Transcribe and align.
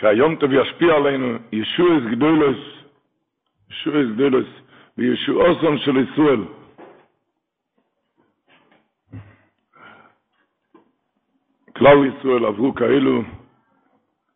שהיום 0.00 0.36
טוב 0.36 0.52
ישפיע 0.52 0.94
עלינו, 0.94 1.38
ישועס 1.52 2.02
גדולס, 2.10 2.58
ישועס 3.70 4.06
גדולס, 4.14 4.46
וישועוסם 4.98 5.78
של 5.78 5.96
ישראל. 5.96 6.40
כלל 11.76 12.06
ישראל 12.06 12.44
עברו 12.44 12.74
כאלו, 12.74 13.22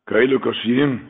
כאלו 0.06 0.41
קשיים, 0.41 1.08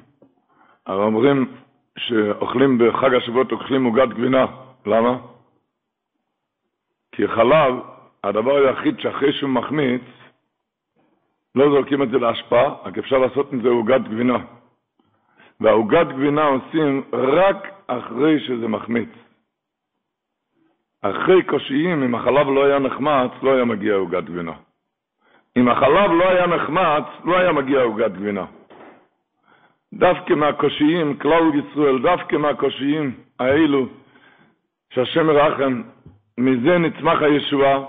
הרי 0.86 1.02
אומרים 1.02 1.54
שאוכלים 1.98 2.78
בחג 2.78 3.14
השבועות, 3.14 3.52
אוכלים 3.52 3.84
עוגת 3.84 4.08
גבינה. 4.08 4.46
למה? 4.86 5.18
כי 7.12 7.28
חלב, 7.28 7.74
הדבר 8.24 8.56
היחיד 8.56 9.00
שאחרי 9.00 9.32
שהוא 9.32 9.50
מחמיץ, 9.50 10.02
לא 11.54 11.70
זורקים 11.70 12.02
את 12.02 12.10
זה 12.10 12.18
להשפעה, 12.18 12.74
רק 12.84 12.98
אפשר 12.98 13.18
לעשות 13.18 13.52
עם 13.52 13.62
זה 13.62 13.68
עוגת 13.68 14.00
גבינה. 14.00 14.38
והעוגת 15.60 16.06
גבינה 16.06 16.44
עושים 16.44 17.02
רק 17.12 17.68
אחרי 17.86 18.40
שזה 18.40 18.68
מחמיץ. 18.68 19.08
אחרי 21.02 21.42
קושיים, 21.42 22.02
אם 22.02 22.14
החלב 22.14 22.46
לא 22.48 22.64
היה 22.64 22.78
נחמץ, 22.78 23.30
לא 23.42 23.54
היה 23.54 23.64
מגיע 23.64 23.94
עוגת 23.94 24.24
גבינה. 24.24 24.52
אם 25.56 25.68
החלב 25.68 26.10
לא 26.10 26.28
היה 26.28 26.46
נחמץ, 26.46 27.04
לא 27.24 27.38
היה 27.38 27.52
מגיע 27.52 27.82
עוגת 27.82 28.12
גבינה. 28.12 28.44
דווקא 29.94 30.34
מהקושיים, 30.34 31.18
כלל 31.18 31.42
ישראל, 31.54 32.02
דווקא 32.02 32.36
מהקושיים 32.36 33.14
האלו, 33.38 33.86
שהשם 34.90 35.30
ירחם, 35.30 35.82
מזה 36.38 36.78
נצמח 36.78 37.22
הישועה. 37.22 37.84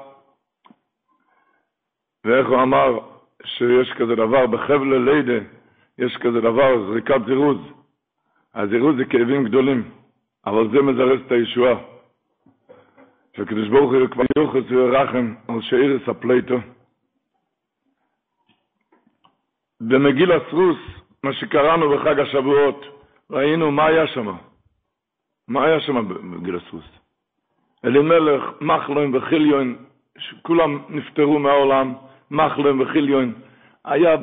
ואיך 2.25 2.47
הוא 2.47 2.61
אמר 2.61 3.14
שיש 3.45 3.93
כזה 3.93 4.15
דבר, 4.15 4.47
בחבל 4.47 4.97
לידה, 4.97 5.45
יש 5.97 6.17
כזה 6.17 6.41
דבר, 6.41 6.85
זריקת 6.89 7.21
זירוז. 7.25 7.57
הזירוז 8.55 8.95
זה 8.97 9.05
כאבים 9.05 9.43
גדולים, 9.43 9.91
אבל 10.45 10.69
זה 10.71 10.81
מזרז 10.81 11.19
את 11.25 11.31
הישועה. 11.31 11.75
שהקדוש 13.35 13.67
ברוך 13.69 13.91
הוא 13.91 14.07
כבר 14.07 14.23
יוחס 14.37 14.71
ורחם 14.71 15.33
על 15.47 15.61
שאירס 15.61 16.09
הפלייטו. 16.09 16.57
במגילס 19.81 20.31
רוס, 20.31 20.77
מה 21.23 21.33
שקראנו 21.33 21.89
בחג 21.89 22.19
השבועות, 22.19 22.85
ראינו 23.31 23.71
מה 23.71 23.85
היה 23.85 24.07
שם. 24.07 24.27
מה 25.47 25.65
היה 25.65 25.79
שם 25.79 26.07
במגיל 26.07 26.55
הסרוס? 26.55 26.85
אלימלך, 27.85 28.43
מחלוין 28.61 29.15
וחיליון, 29.15 29.75
כולם 30.41 30.79
נפטרו 30.89 31.39
מהעולם, 31.39 31.93
מחלוין 32.31 32.81
וחיליון. 32.81 33.33
היה 33.85 34.15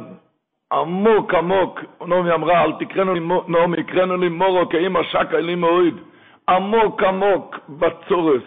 עמוק 0.73 1.35
עמוק, 1.35 1.81
נעמי 2.07 2.33
אמרה, 2.33 2.65
אל 2.65 2.73
תקראנו 2.73 3.15
לי, 3.15 3.21
נעמי, 3.49 3.83
קראנו 3.83 4.17
לי 4.17 4.29
מורו, 4.29 4.69
כי 4.69 4.87
אמא 4.87 5.03
שקה 5.03 5.41
לי 5.41 5.55
מוריד. 5.55 5.95
עמוק 6.49 7.03
עמוק 7.03 7.59
בצורס. 7.69 8.43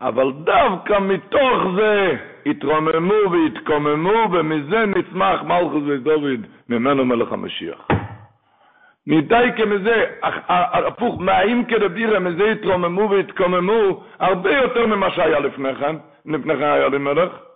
אבל 0.00 0.32
דווקא 0.32 0.98
מתוך 0.98 1.62
זה 1.76 2.16
התרוממו 2.46 3.14
והתקוממו, 3.30 4.32
ומזה 4.32 4.86
נצמח 4.86 5.42
מלכוס 5.42 5.82
ודוד, 5.86 6.46
ממנו 6.68 7.04
מלך 7.04 7.32
המשיח. 7.32 7.88
מדי 9.06 9.48
כמזה, 9.56 10.04
הפוך, 10.86 11.20
מהאים 11.20 11.64
כדבירה, 11.64 12.18
מזה 12.18 12.50
התרוממו 12.50 13.10
והתקוממו, 13.10 14.02
הרבה 14.18 14.56
יותר 14.56 14.86
ממה 14.86 15.10
שהיה 15.10 15.38
לפני 15.38 15.74
כן, 15.74 15.96
לפני 16.26 16.56
כן 16.56 16.62
היה 16.62 16.88
למלך. 16.88 17.49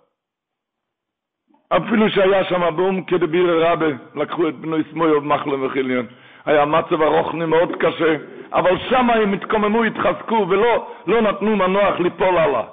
אפילו 1.69 2.09
שהיה 2.09 2.43
שם 2.43 2.75
באום 2.75 3.03
כדבירה 3.03 3.71
רבה, 3.71 3.85
לקחו 4.15 4.47
את 4.47 4.55
בנו 4.55 4.77
סמויו 4.91 5.21
מחלם 5.21 5.65
וחיליון. 5.65 6.05
היה 6.45 6.65
מצב 6.65 7.01
הרוחני 7.01 7.45
מאוד 7.45 7.75
קשה, 7.79 8.15
אבל 8.53 8.77
שם 8.89 9.09
הם 9.09 9.33
התקוממו, 9.33 9.83
התחזקו, 9.83 10.45
ולא 10.49 10.87
לא 11.07 11.21
נתנו 11.21 11.55
מנוח 11.55 11.99
ליפול 11.99 12.37
הלאה, 12.37 12.63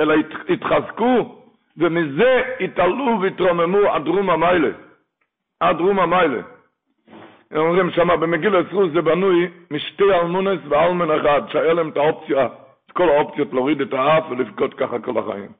אלא 0.00 0.14
הת, 0.14 0.26
התחזקו, 0.48 1.38
ומזה 1.76 2.42
התעלו 2.60 3.18
והתרוממו 3.20 3.78
עד 3.78 4.08
רום 4.08 4.30
המיילה. 4.30 4.70
עד 5.60 5.80
רום 5.80 5.98
המיילה. 6.00 6.40
הם 7.50 7.60
אומרים 7.60 7.90
שם 7.90 8.08
במגיל 8.08 8.56
הסרוס 8.56 8.92
זה 8.92 9.02
בנוי 9.02 9.48
משתי 9.70 10.04
אלמונס 10.04 10.60
ואלמן 10.68 11.10
אחד, 11.10 11.42
שהיה 11.48 11.72
להם 11.72 11.88
את 11.88 11.96
האופציה, 11.96 12.46
את 12.86 12.92
כל 12.92 13.08
האופציות 13.08 13.52
להוריד 13.52 13.80
את 13.80 13.92
האף 13.92 14.24
ולבכות 14.30 14.74
ככה 14.74 14.98
כל 14.98 15.18
החיים. 15.18 15.52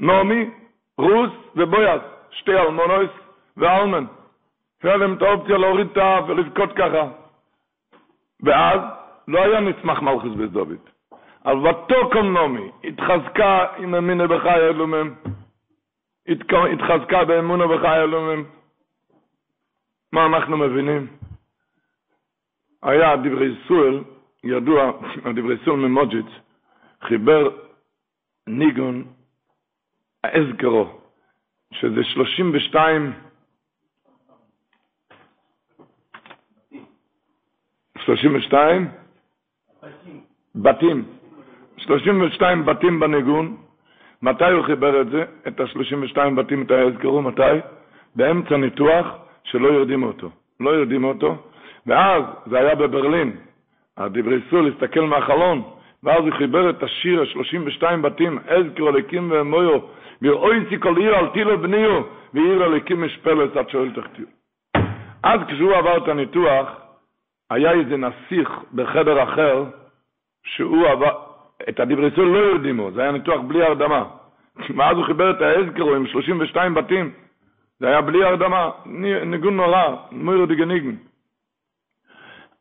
נעמי, 0.00 0.50
רוס 0.98 1.30
ובויאס, 1.56 2.02
שתי 2.30 2.58
אלמונוס 2.58 3.10
ואלמן. 3.56 4.04
שהיה 4.82 4.96
להם 4.96 5.14
את 5.14 5.22
האופציה 5.22 5.58
להוריד 5.58 5.86
את 5.90 5.96
האף 5.96 6.24
ולבכות 6.28 6.72
ככה. 6.72 7.08
ואז 8.42 8.80
לא 9.28 9.38
היה 9.38 9.60
נצמח 9.60 10.02
מלכוס 10.02 10.32
בדוד. 10.32 10.78
אבל 11.44 11.66
ותוקם 11.66 12.32
נעמי, 12.32 12.70
התחזקה 12.84 13.66
עם 13.76 13.94
אמינה 13.94 14.26
בחי 14.26 14.54
אלומם, 14.54 15.14
התחזקה 16.72 17.24
באמונה 17.24 17.66
בחי 17.66 18.02
אלומם. 18.02 18.44
מה 20.12 20.26
אנחנו 20.26 20.56
מבינים? 20.56 21.06
היה 22.82 23.16
דברי 23.16 23.54
סואל, 23.68 24.04
ידוע, 24.44 24.90
דברי 25.34 25.56
סואל 25.64 25.76
ממוג'יץ, 25.76 26.26
חיבר 27.02 27.50
ניגון 28.46 29.04
האזכרו, 30.28 30.98
שזה 31.72 32.04
32 32.04 33.12
32 38.08 38.88
בתים, 40.54 41.04
32 41.76 42.66
בתים 42.66 43.00
בניגון. 43.00 43.56
מתי 44.22 44.44
הוא 44.44 44.64
חיבר 44.64 45.00
את 45.00 45.10
זה, 45.10 45.24
את 45.48 45.60
ה-32 45.60 46.30
בתים, 46.36 46.62
את 46.62 46.70
האזכרו, 46.70 47.22
מתי? 47.22 47.42
באמצע 48.16 48.56
ניתוח 48.56 49.06
שלא 49.44 49.68
יודעים 49.68 50.02
אותו. 50.02 50.30
לא 50.60 50.70
יודעים 50.70 51.04
אותו, 51.04 51.36
ואז 51.86 52.22
זה 52.46 52.58
היה 52.58 52.74
בברלין. 52.74 53.36
הדברי 53.96 54.40
סול 54.50 54.72
הסתכל 54.72 55.00
מהחלון, 55.00 55.62
ואז 56.02 56.24
הוא 56.24 56.34
חיבר 56.38 56.70
את 56.70 56.82
השיר, 56.82 57.20
ה-32 57.20 57.96
בתים, 58.02 58.38
אזכרו 58.48 58.88
אליקים 58.88 59.30
ואמויו, 59.30 59.78
ואויצי 60.22 60.80
כל 60.80 60.96
עיר 60.96 61.14
על 61.14 61.28
תילו 61.28 61.58
בניו, 61.58 62.02
ועיר 62.34 62.64
אליקים 62.64 63.04
משפלת 63.04 63.56
עד 63.56 63.70
שואל 63.70 63.90
תחתיר. 63.90 64.26
אז 65.22 65.40
כשהוא 65.48 65.74
עבר 65.74 65.96
את 65.96 66.08
הניתוח, 66.08 66.68
היה 67.50 67.72
איזה 67.72 67.96
נסיך 67.96 68.50
בחדר 68.74 69.22
אחר, 69.22 69.64
שהוא 70.44 70.88
עבר, 70.88 71.12
את 71.68 71.80
הדברי 71.80 72.10
סול 72.10 72.28
לא 72.28 72.38
יודעים, 72.38 72.90
זה 72.94 73.02
היה 73.02 73.12
ניתוח 73.12 73.40
בלי 73.40 73.62
הרדמה. 73.62 74.04
ואז 74.76 74.96
הוא 74.96 75.04
חיבר 75.04 75.30
את 75.30 75.40
האזכרו 75.40 75.94
עם 75.94 76.06
32 76.06 76.74
בתים, 76.74 77.12
זה 77.80 77.88
היה 77.88 78.00
בלי 78.00 78.24
הרדמה, 78.24 78.70
ניגון 79.26 79.56
נורא, 79.56 79.96
מוירו 80.12 80.46
דגניגן. 80.46 80.96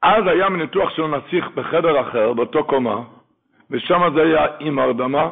אז 0.02 0.28
היה 0.28 0.50
מניתוח 0.50 0.90
של 0.90 1.08
נסיך 1.08 1.50
בחדר 1.56 2.02
אחר, 2.02 2.34
באותו 2.34 2.64
קומה, 2.64 3.04
ושם 3.72 4.02
זה 4.16 4.22
היה 4.22 4.46
עם 4.60 4.80
הרדמה, 4.80 5.30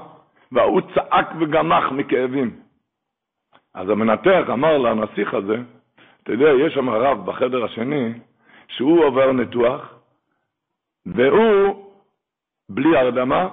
והוא 0.51 0.81
צעק 0.93 1.27
וגנח 1.39 1.91
מכאבים. 1.91 2.51
אז 3.73 3.89
המנתח 3.89 4.43
אמר 4.53 4.77
לנסיך 4.77 5.33
הזה, 5.33 5.57
אתה 6.23 6.33
יודע, 6.33 6.49
יש 6.49 6.73
שם 6.73 6.89
רב 6.89 7.25
בחדר 7.25 7.63
השני, 7.63 8.13
שהוא 8.67 9.05
עובר 9.05 9.31
ניתוח, 9.31 9.93
והוא 11.05 11.91
בלי 12.69 12.97
הרדמה, 12.97 13.49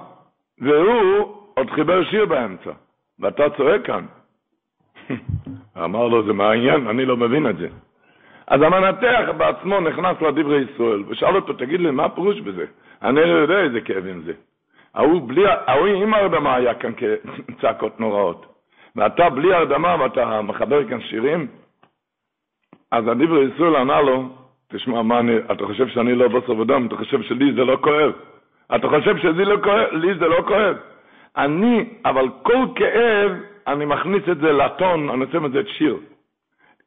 והוא 0.59 1.35
עוד 1.53 1.69
חיבר 1.69 2.03
שיר 2.03 2.25
באמצע, 2.25 2.71
ואתה 3.19 3.43
צועק 3.57 3.85
כאן. 3.85 4.05
אמר 5.85 6.07
לו, 6.07 6.25
זה 6.25 6.33
מה 6.33 6.49
העניין? 6.49 6.87
אני 6.87 7.05
לא 7.05 7.17
מבין 7.17 7.49
את 7.49 7.57
זה. 7.57 7.67
אז 8.47 8.61
המנתח 8.61 9.29
בעצמו 9.37 9.79
נכנס 9.79 10.21
לדברי 10.21 10.61
ישראל, 10.61 11.03
ושאל 11.07 11.35
אותו, 11.35 11.53
תגיד 11.53 11.79
לי, 11.79 11.91
מה 11.91 12.05
הפירוש 12.05 12.39
בזה? 12.39 12.65
אני 13.01 13.15
לא 13.15 13.35
יודע 13.35 13.59
איזה 13.59 13.81
כאבים 13.81 14.21
זה. 14.21 14.33
ההוא 14.95 15.27
בלי, 15.27 15.43
ההוא 15.47 15.87
עם 15.87 16.13
הרדמה 16.13 16.55
היה 16.55 16.73
כאן 16.73 16.91
כצעקות 17.47 17.99
נוראות. 17.99 18.45
ואתה 18.95 19.29
בלי 19.29 19.53
הרדמה 19.53 19.95
ואתה 19.99 20.41
מחבר 20.41 20.89
כאן 20.89 21.01
שירים, 21.01 21.47
אז 22.91 23.07
הדיבר 23.07 23.43
ישראל 23.43 23.75
ענה 23.75 24.01
לו, 24.01 24.29
תשמע, 24.67 25.01
מה 25.01 25.19
אני, 25.19 25.37
אתה 25.51 25.65
חושב 25.65 25.87
שאני 25.87 26.15
לא 26.15 26.27
בוסר 26.27 26.59
ודם, 26.59 26.87
אתה 26.87 26.95
חושב 26.95 27.21
שלי 27.21 27.53
זה 27.53 27.63
לא 27.63 27.77
כואב. 27.81 28.11
אתה 28.75 28.89
חושב 28.89 29.17
שלי 29.17 29.45
לא 29.45 29.57
כואב, 29.63 29.87
לי 29.91 30.13
זה 30.19 30.27
לא 30.27 30.41
כואב. 30.47 30.75
אני, 31.37 31.89
אבל 32.05 32.25
כל 32.43 32.65
כאב, 32.75 33.31
אני 33.67 33.85
מכניס 33.85 34.23
את 34.31 34.37
זה 34.37 34.51
לטון, 34.51 35.09
אני 35.09 35.25
עושה 35.25 35.39
מזה 35.39 35.61
שיר. 35.67 35.97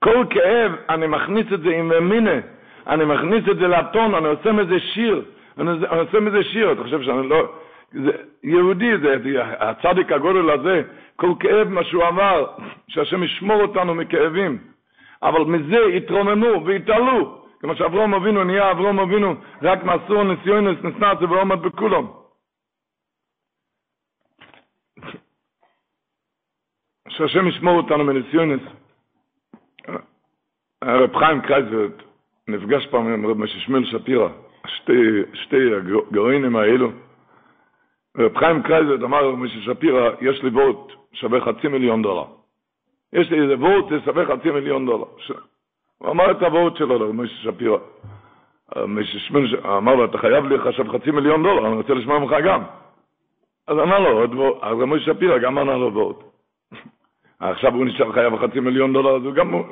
כל 0.02 0.24
כאב, 0.30 0.72
אני 0.88 1.06
מכניס 1.06 1.46
את 1.54 1.60
זה 1.60 1.70
עם 1.70 2.08
מינה, 2.08 2.38
אני 2.86 3.04
מכניס 3.04 3.48
את 3.50 3.56
זה 3.56 3.68
לטון, 3.68 4.14
אני 4.14 4.28
עושה 4.28 4.52
מזה 4.52 4.80
שיר. 4.80 5.22
אני, 5.58 5.70
אני 5.70 6.00
עושה 6.00 6.20
מזה 6.20 6.44
שיר, 6.44 6.72
אתה 6.72 6.82
חושב 6.82 7.02
שאני 7.02 7.28
לא... 7.28 7.48
יהודי, 8.42 8.98
זה, 8.98 9.14
הצדיק 9.58 10.12
הגודל 10.12 10.50
הזה, 10.50 10.82
כל 11.16 11.30
כאב 11.40 11.68
מה 11.68 11.84
שהוא 11.84 12.08
אמר, 12.08 12.46
שהשם 12.88 13.22
ישמור 13.22 13.62
אותנו 13.62 13.94
מכאבים. 13.94 14.58
אבל 15.22 15.40
מזה 15.40 15.84
התרוממו 15.96 16.64
והתעלו, 16.66 17.42
כמו 17.60 17.76
שאברום 17.76 18.14
אבינו 18.14 18.44
נהיה 18.44 18.70
אברום 18.70 18.98
אבינו, 19.00 19.34
רק 19.62 19.84
מעשורו 19.84 20.22
נסיונס 20.22 20.78
נסנסו 20.84 21.22
ועומד 21.22 21.58
בכולם. 21.62 22.06
שהשם 27.08 27.48
ישמור 27.48 27.76
אותנו 27.76 28.04
מניסיונס. 28.04 28.60
הרב 30.82 31.16
חיים 31.16 31.40
קרייזווירט 31.40 31.92
נפגש 32.48 32.86
פעם 32.86 33.08
עם 33.08 33.26
רב 33.26 33.38
משה 33.38 33.59
שמיל 33.59 33.84
שפירא, 33.84 34.28
שתי, 34.66 35.22
שתי 35.32 35.74
הגרעינים 35.74 36.56
האלו. 36.56 36.90
רב 38.18 38.36
חיים 38.36 38.62
קרייזווירט 38.62 39.02
אמר 39.02 39.30
למשה 39.30 39.64
שפירא, 39.64 40.10
יש 40.20 40.42
לי 40.42 40.48
וורט 40.48 40.92
שווה 41.12 41.40
חצי 41.40 41.68
מיליון 41.68 42.02
דולר. 42.02 42.24
יש 43.12 43.30
לי 43.30 43.42
איזה 43.42 43.54
וורט 43.54 43.84
ששווה 43.88 44.26
חצי 44.26 44.50
מיליון 44.50 44.86
דולר. 44.86 45.04
הוא 45.98 46.10
אמר 46.10 46.30
את 46.30 46.42
הוורט 46.42 46.76
שלו 46.76 46.98
לרב 46.98 47.12
משה 47.12 47.44
שפירא. 47.44 47.78
אמר 49.64 49.94
לו, 49.94 50.04
אתה 50.04 50.18
חייב 50.18 50.46
לי 50.46 50.54
עכשיו 50.68 50.92
חצי 50.92 51.10
מיליון 51.10 51.42
דולר, 51.42 51.66
אני 51.66 51.76
רוצה 51.76 51.94
לשמוע 51.94 52.18
ממך 52.18 52.32
גם. 52.44 52.62
אז 53.66 53.78
אמר 53.78 53.98
לו, 53.98 54.24
אז 54.24 54.30
רב 54.62 54.84
משה 54.84 55.06
שפירא 55.06 55.38
גם 55.38 55.58
ענה 55.58 55.76
לו 55.76 55.94
וורט. 55.94 56.16
עכשיו 57.40 57.74
הוא 57.74 57.86
נשאר 57.86 58.12
חייב 58.12 58.36
חצי 58.36 58.60
מיליון 58.60 58.92
דולר, 58.92 59.16
אז 59.16 59.24
הוא 59.24 59.34
גם... 59.34 59.62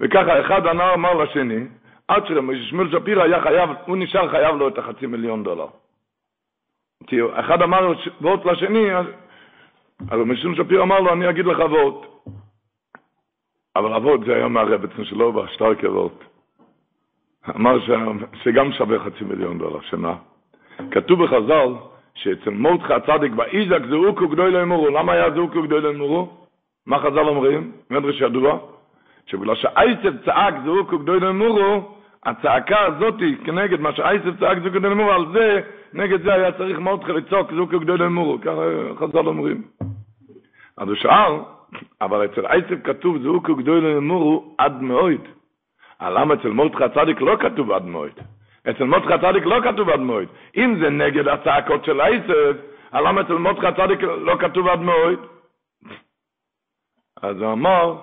וככה 0.00 0.40
אחד 0.40 0.66
ענה 0.66 0.94
אמר 0.94 1.14
לשני, 1.14 1.64
עד 2.08 2.22
ששמואל 2.26 2.90
שפירא 2.92 3.22
היה 3.22 3.40
חייב, 3.40 3.70
הוא 3.86 3.96
נשאר 3.96 4.28
חייב 4.28 4.56
לו 4.56 4.68
את 4.68 4.78
החצי 4.78 5.06
מיליון 5.06 5.42
דולר. 5.42 5.66
אחד 7.32 7.62
אמר 7.62 7.92
וורט 8.20 8.44
לשני, 8.46 8.96
אז 10.10 10.18
משום 10.26 10.54
שפירא 10.54 10.82
אמר 10.82 11.00
לו, 11.00 11.12
אני 11.12 11.30
אגיד 11.30 11.46
לך 11.46 11.58
וורט. 11.58 12.06
אבל 13.76 13.94
אבות 13.94 14.24
זה 14.24 14.34
היה 14.34 14.48
מהרבצן 14.48 15.04
שלו 15.04 15.32
בשטרקר 15.32 15.92
וורט. 15.92 16.24
אמר 17.56 17.80
ש... 17.80 17.90
שגם 18.42 18.72
שווה 18.72 18.98
חצי 18.98 19.24
מיליון 19.24 19.58
דולר, 19.58 19.80
שמה? 19.80 20.14
כתוב 20.90 21.24
בחז"ל, 21.24 21.68
שאצל 22.14 22.50
מורדכי 22.50 22.94
הצדיק 22.94 23.32
באיזק 23.32 23.80
זעוקו 23.90 24.28
גדוי 24.28 24.50
לא 24.50 24.62
אמורו. 24.62 24.90
למה 24.90 25.12
היה 25.12 25.30
זעוקו 25.30 25.62
גדוי 25.62 25.80
לא 25.80 25.90
אמורו? 25.90 26.28
מה 26.86 26.98
חז"ל 26.98 27.18
אומרים? 27.18 27.72
מדרש 27.90 28.20
ידוע? 28.20 28.58
שבגלל 29.26 29.54
שאייסב 29.54 30.24
צעק 30.24 30.54
זעוקו 30.64 30.98
גדוי 30.98 31.20
לא 31.20 31.30
אמורו, 31.30 31.94
הצעקה 32.24 32.80
הזאת 32.80 33.14
כנגד 33.44 33.80
מה 33.80 33.92
שאייסב 33.92 34.40
צעק 34.40 34.58
זעוקו 34.58 34.78
גדוי 34.78 34.90
לא 34.90 34.92
אמורו, 34.92 35.12
על 35.12 35.26
זה, 35.32 35.60
נגד 35.94 36.22
זה 36.22 36.34
היה 36.34 36.52
צריך 36.52 36.78
מורדכי 36.78 37.12
לצעוק 37.12 37.52
זעוקו 37.52 37.80
גדוי 37.80 37.98
לא 37.98 38.06
אמורו. 38.06 38.38
ככה 38.40 38.62
חז"ל 38.98 39.26
אומרים. 39.26 39.62
אז 40.76 40.88
הוא 40.88 40.96
שאל, 40.96 41.32
אבל 42.00 42.24
אצל 42.24 42.46
אייסב 42.46 42.82
כתוב 42.84 43.22
זעוקו 43.22 43.56
גדוי 43.56 43.80
לא 43.80 43.98
אמורו 43.98 44.54
עד 44.58 44.82
מאויד. 44.82 45.20
למה 46.00 46.34
אצל 46.34 46.48
מורדכי 46.48 46.84
הצדיק 46.84 47.20
לא 47.20 47.36
כתוב 47.40 47.70
עד 47.70 47.84
מאויד? 47.84 48.14
אצל 48.70 48.84
מותך 48.84 49.10
הצדיק 49.10 49.44
לא 49.44 49.60
כתוב 49.64 49.88
עד 49.88 50.00
מועד. 50.00 50.28
אם 50.56 50.76
זה 50.80 50.90
נגד 50.90 51.28
הצעקות 51.28 51.84
של 51.84 52.00
עשב, 52.00 52.56
למה 52.92 53.20
אצל 53.20 53.34
מותך 53.34 53.64
הצדיק 53.64 54.02
לא 54.02 54.36
כתוב 54.40 54.68
עד 54.68 54.80
מועד? 54.80 55.18
אז 57.22 57.36
הוא 57.36 57.52
אמר, 57.52 57.96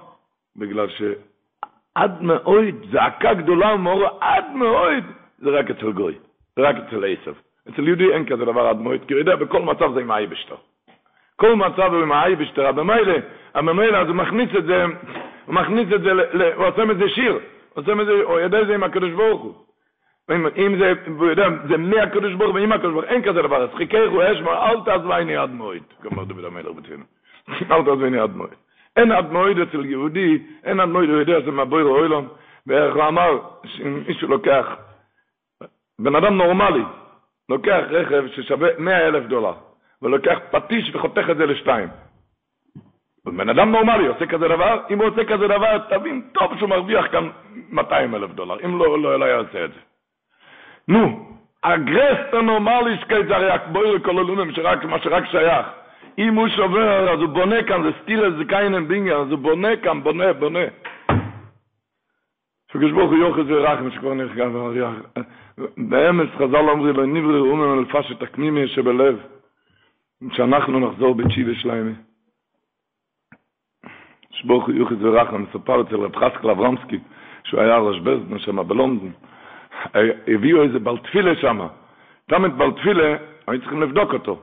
בגלל 0.56 0.88
שעד 0.90 2.22
מועד, 2.22 2.76
זעקה 2.92 3.34
גדולה 3.34 3.76
ומורה 3.76 4.10
עד 4.20 4.46
מועד, 4.56 5.04
זה 5.38 5.50
רק 5.50 5.70
אצל 5.70 5.92
גוי, 5.92 6.16
רק 6.60 6.76
אצל 6.76 7.06
עשב. 7.06 7.34
אצל 7.74 7.88
יהודי 7.88 8.14
אין 8.14 8.26
כזה 8.26 8.46
דבר 8.46 8.68
עד 8.68 8.78
כי 9.08 9.14
הוא 9.14 9.20
יודע, 9.20 9.36
בכל 9.36 9.62
מצב 9.62 9.94
זה 9.94 10.02
עם 10.02 10.12
האייבשטר. 10.12 10.56
כל 11.36 11.56
מצב 11.56 11.94
הוא 11.94 12.02
עם 12.02 12.12
האייבשטר, 12.12 12.70
אבל 12.70 12.84
במילא, 12.84 13.14
הממילא, 13.54 13.98
אז 13.98 14.08
הוא 14.08 14.16
מכניס 14.16 14.50
את 14.58 14.66
זה, 14.66 14.86
הוא 15.46 15.56
מכניס 15.56 15.88
את 15.96 16.02
זה, 16.02 16.12
הוא 16.56 16.66
עושה 16.66 16.86
מזה 16.86 17.10
שיר, 17.10 17.34
הוא 17.34 17.40
עושה 17.74 17.96
מזה, 17.96 18.12
הוא 18.12 18.40
יודע 18.40 18.66
זה 18.66 18.76
עם 18.76 18.84
הקדוש 18.84 19.12
ברוך 19.12 19.42
הוא. 19.42 19.54
אם 20.58 20.78
זה, 20.80 20.94
הוא 21.08 21.26
יודע, 21.26 21.48
זה 21.68 21.78
מהקדוש 21.78 22.34
ברוך 22.34 22.56
ועם 22.56 22.72
הקדוש 22.72 22.94
ברוך, 22.94 23.06
אין 23.06 23.22
כזה 23.22 23.42
דבר, 23.42 23.64
אז 23.64 23.70
חיכךו 23.78 24.32
אשמר, 24.32 24.70
אל 24.70 24.82
תעזבייני 24.86 25.38
עד 25.38 25.50
מועד, 25.50 25.84
כמו 26.02 26.26
דוד 26.26 26.46
המלך 26.46 26.72
בתפילה, 26.76 27.04
אל 27.72 27.84
תעזבייני 27.84 28.20
עד 28.20 28.36
מועד. 28.36 28.56
אין 28.96 29.12
עד 29.12 29.32
מועד 29.32 29.60
אצל 29.60 29.86
יהודי, 29.86 30.40
אין 30.64 30.80
עד 30.80 30.90
מועד, 30.90 31.10
הוא 31.10 31.20
יודע, 31.20 31.40
זה 31.42 31.52
מבויר 31.52 31.86
אוילון, 31.86 32.28
ואיך 32.68 32.96
הוא 32.96 33.04
אמר, 33.04 33.40
שאם 33.66 34.04
מישהו 34.08 34.28
לוקח, 34.28 34.66
בן 36.00 36.16
אדם 36.16 36.38
נורמלי, 36.38 36.84
לוקח 37.50 37.82
רכב 37.90 38.24
ששווה 38.28 38.70
100 38.78 39.08
אלף 39.08 39.24
דולר, 39.24 39.54
ולוקח 40.02 40.40
פטיש 40.52 40.96
וחותך 40.96 41.30
את 41.32 41.38
זה 41.38 41.46
לשתיים. 41.46 41.88
בן 43.26 43.50
אדם 43.50 43.72
נורמלי 43.72 44.08
עושה 44.08 44.26
כזה 44.26 44.48
דבר, 44.48 44.80
אם 44.90 44.98
הוא 44.98 45.08
עושה 45.08 45.24
כזה 45.24 45.48
דבר, 45.48 45.78
תבין 45.90 46.22
טוב 46.32 46.58
שהוא 46.58 46.70
מרוויח 46.70 47.12
כאן 47.12 47.30
200 47.70 48.16
אלף 48.16 48.32
דולר, 48.32 48.58
אם 48.66 48.80
לא, 48.80 49.20
לא, 49.20 49.26
היה 49.26 49.36
עושה 49.36 49.66
את 49.66 49.74
זה. 49.74 49.80
נו, 50.88 51.30
הגרסט 51.64 52.34
הנורמליסקייט 52.34 53.28
זה 53.28 53.36
הרי 53.36 53.52
הקבויר 53.52 54.00
כל 54.00 54.18
הלונם, 54.18 54.54
שרק, 54.54 54.86
מה 54.86 55.00
שרק 55.00 55.26
שייך. 55.26 55.66
אם 56.18 56.36
הוא 56.36 56.48
שובר, 56.48 57.14
אז 57.14 57.20
הוא 57.20 57.30
בונה 57.30 57.64
כאן, 57.64 57.84
זה 57.84 57.90
סטיל 58.04 58.26
איזה 58.26 58.46
קיינם 58.46 58.88
בינגר, 58.88 59.22
אז 59.22 59.32
הוא 59.32 59.40
בונה 59.40 59.76
כאן, 59.76 60.04
בונה, 60.04 60.34
בונה. 60.34 60.66
שקדוש 62.74 62.92
ברוך 62.92 63.12
הוא 63.12 63.18
יוחד 63.18 63.44
ורחם 63.48 63.92
שכבר 63.92 64.14
נחגע 64.14 64.50
והריח. 64.50 64.94
באמץ 65.78 66.30
חז"ל 66.38 66.70
אומרים, 66.70 66.96
לא 66.96 67.06
נברא 67.06 67.40
אומם 67.40 67.80
אלפש 67.80 68.12
את 68.12 68.22
הקמימי 68.22 68.68
שבלב, 68.68 69.20
שאנחנו 70.32 70.80
נחזור 70.80 71.16
בתשיבה 71.16 71.56
שלהם. 71.56 71.94
שברוך 74.32 74.66
הוא 74.66 74.76
יוחד 74.76 74.96
ורחם, 75.00 75.42
מסופר 75.42 75.82
אצל 75.82 75.96
רב 75.96 76.16
חסקל 76.16 76.50
אברמסקי, 76.50 77.00
שהוא 77.44 77.62
היה 77.62 77.78
ראש 77.78 78.00
בזדן 78.00 78.40
שם 78.40 78.68
בלונדון. 78.68 79.12
הביאו 80.28 80.64
איזה 80.64 80.80
בלטפילה 80.80 81.36
שם. 81.36 81.68
תמיד 82.30 82.58
בלטפילה, 82.58 83.16
היו 83.48 83.60
צריכים 83.60 83.82
לבדוק 83.82 84.14
אותו. 84.14 84.40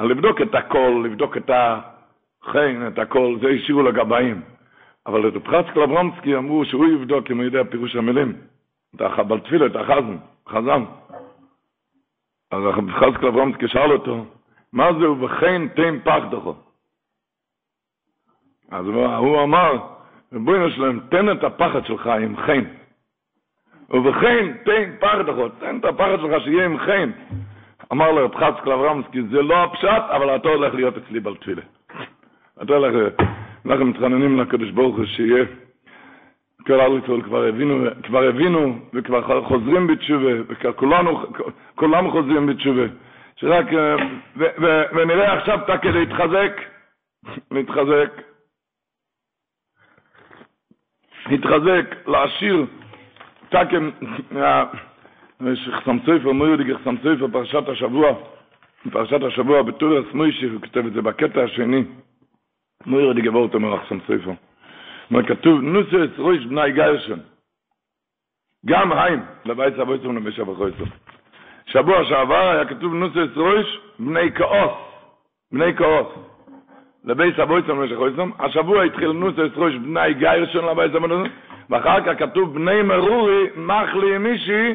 לבדוק 0.00 0.40
את 0.40 0.54
הכל, 0.54 1.02
לבדוק 1.04 1.36
את 1.36 1.50
החן, 1.50 2.88
את 2.88 2.98
הכל, 2.98 3.36
זה 3.40 3.48
השאירו 3.48 3.82
לגבאים. 3.82 4.40
אבל 5.08 5.28
את 5.28 5.44
פרצקל 5.44 5.80
אברמסקי 5.80 6.36
אמרו 6.36 6.64
שהוא 6.64 6.86
יבדוק 6.86 7.30
אם 7.30 7.36
הוא 7.36 7.44
יודע 7.44 7.64
פירוש 7.70 7.96
המילים. 7.96 8.32
את 8.94 9.00
הבלטפילה, 9.00 9.66
את 9.66 9.76
החזן, 9.76 10.16
חזן. 10.48 10.84
אז 12.50 12.62
פרצקל 13.00 13.26
אברמסקי 13.26 13.68
שאל 13.68 13.92
אותו, 13.92 14.24
מה 14.72 14.92
זה 15.00 15.10
ובכן 15.10 15.68
תן 15.68 15.98
פחדכו? 16.04 16.54
אז 18.70 18.86
הוא 18.86 19.42
אמר, 19.42 19.72
רבונו 20.32 20.70
שלהם, 20.70 21.00
תן 21.10 21.32
את 21.32 21.44
הפחד 21.44 21.86
שלך 21.86 22.06
עם 22.06 22.36
חן. 22.36 22.64
ובכן, 23.90 24.56
תן 24.64 24.90
פחד 25.00 25.28
אחת, 25.28 25.60
תן 25.60 25.78
את 25.78 25.84
הפחד 25.84 26.16
שלך 26.20 26.42
שיהיה 26.44 26.64
עם 26.64 26.78
חן. 26.78 27.10
אמר 27.92 28.12
לו 28.12 28.28
חצקל 28.28 28.72
אברמסקי, 28.72 29.22
זה 29.22 29.42
לא 29.42 29.64
הפשט, 29.64 30.02
אבל 30.16 30.36
אתה 30.36 30.48
הולך 30.48 30.74
להיות 30.74 30.96
אצלי 30.96 31.20
בתפילה. 31.20 31.62
אתה 32.62 32.74
הולך, 32.74 33.14
אנחנו 33.66 33.86
מתחננים 33.86 34.40
לקדוש 34.40 34.70
ברוך 34.70 34.96
הוא 34.96 35.04
שיהיה, 35.04 35.44
כל 36.66 36.80
עם 36.80 36.98
ישראל 37.04 37.22
כבר 37.22 37.44
הבינו, 37.44 37.84
כבר 38.02 38.22
הבינו, 38.22 38.78
וכבר 38.92 39.44
חוזרים 39.44 39.86
בתשובה, 39.86 40.32
וכולנו, 40.48 41.22
כולם 41.74 42.10
חוזרים 42.10 42.46
בתשובה. 42.46 42.84
שרק, 43.36 43.66
ו, 44.36 44.44
ו, 44.60 44.82
ונראה 44.96 45.38
עכשיו 45.38 45.58
אתה 45.64 45.78
כדי 45.78 45.92
להתחזק, 45.92 46.60
להתחזק, 47.50 48.22
להתחזק, 51.30 52.08
להשאיר, 52.08 52.66
תקם, 53.48 53.90
יש 55.52 55.68
חסם 55.72 55.98
סופר, 55.98 56.32
מויר 56.32 56.56
די 56.56 56.74
חסם 56.74 56.96
סופר, 56.96 57.26
פרשת 57.32 57.68
השבוע, 57.68 58.08
פרשת 58.92 59.22
השבוע 59.22 59.62
בתור 59.62 59.98
הסמוישי, 59.98 60.46
הוא 60.46 60.60
כתב 60.62 60.86
את 60.86 60.92
זה 60.92 61.02
בקטע 61.02 61.42
השני, 61.42 61.84
moire 62.88 63.14
de 63.14 63.20
gebot 63.20 63.54
am 63.54 63.64
rachsam 63.64 64.00
sefer 64.06 64.36
ma 65.10 65.22
כתוב 65.22 65.60
נוסס 65.60 66.18
רויש 66.18 66.46
בני 66.46 66.72
גרשון 66.72 67.18
גם 68.66 68.94
חיים 68.94 69.20
לבית 69.44 69.74
סבויסום 69.76 70.16
למשב 70.16 70.50
החויסום 70.50 70.88
שבוע 71.66 72.04
שעבר 72.04 72.48
היה 72.48 72.64
כתוב 72.64 72.94
נוסס 72.94 73.36
רויש 73.36 73.80
בני 73.98 74.32
כאוס 74.32 74.72
בני 75.52 75.74
כאוס 75.74 76.06
לבית 77.04 77.36
סבויסום 77.36 77.80
למשב 77.80 77.94
החויסום 77.94 78.32
השבוע 78.38 78.82
התחיל 78.82 79.12
נוסס 79.12 79.56
רויש 79.56 79.74
בני 79.74 80.14
גרשון 80.14 80.64
לבית 80.64 80.92
סבויסום 80.92 81.22
ואחר 81.70 82.00
כך 82.06 82.18
כתוב 82.18 82.54
בני 82.54 82.82
מרורי 82.82 83.46
מחלי 83.56 84.18
מישי 84.18 84.74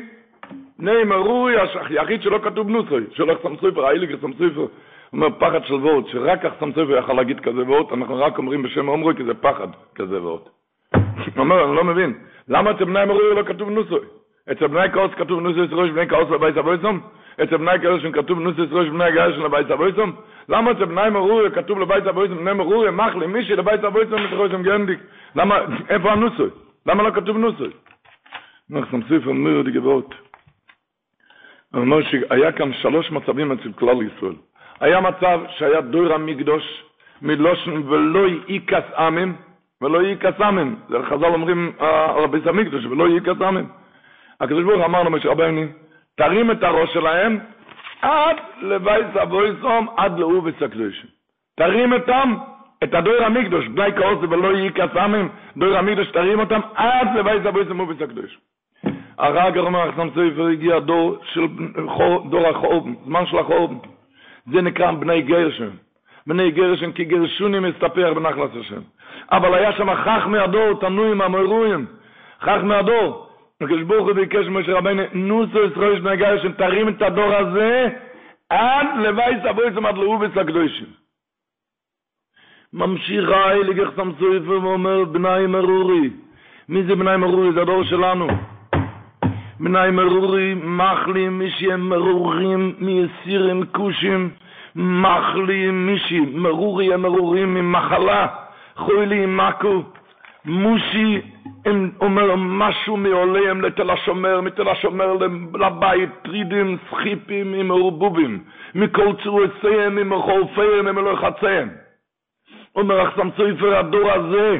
בני 0.79 1.03
מרורי 1.03 1.55
היחיד 1.89 2.21
שלא 2.21 2.39
כתוב 2.43 2.69
נוסוי 2.69 3.03
שלא 3.11 3.35
סמסוי 3.43 3.71
פרעילי 3.71 4.07
כסמסוי 4.07 4.49
פרעילי 4.49 4.73
אומר 5.13 5.29
פחד 5.39 5.65
של 5.65 5.73
וורט, 5.73 6.07
שרק 6.07 6.45
החסם 6.45 6.71
סופר 6.71 6.97
יכול 6.97 7.15
להגיד 7.15 7.39
כזה 7.39 7.63
וורט, 7.63 7.93
אנחנו 7.93 8.19
רק 8.19 8.37
אומרים 8.37 8.63
בשם 8.63 8.85
עומרי 8.87 9.15
כי 9.15 9.23
זה 9.23 9.33
פחד 9.33 9.67
כזה 9.95 10.21
וורט. 10.21 10.49
הוא 10.93 11.01
אומר, 11.43 11.65
אני 11.65 11.75
לא 11.75 11.83
מבין, 11.83 12.13
למה 12.47 12.71
אצל 12.71 12.83
בני 12.83 13.05
מרורי 13.05 13.35
לא 13.35 13.43
כתוב 13.43 13.69
נוסוי? 13.69 14.05
אצל 14.51 14.67
בני 14.67 14.91
כאוס 14.91 15.11
כתוב 15.13 15.39
נוסס 15.39 15.73
ראש 15.73 15.89
בני 15.89 16.07
כאוס 16.07 16.29
לבייס 16.29 16.57
אבויסם, 16.57 16.99
אצל 17.43 17.57
בני 17.57 17.77
גרשון 17.77 18.11
כתוב 18.11 18.39
נוסס 18.39 18.71
ראש 18.71 18.87
בני 18.87 19.11
גרשון 19.11 19.43
לבית 19.43 19.71
אבויסם, 19.71 20.11
למה 20.49 20.71
אצל 20.71 20.85
בני 20.85 21.09
מרורי 21.09 21.51
כתוב 21.51 21.79
לבית 21.79 22.07
אבויסם, 22.07 22.37
בני 22.37 22.53
מרורי, 22.53 22.91
מחלי, 22.91 23.27
מישי 23.27 23.55
לבית 23.55 23.83
אבויסם 23.83 24.15
מתחויסם 24.23 24.63
גנדיק, 24.63 24.99
למה, 25.35 25.59
איפה 25.89 26.11
הנוסוי? 26.11 26.49
למה 26.85 27.03
לא 27.03 27.11
כתוב 27.11 27.37
נוסוי? 27.37 27.69
אנחנו 28.75 28.97
נוסיף 28.97 29.27
על 29.27 29.33
מיר 29.33 29.61
דגבות. 29.61 30.15
הוא 31.73 31.81
אומר 31.81 32.01
שהיה 32.03 32.51
כאן 32.51 32.73
שלוש 32.73 33.11
מצבים 33.11 33.51
אצל 33.51 33.71
כלל 33.75 33.97
ישראל. 34.01 34.35
היה 34.83 35.01
מצב 35.01 35.39
שהיה 35.57 35.81
דור 35.81 36.13
המקדוש 36.13 36.83
מלושן 37.21 37.81
ולא 37.87 38.27
ייקס 38.47 38.93
עמים, 38.97 39.35
ולא 39.81 40.01
ייקס 40.01 40.41
עמים. 40.41 40.75
זה 40.89 40.97
חז"ל 41.03 41.25
אומרים 41.25 41.71
על 42.15 42.23
הביס 42.23 42.47
המקדוש, 42.47 42.85
ולא 42.85 43.07
ייקס 43.07 43.41
עמים. 43.41 43.67
הקדוש 44.41 44.63
ברוך 44.63 44.85
אמר 44.85 45.03
למשה 45.03 45.29
רבני, 45.29 45.67
תרים 46.15 46.51
את 46.51 46.63
הראש 46.63 46.93
שלהם 46.93 47.39
עד 48.01 48.35
לבייס 48.61 49.07
אבויסום, 49.21 49.87
עד 49.97 50.19
לאובס 50.19 50.61
הקדוש. 50.61 51.05
תרים 51.55 51.93
אותם, 51.93 52.35
את 52.83 52.93
הדור 52.93 53.23
המקדוש, 53.23 53.67
בני 53.67 53.93
כאוס 53.93 54.19
ולא 54.29 54.57
יהי 54.57 54.69
קסמים, 54.69 55.29
דור 55.57 55.77
המקדוש, 55.77 56.07
תרים 56.07 56.39
אותם 56.39 56.59
עד 56.75 57.07
לבייס 57.15 57.45
אבויסום 57.45 57.79
אובס 57.79 58.01
הקדוש. 58.01 58.37
הרג 59.17 59.57
אומר 59.57 59.89
אחסם 59.89 60.09
ספר 60.09 60.47
הגיע 60.47 60.79
דור 60.79 61.17
של 61.33 61.47
דור 62.29 62.47
החורבן, 62.47 62.93
זמן 63.05 63.25
של 63.25 63.37
החורבן. 63.37 63.92
זה 64.51 64.61
נקרא 64.61 64.91
בני 64.91 65.21
גרשן. 65.21 65.69
בני 66.27 66.51
גרשן 66.51 66.91
כי 66.91 67.05
גרשוני 67.05 67.59
מהסתפח 67.59 68.09
בנחלס 68.15 68.51
השם. 68.59 68.81
אבל 69.31 69.53
היה 69.53 69.71
שם 69.71 69.95
חכמי 69.95 70.39
הדור, 70.39 70.79
תנאים 70.79 71.21
אמוראים, 71.21 71.85
חכמי 72.41 72.75
הדור. 72.75 73.29
הקדוש 73.61 73.81
ברוך 73.81 74.07
הוא 74.07 74.13
ביקש 74.13 74.47
משה 74.47 74.73
רבנו, 74.73 75.03
נוסוי 75.13 75.63
ראש 75.63 75.99
בני 75.99 76.17
גרשן, 76.17 76.51
תרים 76.51 76.89
את 76.89 77.01
הדור 77.01 77.33
הזה 77.35 77.89
עד 78.49 78.87
לבייס 78.99 79.45
אבויסם 79.49 79.85
עד 79.85 79.97
לאובס 79.97 80.37
הקדושים. 80.37 80.87
ממשיך 82.73 83.29
ה 83.29 83.35
הייליגע 83.35 83.77
חסם 83.77 84.11
סויפר 84.19 84.59
ואומר 84.63 85.03
בני 85.03 85.47
מרורי. 85.47 86.09
מי 86.69 86.83
זה 86.83 86.95
בני 86.95 87.17
מרורי? 87.17 87.53
זה 87.53 87.61
הדור 87.61 87.83
שלנו. 87.83 88.27
בני 89.59 89.91
מרורי, 89.91 90.53
מחלי, 90.53 91.29
מישי 91.29 91.75
מרורים 91.75 92.75
מיסירים 92.79 93.65
כושים, 93.71 94.29
מחלי, 94.75 95.71
מישי, 95.71 96.19
מרורי 96.19 96.93
הם 96.93 97.01
מרורים 97.01 97.53
ממחלה, 97.53 98.27
חוילי 98.75 99.25
מקו, 99.25 99.83
מושי, 100.45 101.21
הם 101.65 101.91
אומר 102.01 102.35
משהו 102.35 102.97
מעוליהם 102.97 103.61
לתל 103.61 103.89
השומר, 103.89 104.41
מתל 104.41 104.69
השומר 104.69 105.13
לבית, 105.59 106.09
טרידים, 106.23 106.77
סחיפים, 106.89 107.53
עם 107.53 107.71
ערבובים, 107.71 108.43
מכל 108.75 109.07
צורציהם, 109.23 109.97
עם 109.97 110.21
חורפיהם, 110.21 110.87
עם 110.87 110.97
אלוהי 110.97 111.15
חציהם. 111.17 111.69
אומר 112.75 113.07
אחסם 113.07 113.29
סופר 113.37 113.77
הדור 113.77 114.11
הזה, 114.11 114.59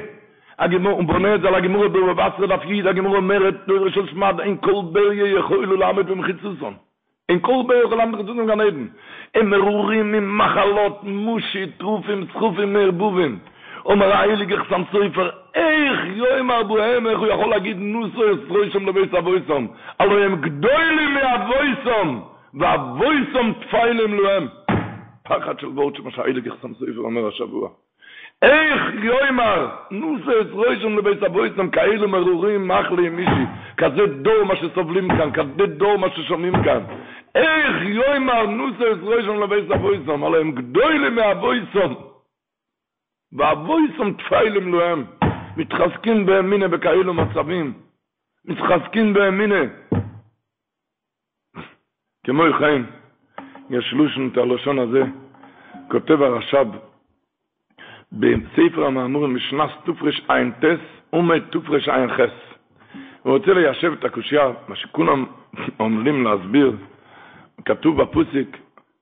a 0.58 0.68
gemu 0.70 0.90
un 0.90 1.04
bonet 1.04 1.42
zal 1.42 1.56
a 1.56 1.62
gemu 1.62 1.90
do 1.90 2.14
vas 2.14 2.34
da 2.48 2.58
fried 2.60 2.88
a 2.88 2.94
gemu 2.94 3.22
meret 3.22 3.66
do 3.68 3.90
shos 3.90 4.14
mad 4.14 4.40
in 4.46 4.58
kol 4.58 4.84
belje 4.84 5.28
ye 5.28 5.42
khoyl 5.42 5.74
u 5.74 5.78
lamet 5.78 6.06
bim 6.08 6.22
khitzuson 6.22 6.76
in 7.30 7.40
kol 7.40 7.64
belje 7.64 7.90
ge 7.90 7.96
lamet 7.96 8.20
gezun 8.20 8.40
un 8.40 8.46
ganeden 8.48 8.92
im 9.34 9.54
rurim 9.54 10.16
im 10.16 10.26
machalot 10.38 11.04
mushi 11.04 11.68
truf 11.80 12.08
um 12.08 12.14
im 12.14 12.28
truf 12.28 12.60
im 12.60 12.76
erbuven 12.76 13.40
um 13.86 14.02
a 14.02 14.06
heilig 14.06 14.48
gesam 14.48 14.86
zuifer 14.92 15.34
ech 15.54 16.18
yo 16.18 16.38
im 16.40 16.52
abuhem 16.52 17.08
ech 17.08 17.22
yo 17.22 17.38
khol 17.38 17.54
agit 17.54 17.78
nu 17.78 18.10
shom 18.72 18.88
alo 20.00 20.16
me 27.10 27.22
va 27.22 27.70
איך 28.44 29.04
יוימר, 29.04 29.68
נו 29.92 30.18
זה 30.26 30.32
עזרוי 30.40 30.82
שם 30.82 30.98
לבית 30.98 31.24
אבויסם, 31.24 31.70
כאלו 31.70 32.08
מרורים, 32.10 32.68
מחלי, 32.68 33.10
מישי, 33.10 33.46
כזה 33.78 34.08
דור 34.08 34.44
מה 34.44 34.56
שסובלים 34.56 35.08
כאן, 35.08 35.32
כזה 35.32 35.66
דור 35.68 35.98
מה 35.98 36.08
ששומעים 36.10 36.54
כאן. 36.64 36.84
איך 37.36 37.82
יוימר, 37.82 38.46
נו 38.46 38.66
זה 38.78 38.86
עזרוי 38.92 39.24
שם 39.24 39.40
לבית 39.44 39.72
אבויסם, 39.72 40.24
אבל 40.24 40.42
הם 40.42 40.52
גדולים 40.52 41.16
מאבויסם. 41.16 41.94
ואבויסם 43.38 44.14
תפיילם 44.14 44.74
להם, 44.74 45.06
מתחזקים 45.58 46.26
באמינה 46.26 46.68
בכאלו 46.68 47.14
מצבים, 47.14 47.74
מתחזקים 48.46 49.14
באמינה. 49.14 49.62
כמו 52.26 52.44
חיים, 52.58 52.86
יש 53.70 53.94
לושן 53.94 54.28
את 54.28 54.38
הלושון 54.38 54.80
הזה, 54.80 55.04
כותב 55.92 56.22
הרש"ב, 56.22 56.68
בספר 58.14 58.86
המאמורים 58.86 59.36
משנס 59.36 59.72
תופרש 59.84 60.22
עין 60.30 60.52
טס 60.52 61.14
ומת 61.14 61.44
תופרש 61.50 61.90
עין 61.90 62.10
חס. 62.10 62.54
הוא 63.22 63.34
רוצה 63.38 63.54
ליישב 63.54 63.92
את 64.00 64.06
הקושייה, 64.06 64.52
מה 64.68 64.76
שכולם 64.76 65.26
עומדים 65.78 66.24
להסביר, 66.24 66.76
כתוב 67.66 68.02
בפוסיק, 68.02 68.58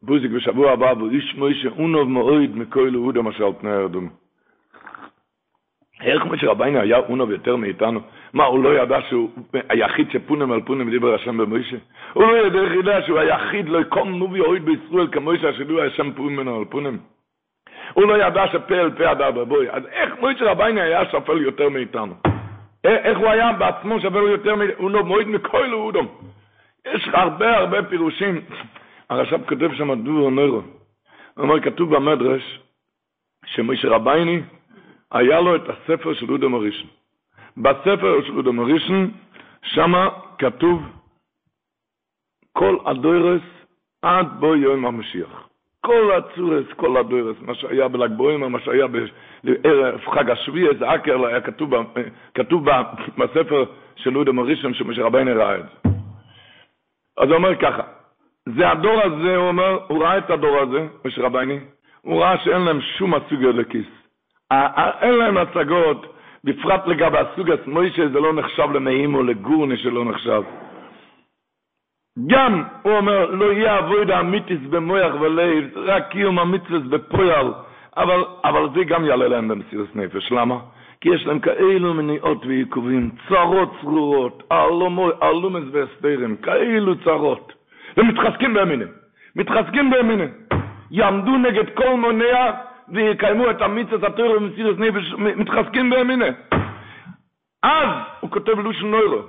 פוסיק 0.05 0.31
בשבוע 0.31 0.71
הבא, 0.71 0.93
ואיש 0.99 1.35
מוישה 1.37 1.69
אונוב 1.69 2.09
מאויד 2.09 2.55
מכל 2.55 2.89
יהודה 2.93 3.21
מה 3.21 3.31
שעל 3.31 3.53
פני 3.59 3.71
האדום. 3.71 4.09
איך 6.01 6.25
משה 6.25 6.47
רבינו 6.47 6.79
היה 6.79 6.97
אונוב 6.97 7.31
יותר 7.31 7.55
מאיתנו? 7.55 7.99
מה, 8.33 8.43
הוא 8.43 8.63
לא 8.63 8.81
ידע 8.81 9.01
שהוא 9.09 9.29
היחיד 9.69 10.11
שפונם 10.11 10.51
על 10.51 10.61
פונם 10.61 10.89
דיבר 10.89 11.13
השם 11.13 11.37
במוישה? 11.37 11.77
הוא 12.13 12.23
לא 12.23 12.47
ידע 12.47 12.59
ידע 12.79 13.01
שהוא 13.05 13.19
היחיד 13.19 13.69
לא 13.69 13.81
יקום 13.81 14.09
נובי 14.09 14.39
אויד 14.39 14.65
בישראל 14.65 15.07
כמו 15.11 15.31
שהשדוע 15.37 15.85
השם 15.85 16.11
פונם 16.11 16.47
על 16.47 16.65
פונם? 16.69 16.97
הוא 17.93 18.07
לא 18.07 18.27
ידע 18.27 18.47
שפה 18.47 18.75
אל 18.75 18.91
פה 18.91 19.09
הדר 19.09 19.31
בבוי. 19.31 19.69
אז 19.69 19.85
איך 19.85 20.19
מוישה 20.19 20.51
רבייני 20.51 20.81
היה 20.81 21.05
שפל 21.05 21.41
יותר 21.41 21.69
מאיתנו? 21.69 22.13
איך 22.83 23.17
הוא 23.17 23.27
היה 23.27 23.53
בעצמו 23.53 23.99
שפל 23.99 24.15
יותר 24.15 24.55
מאיתנו? 24.55 24.83
הוא 24.83 24.91
לא 24.91 25.03
מועיד 25.03 25.27
מכל 25.27 25.73
אודום. 25.73 26.07
יש 26.85 27.09
הרבה 27.13 27.57
הרבה 27.57 27.83
פירושים. 27.83 28.41
הרש"ב 29.09 29.45
כותב 29.49 29.73
שם 29.73 30.03
דובר 30.03 30.29
נוירו. 30.29 30.61
הוא 31.35 31.43
אומר, 31.43 31.59
כתוב 31.59 31.95
במדרש, 31.95 32.59
שמוישה 33.45 33.87
רבייני, 33.87 34.41
היה 35.11 35.41
לו 35.41 35.55
את 35.55 35.69
הספר 35.69 36.13
של 36.13 36.31
אודם 36.31 36.53
הראשון. 36.53 36.87
בספר 37.57 38.21
של 38.25 38.37
אודם 38.37 38.59
הראשון, 38.59 39.11
שמה 39.63 40.09
כתוב 40.37 40.81
כל 42.53 42.77
הדוירס 42.85 43.41
עד 44.01 44.27
בו 44.39 44.55
יום 44.55 44.85
המשיח. 44.85 45.50
כל 45.81 46.11
הצורס, 46.11 46.65
כל 46.75 46.97
הדוירס, 46.97 47.35
מה 47.41 47.55
שהיה 47.55 47.87
בל"ג 47.87 48.21
מה 48.49 48.59
שהיה 48.59 48.87
בערב 49.43 49.99
חג 50.13 50.29
השביעי, 50.29 50.77
זה 50.79 50.89
עקר, 50.89 51.25
היה 51.25 51.41
כתוב, 51.41 51.73
כתוב 52.33 52.65
בספר 53.17 53.63
של 53.95 54.17
אודם 54.17 54.39
הראשון, 54.39 54.73
שמשה 54.73 55.03
רבנו 55.03 55.31
ראה 55.35 55.55
את 55.55 55.63
זה. 55.63 55.89
אז 57.17 57.27
הוא 57.27 57.35
אומר 57.35 57.55
ככה, 57.55 57.83
זה 58.45 58.69
הדור 58.69 59.01
הזה, 59.03 59.35
הוא 59.35 59.47
אומר, 59.47 59.79
הוא 59.87 60.03
ראה 60.03 60.17
את 60.17 60.29
הדור 60.29 60.57
הזה, 60.57 60.87
משה 61.05 61.21
רבני, 61.21 61.59
הוא 62.01 62.21
ראה 62.21 62.37
שאין 62.37 62.61
להם 62.61 62.81
שום 62.81 63.13
הסוג 63.13 63.43
לכיס. 63.43 63.87
אין 65.01 65.13
להם 65.13 65.37
הצגות, 65.37 66.15
בפרט 66.43 66.87
לגבי 66.87 67.17
הסוג 67.17 67.51
הסמוישה, 67.51 68.07
זה 68.07 68.19
לא 68.19 68.33
נחשב 68.33 68.71
למאים 68.73 69.15
או 69.15 69.23
לגורני 69.23 69.77
שלא 69.77 70.05
נחשב. 70.05 70.43
גם, 72.27 72.63
הוא 72.81 72.97
אומר, 72.97 73.31
לא 73.31 73.53
יהיה 73.53 73.79
אבוידה 73.79 74.19
אמיתיס 74.19 74.59
במויח 74.69 75.13
ולב, 75.19 75.63
רק 75.75 76.07
קיום 76.09 76.39
המצווס 76.39 76.83
בפויל, 76.89 77.47
אבל, 77.97 78.23
אבל 78.43 78.69
זה 78.75 78.83
גם 78.83 79.05
יעלה 79.05 79.27
להם 79.27 79.47
במסירות 79.47 79.95
נפש. 79.95 80.31
למה? 80.31 80.59
כי 81.01 81.09
יש 81.09 81.25
להם 81.25 81.39
כאלו 81.39 81.93
מניעות 81.93 82.45
ועיכובים, 82.45 83.11
צרות 83.29 83.71
צרורות, 83.81 84.43
אלומס 85.23 85.63
והסתרים, 85.71 86.35
כאלו 86.37 86.95
צרות. 87.03 87.53
ומתחזקים 87.97 88.53
בימינים, 88.53 88.87
מתחזקים 89.35 89.89
בימינים. 89.89 90.29
יעמדו 90.91 91.37
נגד 91.37 91.69
כל 91.73 91.95
מונע 91.97 92.51
ויקיימו 92.89 93.49
את 93.49 93.61
המצווס 93.61 94.03
התורה 94.03 94.39
במסירות 94.39 94.79
נפש, 94.79 95.13
מתחזקים 95.17 95.89
בימינים. 95.89 96.33
אז 97.63 97.89
הוא 98.19 98.31
כותב 98.31 98.59
לושן 98.59 98.87
נוירו. 98.87 99.21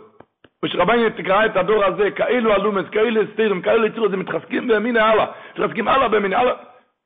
ושרבני 0.65 1.11
תקרא 1.11 1.47
את 1.47 1.57
הדור 1.57 1.85
הזה, 1.85 2.11
כאלו 2.11 2.55
אלומס, 2.55 2.89
כאלה 2.93 3.21
סתירים, 3.33 3.63
כאלה 3.63 3.87
יצרו, 3.87 4.09
זה 4.09 4.17
מתחזקים 4.17 4.69
בימינה 4.69 5.11
הלאה, 5.11 5.27
מתחזקים 5.53 5.89
הלאה 5.89 6.09
בימינה 6.09 6.39
הלאה. 6.39 6.55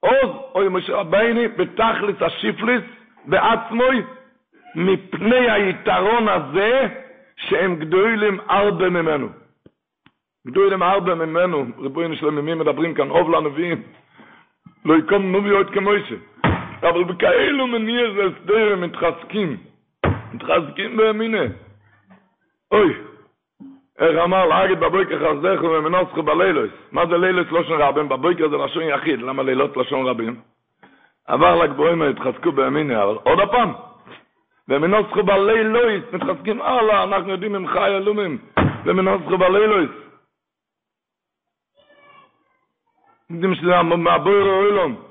עוז, 0.01 0.31
אוי 0.55 0.69
משה 0.69 0.95
רבני, 0.95 1.49
בתכלס 1.49 2.23
השיפליס, 2.23 2.83
בעצמוי, 3.25 4.03
מפני 4.75 5.51
היתרון 5.51 6.29
הזה, 6.29 6.89
שהם 7.37 7.77
גדולים 7.77 8.41
הרבה 8.49 8.91
ממנו. 8.91 9.29
גדולים 10.47 10.83
הרבה 10.83 11.15
ממנו, 11.15 11.67
ריבונו 11.79 12.17
שלום, 12.17 12.35
ממי 12.35 12.55
מדברים 12.55 12.95
כאן, 12.95 13.11
אוב 13.11 13.31
לנביאים, 13.31 13.83
לא 14.85 14.95
יקום 14.95 15.33
נוביות 15.33 15.71
כמוישה. 15.71 16.15
אבל 16.83 17.05
בכאלו 17.05 17.67
מניע 17.67 18.11
זה 18.15 18.23
סדרים 18.43 18.81
מתחזקים, 18.81 19.57
מתחזקים 20.33 20.97
בימינה. 20.97 21.43
אוי, 22.73 22.95
איך 23.99 24.17
אמר 24.25 24.47
להגיד 24.47 24.81
בבוקר 24.81 25.19
חסדך 25.19 25.63
ומנוסחו 25.63 26.23
בלילוס. 26.23 26.71
מה 26.93 27.07
זה 27.07 27.19
לילוס 27.19 27.53
לשון 27.53 27.81
רבים? 27.81 28.09
בבוקר 28.09 28.49
זה 28.49 28.57
לשון 28.57 28.83
יחיד, 28.83 29.23
למה 29.23 29.43
לילות 29.43 29.77
לשון 29.77 30.07
רבים? 30.07 30.41
עבר 31.27 31.63
לגבוהים 31.63 32.03
התחזקו 32.03 32.53
בימינה, 32.53 33.03
אבל 33.03 33.17
עוד 33.23 33.41
הפעם, 33.41 33.73
ומנוסחו 34.69 35.23
בלילוס, 35.23 36.13
מתחזקים 36.13 36.63
הלאה, 36.63 37.05
אנחנו 37.05 37.31
יודעים 37.31 37.55
הם 37.55 37.67
חי 37.67 37.97
אלומים, 37.97 38.39
ומנוסחו 38.85 39.39
בלילוס. 39.39 39.91
יודעים 43.31 43.55
שזה 43.55 43.83
מהבויר 43.83 44.47
האוילום. 44.47 45.06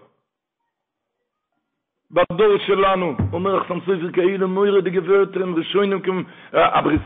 בדור 2.15 2.57
שלנו, 2.57 3.15
אומר 3.33 3.61
אחסם 3.61 3.79
סופר 3.79 4.11
כאילו 4.11 4.47
מוירה 4.47 4.81
די 4.81 4.89
גברתם 4.89 5.53
ושוינים 5.55 5.99
כמו, 5.99 6.21
הבריס 6.53 7.01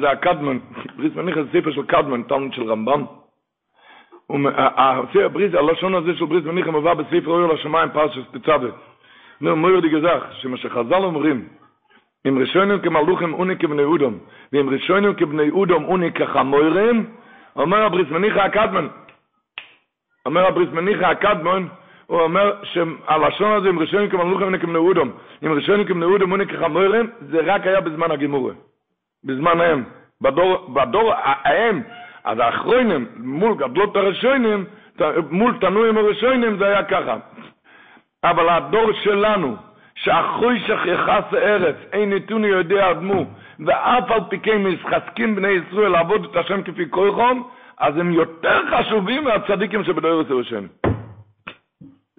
זה 0.00 0.10
הקדמן, 0.10 0.58
בריס 0.96 1.12
זה 1.34 1.42
ספר 1.52 1.72
של 1.72 1.82
קדמן, 1.82 2.22
תלמוד 2.22 2.52
של 2.52 2.62
רמב"ם. 2.62 3.04
הבריס, 5.24 5.54
הלשון 5.54 5.94
הזה 5.94 6.14
של 6.14 6.24
בריס 6.24 6.44
מניחה 6.44 6.70
מובא 6.70 6.94
בספר 6.94 7.30
אויר 7.30 7.46
לשמיים 7.46 7.88
פרשס 7.92 8.22
תצווה. 8.30 8.70
נו, 9.40 9.56
מוירה 9.56 9.80
די 9.80 9.88
גזח, 9.88 10.24
שמה 10.32 10.56
שחז"ל 10.56 11.04
אומרים, 11.04 11.48
אם 12.28 12.38
ראשונים 12.38 12.78
כמלוכים 12.80 13.34
אוני 13.34 13.58
כבני 13.58 13.84
אודום, 13.84 14.18
ואם 14.52 14.70
ראשונים 14.70 15.14
כבני 15.14 15.50
אודום 15.50 15.84
אוני 15.84 16.12
כחמוירים, 16.12 17.06
אומר 17.56 17.82
הבריס 17.82 18.08
הקדמן, 18.44 18.88
אומר 20.26 20.46
הבריס 20.46 20.68
מניחה 20.72 21.10
הקדמן, 21.10 21.66
הוא 22.06 22.20
אומר 22.20 22.52
שהלשון 22.62 23.52
הזה 23.52 23.68
עם 23.68 23.78
ראשונים 23.78 24.10
כמלוכים 24.10 24.46
ונקם 24.46 24.72
נאודום, 24.72 25.12
עם 25.42 25.52
ראשונים 25.52 25.86
כמנאודום 25.86 26.32
ונקם 26.32 26.56
חמורם, 26.56 27.06
זה 27.20 27.40
רק 27.44 27.66
היה 27.66 27.80
בזמן 27.80 28.10
הגימורה, 28.10 28.52
בזמן 29.24 29.60
ההם. 29.60 29.84
בדור, 30.22 30.66
בדור 30.74 31.12
ההם, 31.16 31.82
אז 32.24 32.38
האחרונים, 32.38 33.06
מול 33.16 33.54
גדלות 33.54 33.96
הראשונים, 33.96 34.64
מול 35.30 35.54
תנועים 35.60 35.98
הראשונים, 35.98 36.58
זה 36.58 36.66
היה 36.66 36.82
ככה. 36.82 37.16
אבל 38.24 38.48
הדור 38.48 38.92
שלנו, 38.92 39.56
שאחוי 39.94 40.60
שכחס 40.60 41.24
הארץ, 41.32 41.76
אין 41.92 42.12
נתוני 42.12 42.46
יודע 42.46 42.90
אדמו, 42.90 43.24
ואף 43.66 44.10
על 44.10 44.20
פי 44.30 44.38
כן 45.14 45.34
בני 45.34 45.48
ישראל 45.48 45.88
לעבוד 45.88 46.24
את 46.30 46.36
השם 46.36 46.62
כפי 46.62 46.90
כוחם, 46.90 47.40
אז 47.78 47.96
הם 47.96 48.12
יותר 48.12 48.60
חשובים 48.70 49.24
מהצדיקים 49.24 49.84
שבדור 49.84 50.22
ירושלים. 50.30 50.68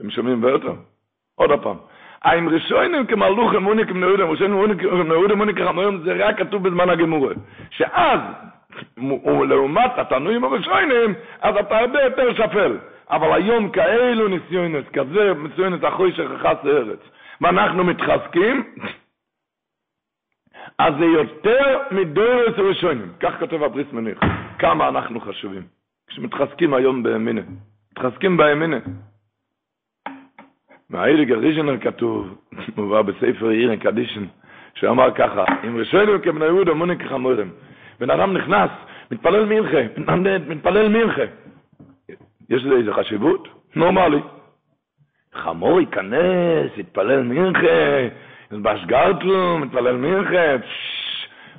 אתם 0.03 0.11
שומעים 0.11 0.43
ואותו? 0.43 0.75
עוד 1.35 1.51
הפעם. 1.51 1.77
האם 2.23 2.49
ראשונים 2.49 3.07
כמלוך 3.07 3.55
אמוני 3.55 3.87
כמנהודם, 3.87 4.29
ראשונים 4.29 4.77
כמנהודם 4.77 5.31
אמוני 5.31 5.53
כחמורים, 5.53 6.03
זה 6.03 6.13
רק 6.13 6.37
כתוב 6.37 6.67
בזמן 6.67 6.89
הגמורה. 6.89 7.33
שאז, 7.69 8.19
לעומת 9.49 9.91
התנועים 9.97 10.43
הראשונים, 10.43 11.13
אז 11.41 11.55
אתה 11.55 11.77
הרבה 11.77 12.01
יותר 12.01 12.33
שפל. 12.33 12.77
אבל 13.09 13.33
היום 13.33 13.69
כאלו 13.69 14.27
ניסיונס, 14.27 14.85
כזה 14.93 15.33
ניסיונס 15.33 15.83
אחוי 15.83 16.11
שכחס 16.13 16.55
לארץ. 16.63 16.99
ואנחנו 17.41 17.83
מתחזקים, 17.83 18.63
אז 20.79 20.93
זה 20.99 21.05
יותר 21.05 21.79
מדורס 21.91 22.57
ראשונים. 22.57 23.13
כך 23.19 23.39
כותב 23.39 23.63
הבריס 23.63 23.87
מניח. 23.91 24.19
כמה 24.59 24.87
אנחנו 24.87 25.19
חשובים. 25.19 25.63
כשמתחזקים 26.07 26.73
היום 26.73 27.03
בימינה. 27.03 27.41
מתחזקים 27.91 28.37
בימינה. 28.37 28.77
מהאיריג 30.93 31.31
הראשון 31.31 31.79
כתוב, 31.79 32.35
מובא 32.77 33.01
בספר 33.01 33.47
עירן 33.47 33.75
קדישן, 33.75 34.25
שאמר 34.75 35.11
ככה, 35.11 35.45
אם 35.67 35.77
ראשונים 35.77 36.21
כבני 36.21 36.45
יהודה 36.45 36.73
מוני 36.73 36.97
כחמורם, 36.97 37.49
בן 37.99 38.09
אדם 38.09 38.37
נכנס, 38.37 38.69
מתפלל 39.11 39.45
מינכה, 39.45 39.77
מתפלל 40.47 40.87
מינכה. 40.87 41.21
יש 42.49 42.63
לזה 42.63 42.75
איזה 42.75 42.93
חשיבות? 42.93 43.47
נורמלי. 43.75 44.19
חמור 45.33 45.79
ייכנס, 45.79 46.77
יתפלל 46.77 47.23
מינכה, 47.23 48.07
ילבש 48.51 48.85
גרטלו, 48.85 49.57
מתפלל 49.57 49.95
מינכה, 49.95 50.55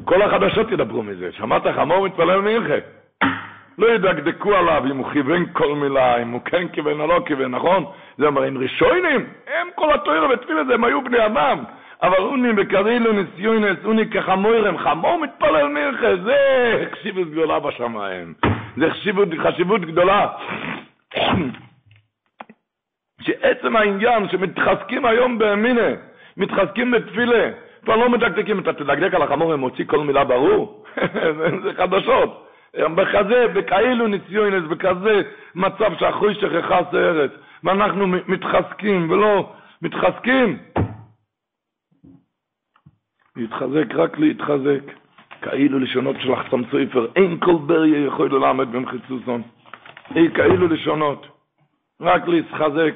כל 0.04 0.22
החדשות 0.22 0.70
ידברו 0.70 1.02
מזה. 1.02 1.32
שמעת 1.32 1.62
חמור 1.76 2.06
מתפלל 2.06 2.40
מינכה? 2.40 2.74
לא 3.78 3.86
ידקדקו 3.86 4.54
עליו 4.54 4.82
אם 4.90 4.96
הוא 4.96 5.10
כיוון 5.12 5.46
כל 5.52 5.74
מילה, 5.74 6.22
אם 6.22 6.30
הוא 6.30 6.40
כן 6.44 6.68
כיוון 6.68 7.00
או 7.00 7.06
לא 7.06 7.22
כיוון, 7.26 7.50
נכון? 7.50 7.84
זה 8.18 8.26
אומר, 8.26 8.48
אם 8.48 8.58
ראשונים, 8.58 9.26
הם 9.46 9.68
כל 9.74 9.94
התואר 9.94 10.28
ותפילה 10.30 10.64
זה, 10.64 10.74
הם 10.74 10.84
היו 10.84 11.04
בני 11.04 11.26
אדם. 11.26 11.64
אבל 12.02 12.18
אוני 12.18 12.52
בקרילו 12.52 13.12
ניסיונס, 13.12 13.78
אוני 13.84 14.10
כחמוירם, 14.10 14.78
חמור 14.78 15.20
מתפלל 15.20 15.68
מלכה, 15.68 16.16
זה 16.24 16.36
חשיבות 16.92 17.30
גדולה 17.30 17.60
בשמיים. 17.60 18.34
זה 18.76 18.90
חשיבות, 18.90 19.28
חשיבות 19.38 19.80
גדולה. 19.80 20.28
שעצם 23.20 23.76
העניין 23.76 24.28
שמתחזקים 24.28 25.04
היום 25.06 25.38
באמינה, 25.38 25.88
מתחזקים 26.36 26.90
בתפילה, 26.90 27.50
כבר 27.84 27.96
לא 27.96 28.08
מדקדקים, 28.10 28.58
אתה 28.58 28.72
תדקדק 28.72 29.14
על 29.14 29.22
החמור 29.22 29.48
ומוציא 29.48 29.84
כל 29.86 30.00
מילה 30.00 30.24
ברור? 30.24 30.84
זה 31.62 31.70
חדשות. 31.76 32.46
בכזה, 32.78 33.46
בכאילו 33.54 34.06
ניסיונס, 34.06 34.68
בכזה 34.70 35.22
מצב 35.54 35.90
שאחרי 35.98 36.34
שכחס 36.34 36.94
הארץ, 36.94 37.30
ואנחנו 37.64 38.06
מתחזקים 38.06 39.10
ולא 39.10 39.52
מתחזקים. 39.82 40.58
להתחזק, 43.36 43.94
רק 43.94 44.18
להתחזק. 44.18 44.82
כאילו 45.42 45.78
לשונות 45.78 46.16
של 46.20 46.32
לחצם 46.32 46.62
סופר, 46.64 47.06
אין 47.16 47.38
כל 47.40 47.56
בריה 47.66 48.06
יכול 48.06 48.34
ללמד 48.34 48.72
במחיצוסון. 48.72 49.42
אין 50.16 50.34
כאילו 50.34 50.68
לשונות, 50.68 51.26
רק 52.00 52.28
להתחזק. 52.28 52.94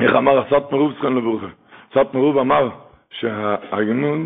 איך 0.00 0.14
אמר 0.16 0.38
הסת 0.38 0.72
מרוב 0.72 0.92
סכן 0.98 1.12
לברוכה? 1.12 1.46
סאטמר 1.94 2.14
רוב 2.14 2.38
אמר, 2.38 2.68
שהגמורה, 3.20 4.16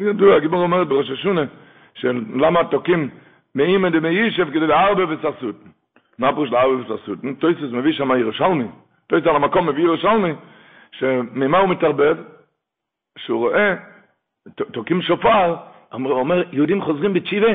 ידוע, 0.00 0.36
הגמורה 0.36 0.62
אומרת 0.62 0.88
בראש 0.88 1.10
השונה, 1.10 1.42
שלמה 1.94 2.64
תוקעים 2.64 3.08
מעומד 3.54 3.88
ומיושב 3.88 4.50
כדי 4.50 4.66
לערבב 4.66 5.04
הסוטן. 5.08 5.56
מה 6.18 6.32
פירוש 6.32 6.50
לערבב 6.50 6.74
הסוטן? 6.74 7.18
טויסס 7.38 7.72
מביא 7.72 7.92
שם 7.92 8.10
ירושלמי, 8.20 8.64
טויסס 9.06 9.26
על 9.26 9.36
המקום 9.36 9.68
מביא 9.68 9.84
ירושלמי, 9.84 10.32
שממה 10.90 11.58
הוא 11.58 11.68
מתערבב? 11.68 12.16
שהוא 13.18 13.38
רואה, 13.38 13.74
תוקעים 14.54 15.02
שופר, 15.02 15.56
הוא 15.92 16.12
אומר, 16.12 16.42
יהודים 16.52 16.82
חוזרים 16.82 17.12
בתשיבה, 17.12 17.52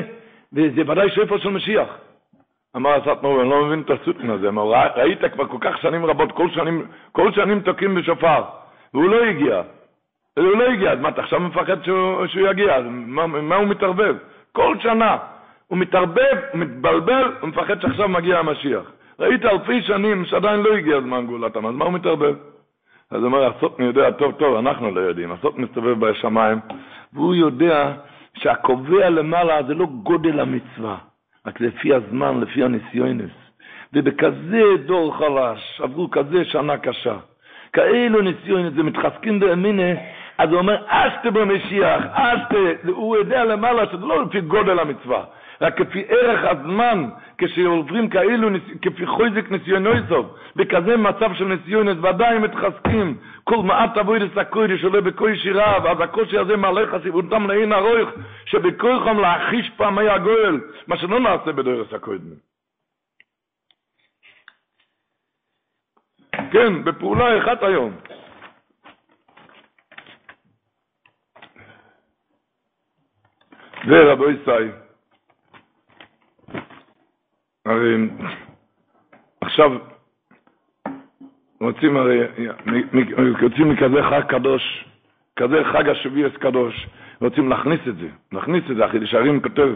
וזה 0.52 0.82
ודאי 0.86 1.10
שופר 1.10 1.38
של 1.38 1.50
משיח. 1.50 1.88
אמר 2.76 2.90
הסטמור, 2.90 3.40
אני 3.40 3.50
לא 3.50 3.64
מבין 3.64 3.80
את 3.80 3.90
הסוטן 3.90 4.30
הזה, 4.30 4.48
אמר, 4.48 4.72
ראית 4.96 5.24
כבר 5.32 5.46
כל 5.46 5.58
כך 5.60 5.78
שנים 5.78 6.04
רבות, 6.04 6.32
כל 6.32 6.50
שנים, 6.50 6.86
כל 7.12 7.32
שנים 7.32 7.60
תוקים 7.60 7.94
בשופר, 7.94 8.42
והוא 8.94 9.10
לא 9.10 9.24
הגיע. 9.24 9.62
הוא 10.44 10.56
לא 10.56 10.64
הגיע, 10.64 10.92
אז 10.92 11.00
מה, 11.00 11.08
אתה 11.08 11.22
עכשיו 11.22 11.40
מפחד 11.40 11.84
שהוא, 11.84 12.26
שהוא 12.26 12.48
יגיע? 12.48 12.76
אז 12.76 12.84
מה, 12.88 13.26
מה 13.26 13.56
הוא 13.56 13.68
מתערבב? 13.68 14.16
כל 14.52 14.76
שנה 14.80 15.16
הוא 15.66 15.78
מתערבב, 15.78 16.36
מתבלבל, 16.54 17.32
הוא 17.40 17.48
מפחד 17.48 17.80
שעכשיו 17.80 18.08
מגיע 18.08 18.38
המשיח. 18.38 18.92
ראית 19.18 19.44
אלפי 19.44 19.82
שנים 19.82 20.24
שעדיין 20.24 20.60
לא 20.60 20.74
הגיע 20.74 21.00
זמן 21.00 21.26
גאולתם, 21.26 21.66
אז 21.66 21.74
מה 21.74 21.84
הוא 21.84 21.92
מתערבב? 21.92 22.34
אז 23.10 23.16
הוא 23.16 23.26
אומר, 23.26 23.46
הסוטני 23.46 23.86
יודע 23.86 24.10
טוב 24.10 24.32
טוב, 24.32 24.56
אנחנו 24.56 24.90
לא 24.90 25.00
יודעים, 25.00 25.32
הסוטני 25.32 25.64
מסתובב 25.64 26.06
בשמיים, 26.06 26.58
והוא 27.12 27.34
יודע 27.34 27.92
שהקובע 28.34 29.10
למעלה 29.10 29.62
זה 29.62 29.74
לא 29.74 29.86
גודל 29.86 30.40
המצווה, 30.40 30.96
רק 31.46 31.60
לפי 31.60 31.94
הזמן, 31.94 32.40
לפי 32.40 32.64
הניסיונס. 32.64 33.30
ובכזה 33.92 34.62
דור 34.86 35.16
חלש, 35.18 35.80
עברו 35.80 36.10
כזה 36.10 36.44
שנה 36.44 36.76
קשה. 36.76 37.16
כאלו 37.72 38.20
ניסיונס, 38.20 38.72
זה 38.74 38.82
מתחזקים 38.82 39.40
באמינה, 39.40 39.92
אז 40.40 40.50
הוא 40.50 40.58
אומר, 40.58 40.82
אשתה 40.86 41.30
במשיח, 41.30 42.02
אשתה, 42.12 42.88
הוא 42.88 43.16
יודע 43.16 43.44
למעלה 43.44 43.86
שזה 43.86 44.06
לא 44.06 44.24
לפי 44.24 44.40
גודל 44.40 44.78
המצווה, 44.78 45.24
רק 45.60 45.82
כפי 45.82 46.04
ערך 46.08 46.40
הזמן, 46.44 47.08
כשעוברים 47.38 48.08
כאלו, 48.08 48.48
כפי 48.82 49.06
חויזק 49.06 49.50
ניסיונויסוב, 49.50 50.36
בכזה 50.56 50.96
מצב 50.96 51.34
של 51.34 51.44
ניסיונת, 51.44 51.96
ודאי 52.02 52.38
מתחזקים, 52.38 53.16
כל 53.44 53.56
מעט 53.56 53.98
אבוידס 53.98 54.36
הקודש 54.36 54.84
עולה 54.84 55.00
בקושי 55.00 55.50
רב, 55.52 55.86
אז 55.86 56.00
הקושי 56.00 56.38
הזה 56.38 56.56
מעלה 56.56 56.86
חשיבותם 56.86 57.50
לעין 57.50 57.72
הרויך, 57.72 58.08
שבכוחם 58.44 59.18
להחיש 59.18 59.70
פעמי 59.76 60.08
הגואל, 60.08 60.60
מה 60.86 60.96
שלא 60.96 61.20
נעשה 61.20 61.52
בדורס 61.52 61.92
הקודם. 61.92 62.34
כן, 66.52 66.84
בפעולה 66.84 67.38
אחת 67.38 67.62
היום. 67.62 67.92
ורבו 73.86 74.30
ישראל, 74.30 74.70
הרי 77.66 77.96
עכשיו 79.40 79.70
רוצים 81.60 81.96
הרי, 81.96 82.18
יוצאים 83.42 83.70
מכזה 83.70 84.02
חג 84.02 84.22
קדוש, 84.28 84.84
כזה 85.36 85.64
חג 85.72 85.88
השביעס 85.88 86.32
קדוש, 86.32 86.86
רוצים 87.20 87.48
להכניס 87.48 87.80
את 87.88 87.96
זה, 87.96 88.08
להכניס 88.32 88.64
את 88.70 88.76
זה, 88.76 88.84
החידש 88.84 89.14
הרים 89.14 89.40
כותב 89.40 89.68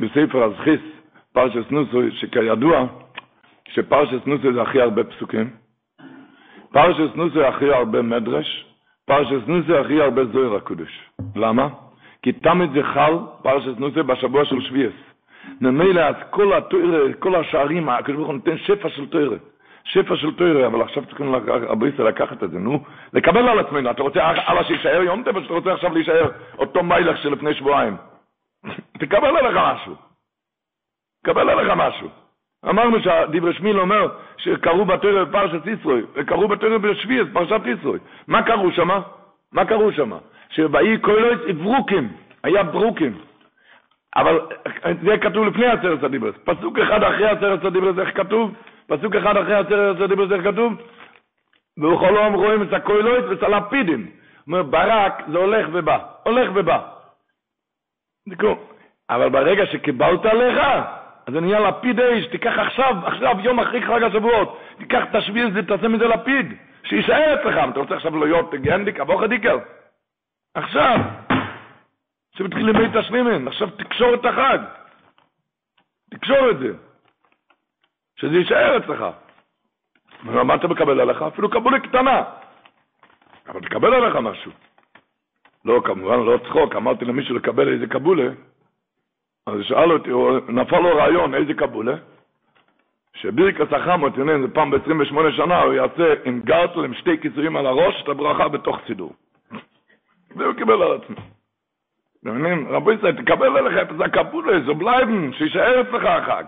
בספר 0.00 0.42
הזכיס, 0.44 0.80
פרשס 1.32 1.70
נוסוי, 1.70 2.10
שכידוע, 2.10 2.86
שפרשס 3.68 4.26
נוסוי 4.26 4.52
זה 4.52 4.62
הכי 4.62 4.80
הרבה 4.80 5.04
פסוקים, 5.04 5.50
פרשס 6.72 7.14
נוסוי 7.14 7.46
הכי 7.46 7.72
הרבה 7.72 8.02
מדרש, 8.02 8.66
פרשס 9.04 9.46
נוסוי 9.46 9.78
הכי 9.78 10.00
הרבה 10.00 10.24
זוהר 10.24 10.56
הקודש. 10.56 11.10
למה? 11.36 11.68
כי 12.26 12.32
תמיד 12.32 12.70
זה 12.72 12.82
חל, 12.82 13.14
פרשס 13.42 13.78
נוסוי, 13.78 14.02
בשבוע 14.02 14.44
של 14.44 14.60
שביעס. 14.60 14.92
ממילא 15.60 16.00
אז 16.00 16.14
כל 16.30 16.52
התוירה, 16.52 17.12
כל 17.18 17.34
השערים, 17.34 17.88
הקדוש 17.88 18.16
ברוך 18.16 18.26
הוא 18.26 18.34
נותן 18.34 18.58
שפע 18.58 18.88
של 18.88 19.06
תוירה. 19.06 19.36
שפע 19.84 20.16
של 20.16 20.34
תוירה, 20.34 20.66
אבל 20.66 20.82
עכשיו 20.82 21.06
צריכים 21.06 21.34
הרבה 21.68 21.88
ישראל 21.88 22.08
לקחת 22.08 22.42
את 22.42 22.50
זה, 22.50 22.58
נו, 22.58 22.84
לקבל 23.12 23.48
על 23.48 23.58
עצמנו. 23.58 23.90
אתה 23.90 24.02
רוצה 24.02 24.20
הלאה 24.24 24.64
שיישאר 24.64 25.02
יום 25.02 25.22
טבע, 25.22 25.42
שאתה 25.42 25.54
רוצה 25.54 25.72
עכשיו 25.72 25.94
להישאר 25.94 26.30
אותו 26.58 26.82
מיילך 26.82 27.18
של 27.22 27.32
לפני 27.32 27.54
שבועיים. 27.54 27.96
תקבל 29.00 29.36
עליך 29.36 29.56
משהו. 29.56 29.94
תקבל 31.22 31.50
עליך 31.50 31.72
משהו. 31.76 32.08
אמרנו 32.68 33.00
שהדברי 33.00 33.52
שמיל 33.52 33.80
אומר 33.80 34.08
שקראו 34.36 34.84
בתוירה 34.84 35.24
בפרשת 35.24 35.66
ישרוי, 35.66 36.02
וקראו 36.14 36.48
בתוירה 36.48 36.78
בשביעס, 36.78 37.26
פרשת 37.32 37.60
ישרוי. 37.64 37.98
מה 38.28 38.42
קראו 38.42 38.72
שמה? 38.72 39.00
מה 39.52 39.64
קראו 39.64 39.92
שמה? 39.92 40.18
שבאי 40.50 40.98
קוילויץ 40.98 41.56
ברוקים, 41.58 42.08
היה 42.42 42.62
ברוקים. 42.62 43.18
אבל 44.16 44.40
זה 45.02 45.18
כתוב 45.18 45.46
לפני 45.46 45.66
עשרת 45.66 46.02
הדיברס. 46.02 46.34
פסוק 46.44 46.78
אחד 46.78 47.02
אחרי 47.02 47.26
עשרת 47.28 47.64
הדיברס, 47.64 47.98
איך 47.98 48.16
כתוב? 48.16 48.54
פסוק 48.86 49.16
אחד 49.16 49.36
אחרי 49.36 49.54
עשרת 49.54 50.00
הדיברס, 50.00 50.32
איך 50.32 50.44
כתוב? 50.44 50.72
העם 52.16 52.34
רואים 52.34 52.62
את 52.62 52.72
הקוילויט 52.72 53.24
ואת 53.24 53.42
הלפידים. 53.42 54.06
אומר, 54.46 54.62
ברק 54.62 55.22
זה 55.32 55.38
הולך 55.38 55.66
ובא, 55.72 55.98
הולך 56.24 56.50
ובא. 56.54 56.78
אבל 59.10 59.28
ברגע 59.28 59.66
שקיבלת 59.66 60.26
עליך, 60.26 60.58
אז 61.26 61.34
זה 61.34 61.40
נהיה 61.40 61.60
לפיד 61.60 62.00
אש, 62.00 62.26
תיקח 62.26 62.58
עכשיו, 62.58 62.94
עכשיו, 63.06 63.36
יום 63.42 63.60
אחרי 63.60 63.82
חג 63.82 64.02
השבועות, 64.02 64.60
תיקח 64.78 65.02
את 65.46 65.52
זה, 65.54 65.62
תעשה 65.62 65.88
מזה 65.88 66.08
לפיד, 66.08 66.52
שיישאר 66.84 67.34
אצלך. 67.34 67.56
אתה 67.70 67.80
רוצה 67.80 67.94
עכשיו 67.94 68.24
להיות 68.24 68.54
גנדיק, 68.54 69.00
אבוך 69.00 69.22
דיקר? 69.22 69.58
עכשיו. 70.56 70.98
עכשיו 72.32 72.48
תתחיל 72.48 72.66
למי 72.70 73.00
תשלימן, 73.00 73.48
עכשיו 73.48 73.70
תקשור 73.70 74.14
את 74.14 74.24
החג. 74.24 74.58
תקשור 76.10 76.50
את 76.50 76.58
זה. 76.58 76.68
שזה 78.16 78.36
יישאר 78.36 78.78
אצלך. 78.78 79.04
מה 80.22 80.54
אתה 80.54 80.68
מקבל 80.68 81.00
עליך? 81.00 81.22
אפילו 81.22 81.50
קבולה 81.50 81.80
קטנה. 81.80 82.22
אבל 83.48 83.60
תקבל 83.60 83.94
עליך 83.94 84.16
משהו. 84.16 84.52
לא, 85.64 85.80
כמובן, 85.84 86.18
לא 86.18 86.38
צחוק, 86.48 86.76
אמרתי 86.76 87.04
למישהו 87.04 87.34
לקבל 87.34 87.72
איזה 87.72 87.86
קבולה, 87.86 88.28
אז 89.46 89.54
שאל 89.62 89.92
אותי, 89.92 90.10
נפל 90.48 90.78
לו 90.78 90.96
רעיון, 90.96 91.34
איזה 91.34 91.54
קבולה? 91.54 91.94
שבירקס 93.14 93.72
החמות, 93.72 94.18
הנה, 94.18 94.32
זה 94.42 94.54
פעם 94.54 94.70
ב-28 94.70 95.32
שנה, 95.36 95.60
הוא 95.60 95.72
יעשה 95.74 96.14
עם 96.24 96.40
גרטל, 96.44 96.84
עם 96.84 96.94
שתי 96.94 97.16
קיצורים 97.16 97.56
על 97.56 97.66
הראש, 97.66 98.02
את 98.02 98.08
הברכה 98.08 98.48
בתוך 98.48 98.78
סידור. 98.86 99.12
והוא 100.36 100.54
קיבל 100.54 100.82
על 100.82 100.92
עצמו. 100.92 101.16
מבינים? 102.22 102.68
רבו 102.68 102.92
ישראל, 102.92 103.22
תקבל 103.22 103.56
עליך 103.56 103.90
את 103.90 104.16
הקבולה, 104.16 104.60
זאל 104.60 104.74
בלייבן, 104.74 105.32
שישאר 105.32 105.80
אצלך 105.80 106.04
החג. 106.04 106.44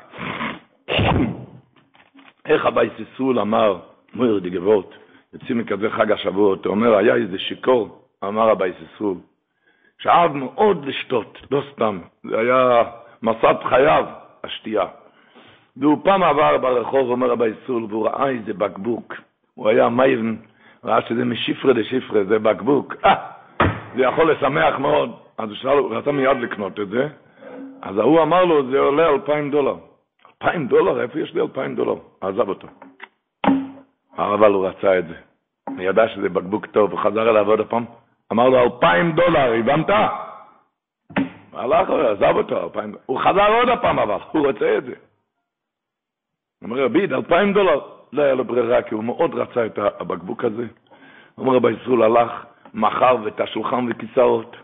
איך 2.47 2.67
הבייס 2.67 2.93
ישראל 2.99 3.39
אמר, 3.39 3.79
מוירי 4.15 4.39
ורבויסי, 4.39 4.95
יוצאים 5.33 5.59
מכזה 5.59 5.91
חג 5.91 6.13
השבועות, 6.13 6.65
הוא 6.65 6.71
אומר, 6.71 6.97
היה 6.97 7.15
איזה 7.15 7.39
שיכור, 7.39 8.03
אמר 8.25 8.51
הבייס 8.51 8.77
ישראל, 8.77 9.15
שאהב 9.99 10.33
מאוד 10.33 10.85
לשתות, 10.85 11.39
לא 11.51 11.63
סתם, 11.73 11.99
זה 12.31 12.39
היה 12.39 12.83
משאת 13.23 13.57
חייו, 13.69 14.05
השתייה. 14.45 14.85
והוא 15.77 15.99
פעם 16.05 16.23
עבר 16.23 16.59
ברחוב, 16.59 17.11
אומר 17.11 17.33
הבייס 17.33 17.57
ישראל, 17.65 17.85
והוא 17.85 18.07
ראה 18.07 18.29
איזה 18.29 18.55
בקבוק, 18.55 19.15
הוא 19.55 19.69
היה 19.69 19.89
מייבן, 19.89 20.37
ראה 20.85 21.03
שזה 21.09 21.25
משפרה 21.25 21.73
לשפרה, 21.73 22.25
זה 22.25 22.39
בקבוק, 22.39 22.95
אה, 23.05 23.38
זה 23.97 24.03
יכול 24.03 24.33
לשמח 24.33 24.79
מאוד. 24.79 25.11
אז 25.39 25.49
הוא 25.49 25.57
שאל, 25.57 25.79
הוא 25.79 25.95
רצה 25.95 26.13
מיד 26.13 26.37
לקנות 26.37 26.81
את 26.81 26.89
זה, 26.89 27.09
אז 27.83 27.99
ההוא 27.99 28.23
אמר 28.23 28.45
לו, 28.45 28.71
זה 28.71 28.79
עולה 28.79 29.09
אלפיים 29.09 29.51
דולר. 29.51 29.77
אלפיים 30.27 30.67
דולר? 30.67 31.01
איפה 31.01 31.19
יש 31.19 31.35
לי 31.35 31.41
אלפיים 31.41 31.75
דולר? 31.75 31.95
עזב 32.21 32.49
אותו. 32.49 32.69
אבל 34.19 34.53
הוא 34.53 34.69
רצה 34.69 34.99
את 34.99 35.09
זה. 35.09 35.15
הוא 35.69 35.81
ידע 35.81 36.09
שזה 36.09 36.29
בקבוק 36.29 36.67
טוב, 36.67 36.93
הוא 36.93 37.01
חזר 37.01 37.31
אליו 37.31 37.51
עוד 37.51 37.61
הפעם, 37.61 37.85
אמר 38.33 38.49
לו, 38.49 38.63
אלפיים 38.63 39.13
דולר, 39.13 39.53
הבנת? 39.53 39.91
הלך, 41.53 41.91
עזב 41.91 42.37
אותו, 42.37 42.65
אלפיים 42.65 42.91
דולר. 42.91 43.03
הוא 43.07 43.21
חזר 43.21 43.53
עוד 43.59 43.69
הפעם 43.69 43.99
אבל, 43.99 44.19
הוא 44.33 44.47
רוצה 44.47 44.79
את 44.79 44.85
זה. 44.85 44.95
הוא 46.61 46.71
אומר, 46.71 46.85
רביד, 46.85 47.13
אלפיים 47.13 47.53
דולר. 47.53 47.81
לא 48.13 48.23
היה 48.23 48.35
לו 48.35 48.45
ברירה, 48.45 48.83
כי 48.83 48.95
הוא 48.95 49.05
מאוד 49.05 49.35
רצה 49.35 49.67
את 49.67 49.79
הבקבוק 49.79 50.45
הזה. 50.45 50.67
הוא 51.35 51.47
אומר, 51.47 51.57
רבי 51.57 51.73
ישראל 51.73 52.03
הלך, 52.03 52.45
מכר 52.75 53.29
את 53.29 53.41
השולחן 53.41 53.87
וכיסאות. 53.91 54.57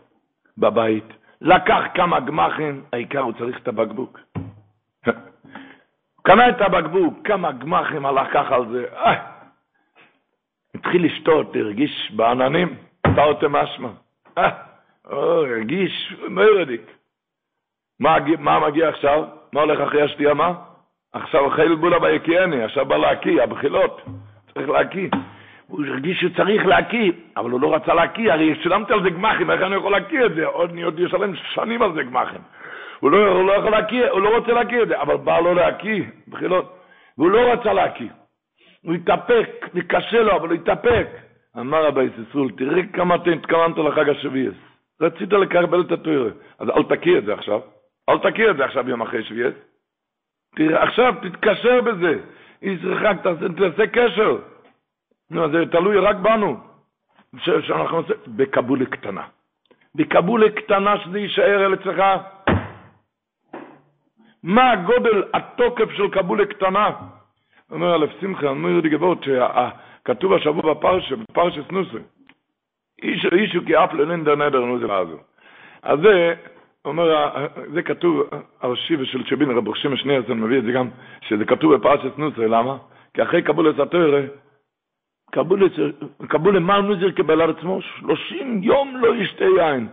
בבית, 0.59 1.05
לקח 1.40 1.83
כמה 1.95 2.21
גמחים, 2.21 2.85
העיקר 2.93 3.21
הוא 3.21 3.33
צריך 3.33 3.59
את 3.59 3.69
הבקבוק. 3.69 4.21
קנה 6.27 6.49
את 6.49 6.61
הבקבוק, 6.61 7.14
כמה 7.25 7.53
גמחים 7.53 8.07
הלך 8.07 8.33
ככה 8.33 8.55
על 8.55 8.69
זה, 8.69 8.85
אה, 8.97 9.14
התחיל 10.75 11.05
לשתות, 11.05 11.57
הרגיש 11.57 12.12
בעננים, 12.17 12.77
תרתי 13.17 13.47
משמע. 13.51 13.88
אה, 14.38 14.51
הרגיש 15.05 16.14
מרדיק. 16.29 16.83
מה, 18.01 18.17
מה 18.38 18.69
מגיע 18.69 18.88
עכשיו? 18.88 19.25
מה 19.53 19.61
הולך 19.61 19.81
אחרי 19.81 20.03
השתייה? 20.03 20.35
מה? 20.35 20.53
עכשיו 21.12 21.51
חיל 21.51 21.75
בולה 21.75 21.99
ביקיאני, 21.99 22.62
עכשיו 22.62 22.87
בא 22.87 22.97
להקיא, 22.97 23.43
הבחילות. 23.43 24.01
צריך 24.55 24.69
להקיא. 24.69 25.09
הוא 25.77 25.87
הרגיש 25.87 26.21
שצריך 26.21 26.67
להקיא, 26.67 27.13
אבל 27.37 27.51
הוא 27.51 27.61
לא 27.61 27.75
רצה 27.75 27.95
להקיא, 27.95 28.33
הרי 28.33 28.55
שילמתי 28.63 28.93
על 28.93 29.03
זה 29.03 29.11
גמחים, 29.11 29.51
איך 29.51 29.63
אני 29.63 29.77
יכול 29.77 29.93
להקיא 29.93 30.27
את 30.27 30.35
זה? 30.35 30.47
עוד, 30.47 30.71
אני 30.71 30.83
עוד 30.83 31.01
אשלם 31.01 31.35
שנים 31.35 31.83
על 31.83 31.93
זה 31.93 32.03
גמחים. 32.03 32.41
הוא 33.01 33.11
לא, 33.11 33.29
הוא 33.29 33.47
לא 33.47 33.53
יכול 33.53 33.71
להקיא, 33.71 34.11
הוא 34.11 34.21
לא 34.21 34.37
רוצה 34.37 34.53
להקיא 34.53 34.83
את 34.83 34.89
זה, 34.89 35.01
אבל 35.01 35.17
בא 35.17 35.39
לו 35.39 35.55
להקיא, 35.55 36.03
בחילות, 36.29 36.79
והוא 37.19 37.31
לא 37.31 37.53
רצה 37.53 37.73
להקיא. 37.73 38.09
הוא 38.83 38.95
התאפק, 38.95 39.69
קשה 39.89 40.23
לו, 40.23 40.37
אבל 40.37 40.49
הוא 40.49 40.55
התאפק. 40.55 41.07
אמר 41.61 41.87
רבי 41.87 42.09
סיסול, 42.17 42.51
תראה 42.57 42.83
כמה 42.93 43.15
אתה 43.15 43.31
התכוונת 43.31 43.79
לחג 43.79 44.09
השביעס. 44.09 44.55
רצית 45.01 45.33
לקבל 45.33 45.81
את 45.81 45.93
התוירה, 45.93 46.31
אז 46.59 46.71
אל 46.71 46.83
תקיא 46.83 47.19
את 47.19 47.25
זה 47.25 47.33
עכשיו. 47.33 47.61
אל 48.09 48.19
תקיא 48.19 48.51
את 48.51 48.57
זה 48.57 48.65
עכשיו 48.65 48.89
יום 48.89 49.03
אחרי 49.03 49.25
שביעס. 49.25 49.55
תראה, 50.57 50.83
עכשיו 50.83 51.15
תתקשר 51.23 51.81
בזה. 51.81 52.19
ישרחק, 52.63 53.17
תעשה 53.57 53.87
קשר. 53.87 54.37
נו, 55.31 55.51
זה 55.51 55.67
תלוי 55.71 55.99
רק 55.99 56.17
בנו. 56.17 56.57
שאנחנו 57.39 57.97
עושים, 57.97 58.17
בקבולה 58.27 58.87
קטנה. 58.87 59.23
בקבולה 59.95 60.51
קטנה 60.51 60.99
שזה 60.99 61.19
יישאר 61.19 61.75
אצלך. 61.75 62.03
מה 64.43 64.71
הגודל, 64.73 65.23
התוקף 65.35 65.91
של 65.91 66.11
קבולה 66.11 66.47
קטנה? 66.47 66.91
אומר 67.71 67.95
אלף 67.95 68.11
שמחה, 68.21 68.49
אומר 68.49 68.69
יהודי 68.69 68.89
גבות, 68.89 69.25
שכתוב 69.25 70.33
השבוע 70.33 70.75
בפרשה, 70.75 71.17
בפרשה 71.17 71.61
סנוסי, 71.69 71.97
איש 73.03 73.27
אישו 73.33 73.61
כי 73.67 73.77
אף 73.77 73.93
לנדר 73.93 74.35
נדר 74.35 74.61
נוזל 74.61 74.91
הזו. 74.91 75.19
אז 75.83 75.99
זה, 76.01 76.35
אומר, 76.85 77.31
זה 77.73 77.83
כתוב 77.83 78.23
על 78.61 78.75
של 79.05 79.25
צ'בין 79.31 79.51
רב 79.51 79.69
רשימה 79.69 79.97
שני 79.97 80.17
עשן 80.17 80.33
מביא 80.33 80.59
את 80.59 80.65
זה 80.65 80.73
גם, 80.73 80.89
שזה 81.21 81.45
כתוב 81.45 81.75
בפרשה 81.75 82.09
סנוסי, 82.17 82.41
למה? 82.41 82.77
כי 83.15 83.23
אחרי 83.23 83.43
קבולת 83.43 83.79
התורה, 83.79 84.21
קבולה 86.29 86.61
מר 86.61 86.81
נוזר 86.81 87.11
קיבל 87.11 87.40
על 87.40 87.51
עצמו, 87.51 87.83
שלושים 87.83 88.62
יום 88.62 88.97
לא 88.97 89.16
ישתה 89.16 89.44
יין. 89.44 89.88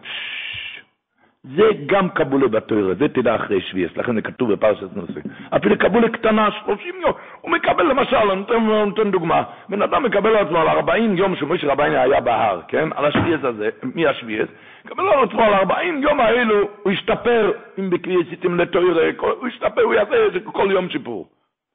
זה 1.43 1.63
גם 1.85 2.09
קבולה 2.09 2.47
בתוירה, 2.47 2.93
זה 2.93 3.07
תדע 3.07 3.35
אחרי 3.35 3.61
שביעס, 3.61 3.97
לכן 3.97 4.15
זה 4.15 4.21
כתוב 4.21 4.53
בפרשת 4.53 4.95
נושא. 4.95 5.19
אפילו 5.55 5.77
קבולה 5.77 6.09
קטנה, 6.09 6.49
30 6.65 6.95
יום, 7.01 7.13
הוא 7.41 7.51
מקבל 7.51 7.83
למשל, 7.83 8.15
אני 8.15 8.35
נותן, 8.35 8.63
נותן 8.63 9.11
דוגמה, 9.11 9.43
בן 9.69 9.81
אדם 9.81 10.03
מקבל 10.03 10.29
על 10.29 10.45
עצמו 10.45 10.57
על 10.57 10.67
40 10.67 11.17
יום 11.17 11.35
שמשה 11.35 11.67
רבייני 11.67 11.97
היה 11.97 12.21
בהר, 12.21 12.61
כן? 12.67 12.89
על 12.95 13.05
השביעס 13.05 13.43
הזה, 13.43 13.69
מי 13.83 14.07
השביעס? 14.07 14.47
מקבל 14.85 15.03
על 15.03 15.23
עצמו 15.23 15.41
על 15.41 15.53
40 15.53 16.03
יום 16.03 16.19
האלו, 16.19 16.69
הוא 16.83 16.91
ישתפר, 16.91 17.51
אם 17.79 17.89
בקריאסיטים 17.89 18.59
לתוירה, 18.59 19.09
הוא 19.17 19.47
ישתפר, 19.47 19.81
הוא 19.81 19.93
יעשה 19.93 20.39
כל 20.43 20.67
יום 20.71 20.89
שיפור. 20.89 21.29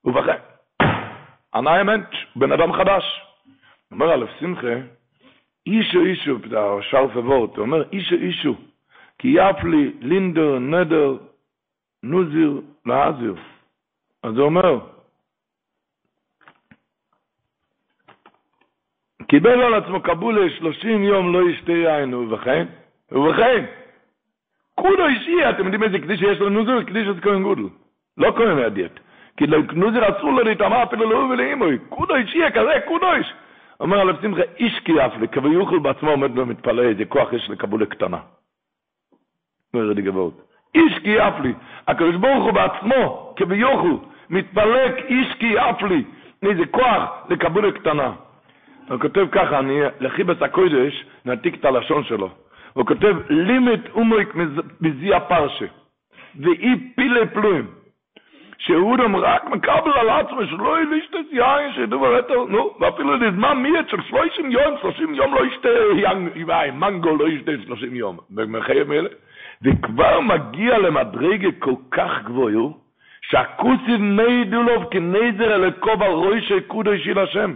ובכן, 0.05 0.37
האמת, 1.55 2.11
בן 2.37 2.53
אדם 2.53 2.73
חדש. 2.73 3.26
אומר 3.93 4.15
אלף 4.15 4.31
שמחה, 4.41 4.75
אישו 5.67 6.01
אישו, 6.01 6.39
שלפה 6.81 7.21
וורט, 7.21 7.57
הוא 7.57 7.67
אומר 7.67 7.85
אישו 7.93 8.15
אישו, 8.15 8.55
כי 9.19 9.29
יפלי, 9.29 9.93
לינדר, 10.01 10.59
נדר, 10.59 11.17
נוזיר, 12.03 12.61
להזיר. 12.87 13.35
אז 14.23 14.39
הוא 14.39 14.45
אומר, 14.45 14.79
קיבל 19.29 19.63
על 19.63 19.75
עצמו 19.75 20.03
קבולה 20.03 20.51
שלושים 20.51 21.05
יום 21.05 21.33
לא 21.33 21.51
ישתה 21.51 21.73
יין, 21.73 22.15
ובכן, 22.15 22.67
ובכן, 23.13 23.65
כולו 24.75 25.07
אישי, 25.07 25.51
אתם 25.51 25.65
יודעים 25.65 25.83
איזה 25.83 25.99
קדיש 25.99 26.23
יש 26.23 26.39
לו 26.39 26.49
נוזיר, 26.49 26.83
קדיש 26.83 27.09
את 27.09 27.23
כהן 27.23 27.43
גודל, 27.43 27.69
לא 28.17 28.33
כהן 28.37 28.57
מהדיאט. 28.57 29.01
כי 29.37 29.47
לנוזיר 29.47 30.19
אסור 30.19 30.33
לו 30.33 30.45
להתאמה 30.45 30.83
אפילו 30.83 31.11
לאו 31.11 31.31
ולאימוי, 31.31 31.79
כולו 31.89 32.17
אישי 32.17 32.51
כזה, 32.55 32.73
כולו 32.87 33.15
אישי. 33.15 33.33
אומר 33.81 34.01
עליו 34.01 34.15
שמחה, 34.23 34.43
איש 34.59 34.79
קייף 34.79 35.13
לי, 35.21 35.29
כביוכל 35.29 35.79
בעצמו 35.79 36.11
עומד 36.11 36.39
ומתפלא, 36.39 36.83
איזה 36.83 37.05
כוח 37.05 37.33
יש 37.33 37.51
לקבולה 37.51 37.87
קטנה. 37.87 38.19
לא 39.75 39.81
ירדי 39.81 40.03
גבוהות. 40.03 40.43
איש 40.75 40.99
קייף 40.99 41.35
לי, 41.43 41.53
הקדוש 41.89 42.17
ברוך 42.17 42.45
הוא 42.45 42.53
בעצמו, 42.53 43.35
כביוכל, 43.37 43.97
מתפלק, 44.31 44.95
איש 45.09 45.35
קייף 45.39 45.83
לי, 45.83 46.05
איזה 46.43 46.67
כוח 46.71 47.11
לקבולה 47.29 47.73
קטנה. 47.73 48.13
הוא 48.89 49.01
כותב 49.01 49.27
ככה, 49.33 49.59
אני, 49.59 49.81
לחיבס 50.01 50.43
הקודש, 50.43 51.05
נעתיק 51.25 51.55
את 51.55 51.65
הלשון 51.65 52.05
שלו. 52.05 52.31
הוא 52.73 52.87
כותב, 52.87 53.17
לימט 53.29 53.81
אומריק 53.95 54.35
מזי 54.81 55.15
הפרשה, 55.15 55.67
ואי 56.41 56.93
פילי 56.97 57.27
פלויים. 57.27 57.67
שאוד 58.59 59.01
רק 59.01 59.45
מקבל 59.45 59.93
על 59.95 60.11
עצמו 60.11 60.47
שלא 60.47 60.83
יליש 60.83 61.11
את 61.11 61.33
יין 61.33 61.73
שדו 61.73 62.01
ורדת 62.01 62.31
נו 62.49 62.75
ואפילו 62.81 63.17
לזמן 63.17 63.59
מי 63.63 63.81
את 63.81 63.89
של 63.89 64.03
30 64.03 64.51
יום 64.51 64.75
30 64.81 65.15
יום 65.15 65.35
לא 65.35 65.47
ישת 65.47 65.65
יין 65.97 66.29
יוואי 66.35 66.71
מנגו 66.71 67.17
לא 67.17 67.29
ישת 67.29 67.67
30 67.67 67.97
יום. 67.97 68.19
ומחי 68.37 68.75
זה 69.61 69.71
כבר 69.83 70.21
מגיע 70.21 70.79
למדרגה 70.79 71.49
כל 71.59 71.75
כך 71.91 72.23
גבוהו 72.25 72.77
שהקוסים 73.23 74.17
מי 74.17 74.45
דולוב 74.45 74.85
כנזר 74.91 75.55
אלה 75.55 75.71
כובע 75.71 76.09
רוי 76.09 76.41
שקודו 76.43 76.95
ישיל 76.95 77.19
השם. 77.19 77.55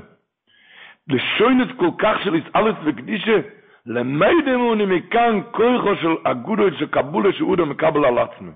לשוינת 1.09 1.69
כל 1.77 1.91
כך 1.99 2.23
של 2.25 2.35
ישאלת 2.35 2.75
וקדישה 2.85 3.39
למיידם 3.87 4.61
הוא 4.61 4.77
נמכן 4.77 5.41
כוחו 5.51 5.97
של 5.97 6.15
אגודו 6.25 6.65
של 6.79 6.87
קבולה 6.87 7.33
שאודו 7.33 7.67
מקבל 7.67 8.05
על 8.05 8.19
עצמו. 8.19 8.51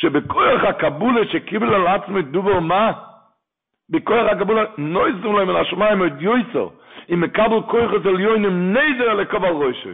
שבכוח 0.00 0.64
הקבולה 0.68 1.20
שקיבל 1.32 1.74
על 1.74 1.86
עצמו 1.86 2.18
את 2.18 2.30
דובר 2.30 2.60
מה? 2.60 2.92
בכוח 3.90 4.26
הקבולה 4.30 4.64
נויזום 4.78 5.36
להם 5.36 5.50
אל 5.50 5.56
השמיים 5.56 6.06
את 6.06 6.12
יויסו, 6.18 6.72
אם 7.14 7.20
מקבל 7.20 7.62
כוח 7.70 7.90
את 8.00 8.06
עליונים 8.06 8.72
נדר 8.72 9.14
לקבל 9.14 9.48
ראשו. 9.48 9.90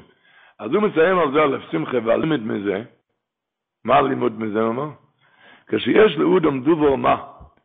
אז 0.58 0.74
הוא 0.74 0.82
מסיים 0.82 1.18
על 1.18 1.32
זה 1.32 1.42
על 1.42 1.60
שמחה 1.70 1.96
והלימד 2.04 2.42
מזה, 2.42 2.82
מה 3.84 3.96
הלימוד 3.96 4.40
מזה 4.40 4.60
הוא 4.60 4.68
אומר? 4.68 4.88
כשיש 5.68 6.16
לאודם 6.16 6.60
דובר 6.60 6.94
מה? 6.96 7.16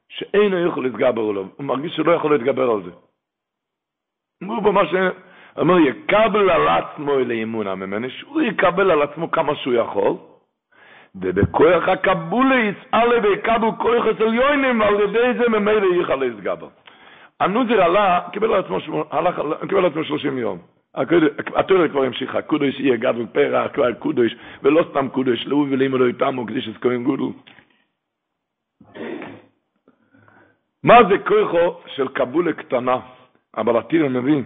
שאינו 0.09 0.67
יכול 0.67 0.83
להתגבר 0.83 1.29
עליו, 1.29 1.45
הוא 1.55 1.65
מרגיש 1.65 1.95
שלא 1.95 2.11
יכול 2.11 2.31
להתגבר 2.33 2.69
על 2.71 2.83
זה. 2.83 2.91
אמרו 4.43 4.61
בו 4.61 4.71
מה 4.71 4.87
ש... 4.87 4.93
אומר, 5.57 5.79
יקבל 5.79 6.49
על 6.49 6.67
עצמו 6.67 7.19
אל 7.19 7.31
האמונה 7.31 7.75
ממני, 7.75 8.09
שהוא 8.09 8.41
יקבל 8.41 8.91
על 8.91 9.01
עצמו 9.01 9.31
כמה 9.31 9.55
שהוא 9.55 9.73
יכול, 9.73 10.17
ובכוח 11.15 11.87
הקבולה 11.87 12.55
יצאלה 12.55 13.19
ויקבל 13.23 13.67
כוח 13.77 14.05
אצל 14.11 14.33
יוינים, 14.33 14.79
ועל 14.79 14.99
ידי 14.99 15.39
זה 15.39 15.49
ממילא 15.49 16.01
יחלה 16.01 16.25
יסגבר. 16.25 16.67
הנוזר 17.39 17.81
עלה, 17.83 18.21
קיבל 18.31 18.53
על 18.53 18.59
עצמו, 18.59 19.03
הלך, 19.11 19.41
קיבל 19.69 19.77
על 19.79 19.85
עצמו 19.85 20.03
30 20.03 20.37
יום. 20.37 20.57
התורה 21.55 21.87
כבר 21.89 22.03
המשיכה, 22.03 22.41
קודש 22.41 22.79
יהיה 22.79 22.97
גדול 22.97 23.25
פרע, 23.25 23.69
כבר 23.69 23.93
קודש, 23.93 24.35
ולא 24.63 24.85
סתם 24.91 25.09
קודש, 25.09 25.47
לאו 25.47 25.65
ולימו 25.69 25.97
לא 25.97 26.07
איתמו, 26.07 26.45
כדי 26.45 26.61
שזכויים 26.61 27.03
גודל. 27.03 27.23
מה 30.83 30.97
זה 31.09 31.17
כוחו 31.17 31.81
של 31.95 32.07
קבולה 32.07 32.53
קטנה? 32.53 32.97
אבל 33.57 33.77
התיר 33.77 34.07
מבין. 34.09 34.43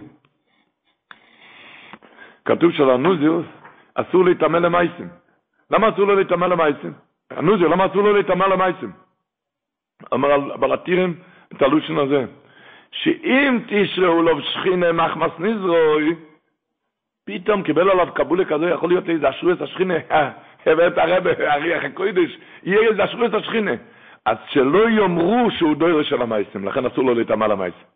כתוב 2.44 2.72
של 2.72 2.90
הנוזיוס, 2.90 3.46
אסור 3.94 4.24
להתאמן 4.24 4.62
למייסים. 4.62 5.23
למה 5.70 5.88
אסור 5.88 6.04
לו 6.04 6.14
להתאמן 6.14 6.50
למייסים? 6.50 6.92
הנוזיו, 7.30 7.68
למה 7.68 7.86
אסור 7.86 8.02
לו 8.02 8.12
להתאמן 8.12 8.50
למייסים? 8.50 8.92
אמר 10.14 10.34
אבל 10.54 10.72
התירם 10.72 11.14
את 11.52 11.62
הלושן 11.62 11.98
הזה, 11.98 12.24
שאם 12.90 13.58
תשראו 13.66 14.22
לו 14.22 14.42
שכינה 14.42 14.92
מחמס 14.92 15.32
נזרוי, 15.38 16.14
פתאום 17.24 17.62
קיבל 17.62 17.90
עליו 17.90 18.08
קבולה 18.14 18.44
כזה, 18.44 18.70
יכול 18.70 18.88
להיות 18.88 19.08
איזה 19.08 19.30
אשרו 19.30 19.52
את 19.52 19.60
השכינה, 19.60 19.94
הבאת 20.66 20.98
הרב, 20.98 21.26
אריח 21.26 21.84
הקוידש, 21.84 22.38
יהיה 22.62 22.88
איזה 22.88 23.04
אשרו 23.04 23.26
את 23.26 23.34
השכינה. 23.34 23.72
אז 24.26 24.36
שלא 24.48 24.90
יאמרו 24.90 25.50
שהוא 25.50 25.76
דוירה 25.76 26.04
של 26.04 26.22
המייסים, 26.22 26.64
לכן 26.64 26.86
אסור 26.86 27.04
לו 27.04 27.14
להתאמן 27.14 27.50
למייסים. 27.50 27.86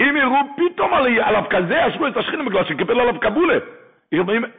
אם 0.00 0.16
יראו 0.16 0.36
פתאום 0.56 0.94
עליו 0.94 1.44
כזה, 1.50 1.86
אשרו 1.86 2.06
את 2.06 2.16
השכינה 2.16 2.44
בגלל 2.44 2.64
שקיבל 2.64 3.00
עליו 3.00 3.20
קבולה. 3.20 3.58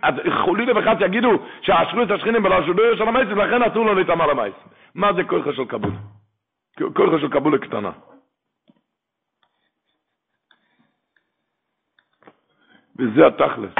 אז 0.02 0.14
חולידה 0.44 0.72
וחץ 0.80 0.98
יגידו 1.00 1.30
שאשרו 1.62 2.04
את 2.04 2.12
השכינים 2.12 2.44
דוירה 2.76 2.98
של 2.98 3.08
המייסים, 3.08 3.38
לכן 3.38 3.64
אסור 3.64 3.86
לו 3.86 3.96
להתאמן 3.96 4.30
למייסים. 4.30 4.68
מה 4.96 5.14
זה 5.14 5.24
כוחה 5.24 5.54
של 5.54 5.66
קבולה? 5.66 5.96
כוחה 6.94 7.20
של 7.20 7.30
קבולה 7.30 7.58
קטנה. 7.58 7.92
וזה 13.00 13.28
התכלס, 13.28 13.74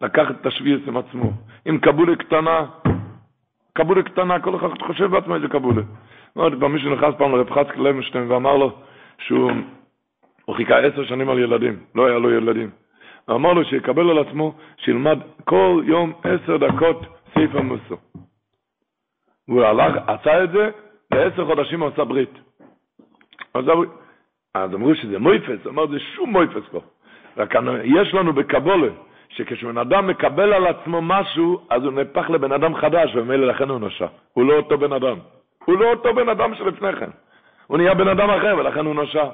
לקחת 0.00 0.40
את 0.40 0.46
השביעס 0.46 0.80
עם 0.86 0.96
עצמו. 0.96 1.32
עם 1.64 1.78
קבולה 1.78 2.16
קטנה, 2.16 2.66
קבולה 3.72 4.02
קטנה, 4.02 4.40
כל 4.40 4.56
אחד 4.56 4.82
חושב 4.82 5.04
בעצמו 5.04 5.34
איזה 5.34 5.48
קבולה. 5.48 5.82
עוד 6.34 6.60
פעם 6.60 6.72
מישהו 6.72 6.94
נכנס 6.94 7.14
פעם 7.18 7.32
לרב 7.32 7.50
חצקי 7.50 7.78
לוינשטיין 7.78 8.30
ואמר 8.30 8.56
לו 8.56 8.78
שהוא 9.18 9.50
חיכה 10.56 10.78
עשר 10.78 11.04
שנים 11.04 11.28
על 11.28 11.38
ילדים, 11.38 11.78
לא 11.94 12.06
היה 12.06 12.18
לו 12.18 12.30
ילדים. 12.30 12.70
אמר 13.30 13.52
לו 13.52 13.64
שיקבל 13.64 14.10
על 14.10 14.18
עצמו, 14.18 14.54
שילמד 14.76 15.18
כל 15.44 15.82
יום 15.86 16.12
עשר 16.24 16.56
דקות 16.56 17.00
סעיף 17.34 17.54
המוסו. 17.54 17.96
והוא 19.48 19.64
הלך, 19.64 19.96
עשה 20.06 20.44
את 20.44 20.50
זה, 20.50 20.70
לעשר 21.12 21.46
חודשים 21.46 21.82
הוא 21.82 21.88
עשה 21.88 22.04
ברית. 22.04 22.38
אז 24.54 24.74
אמרו 24.74 24.94
שזה 24.94 25.18
מויפס, 25.18 25.66
אמר 25.66 25.86
זה 25.86 25.98
שום 25.98 26.30
מויפס 26.30 26.68
פה. 26.70 26.80
רק 27.36 27.54
יש 27.84 28.14
לנו 28.14 28.32
בקבולה, 28.32 28.88
שכשבן 29.28 29.78
אדם 29.78 30.06
מקבל 30.06 30.52
על 30.52 30.66
עצמו 30.66 31.02
משהו, 31.02 31.60
אז 31.70 31.84
הוא 31.84 31.92
נהפך 31.92 32.30
לבן 32.30 32.52
אדם 32.52 32.74
חדש, 32.74 33.10
ומילא 33.14 33.46
לכן 33.46 33.68
הוא 33.68 33.80
נושע. 33.80 34.06
הוא 34.32 34.44
לא 34.44 34.54
אותו 34.54 34.78
בן 34.78 34.92
אדם. 34.92 35.16
הוא 35.64 35.78
לא 35.78 35.90
אותו 35.90 36.14
בן 36.14 36.28
אדם 36.28 36.54
שלפני 36.54 36.96
כן. 36.96 37.10
הוא 37.66 37.78
נהיה 37.78 37.94
בן 37.94 38.08
אדם 38.08 38.30
אחר, 38.30 38.54
ולכן 38.58 38.86
הוא 38.86 38.94
נושע. 38.94 39.24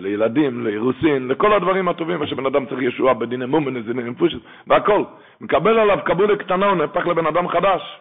לילדים, 0.00 0.64
לאירוסין, 0.64 1.28
לכל 1.28 1.52
הדברים 1.52 1.88
הטובים, 1.88 2.18
מה 2.18 2.26
שבן 2.26 2.46
אדם 2.46 2.66
צריך 2.66 2.82
ישועה 2.82 3.14
בדין 3.14 3.42
אמומן, 3.42 3.82
זה 3.82 3.94
נפושת, 3.94 4.38
והכל. 4.66 5.04
מקבל 5.40 5.78
עליו 5.78 5.98
קבולה 6.04 6.36
קטנה, 6.36 6.66
הוא 6.66 6.76
נהפך 6.76 7.06
לבן 7.06 7.26
אדם 7.26 7.48
חדש. 7.48 8.00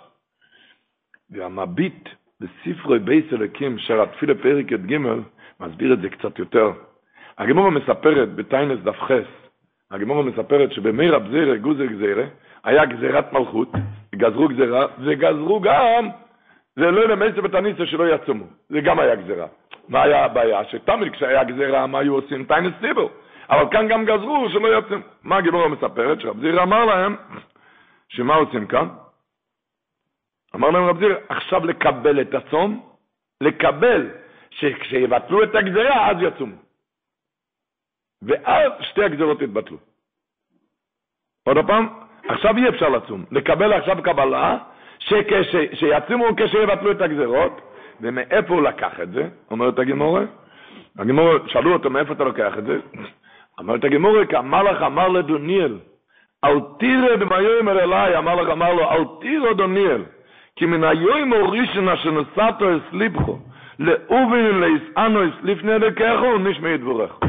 והמביט 1.29 2.09
בספרי 2.41 2.99
בייס 2.99 3.25
אלוקים, 3.33 3.79
שער 3.79 4.01
התפילה 4.01 4.35
פרק 4.35 4.71
י"ג, 4.71 4.97
מסביר 5.59 5.93
את 5.93 6.01
זה 6.01 6.09
קצת 6.09 6.39
יותר. 6.39 6.71
הגמורה 7.37 7.69
מספרת 7.69 8.35
בתענית 8.35 8.79
דף 8.83 8.99
ח', 8.99 9.49
הגמורה 9.91 10.23
מספרת 10.23 10.71
שבמי 10.71 11.09
רב 11.09 11.31
זירה 11.31 11.57
גוזר 11.57 11.85
גזירה, 11.85 12.23
היה 12.63 12.85
גזירת 12.85 13.33
מלכות, 13.33 13.71
גזרו 14.15 14.47
גזירה, 14.47 14.85
וגזרו 14.99 15.59
גם, 15.59 16.09
דלא 16.75 17.07
למיתב 17.07 17.41
בתעניסא 17.41 17.85
שלא 17.85 18.15
יצומו, 18.15 18.45
זה 18.69 18.81
גם 18.81 18.99
היה 18.99 19.15
גזירה. 19.15 19.47
מה 19.87 20.03
היה 20.03 20.25
הבעיה? 20.25 20.65
שתמיד 20.65 21.13
כשהיה 21.13 21.43
גזירה, 21.43 21.87
מה 21.87 21.99
היו 21.99 22.15
עושים? 22.15 22.45
טיינס 22.45 22.73
ציבר. 22.81 23.07
אבל 23.49 23.65
כאן 23.71 23.87
גם 23.87 24.05
גזרו 24.05 24.49
שלא 24.49 24.67
יוצאים. 24.67 25.01
מה 25.23 25.37
הגמורה 25.37 25.67
מספרת? 25.67 26.21
שרב 26.21 26.39
זירה 26.39 26.63
אמר 26.63 26.85
להם, 26.85 27.15
שמה 28.09 28.35
עושים 28.35 28.67
כאן? 28.67 28.87
אמר 30.55 30.69
להם 30.69 30.83
רב 30.83 30.99
זירה, 30.99 31.15
עכשיו 31.29 31.65
לקבל 31.65 32.21
את 32.21 32.33
הצום, 32.33 32.89
לקבל 33.41 34.09
שכשיבטלו 34.49 35.43
את 35.43 35.55
הגזירה, 35.55 36.11
אז 36.11 36.17
יצומו. 36.21 36.55
ואז 38.21 38.71
שתי 38.81 39.03
הגזרות 39.03 39.41
התבטלו. 39.41 39.77
עוד 41.43 41.57
פעם, 41.67 41.87
עכשיו 42.27 42.57
אי 42.57 42.69
אפשר 42.69 42.89
לצום. 42.89 43.25
לקבל 43.31 43.73
עכשיו 43.73 43.97
קבלה, 44.03 44.57
שיצומו 45.73 46.25
כשיבטלו 46.37 46.91
את 46.91 47.01
הגזרות, 47.01 47.72
ומאיפה 48.03 48.53
הוא 48.53 48.61
לקח 48.61 48.99
את 48.99 49.11
זה? 49.11 49.27
אומרת 49.51 49.79
הגמורה. 49.79 50.21
הגמורה, 50.99 51.33
שאלו 51.47 51.73
אותו 51.73 51.89
מאיפה 51.89 52.13
אתה 52.13 52.23
לוקח 52.23 52.57
את 52.57 52.63
זה? 52.65 52.79
אומרת 53.59 53.83
הגמורה, 53.83 54.25
כי 54.25 54.35
לך, 54.63 54.81
אמר 54.81 55.07
לדוניאל, 55.07 55.77
אל 56.43 56.59
תירא 56.79 57.15
אל 57.69 57.79
אליי, 57.79 58.15
לך, 58.35 58.49
אמר 58.49 58.73
לו, 58.73 58.91
אל 58.91 59.03
תירא 59.21 59.53
דוניאל, 59.53 60.01
כי 60.55 60.65
מן 60.65 60.83
היום 60.83 61.33
הראשון 61.33 61.89
אשר 61.89 62.11
נשאתו 62.11 62.65
אסליבכו, 62.77 63.39
לאובין 63.79 64.61
לאסענו 64.61 65.19
אסליפני 65.29 65.79
דקחו, 65.79 66.37
נשמע 66.37 66.69
ידבורך. 66.69 67.19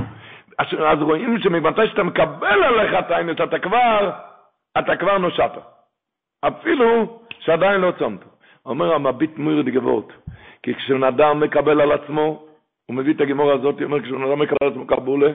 אז 0.58 1.02
רואים 1.02 1.38
שממתי 1.38 1.86
שאתה 1.86 2.02
מקבל 2.02 2.62
עליך 2.62 2.94
את 2.98 3.10
האינס, 3.10 3.40
אתה 3.40 3.58
כבר, 3.58 4.10
אתה 4.78 4.96
כבר 4.96 5.18
נושעת. 5.18 5.52
אפילו 6.46 7.18
שעדיין 7.40 7.80
לא 7.80 7.92
צומת. 7.98 8.20
אומר 8.66 8.94
המביט 8.94 9.38
מויר 9.38 9.62
דגבות, 9.62 10.12
כי 10.64 10.74
כשבן 10.74 11.38
מקבל 11.38 11.80
על 11.80 11.92
עצמו, 11.92 12.42
הוא 12.86 12.96
מביא 12.96 13.14
את 13.14 13.20
הגמור 13.20 13.52
הזאת, 13.52 13.82
אומר, 13.82 14.00
כשבן 14.00 14.22
אדם 14.22 14.38
מקבל 14.38 14.56
על 14.62 14.68
עצמו 14.68 14.86
קבולה, 14.86 15.30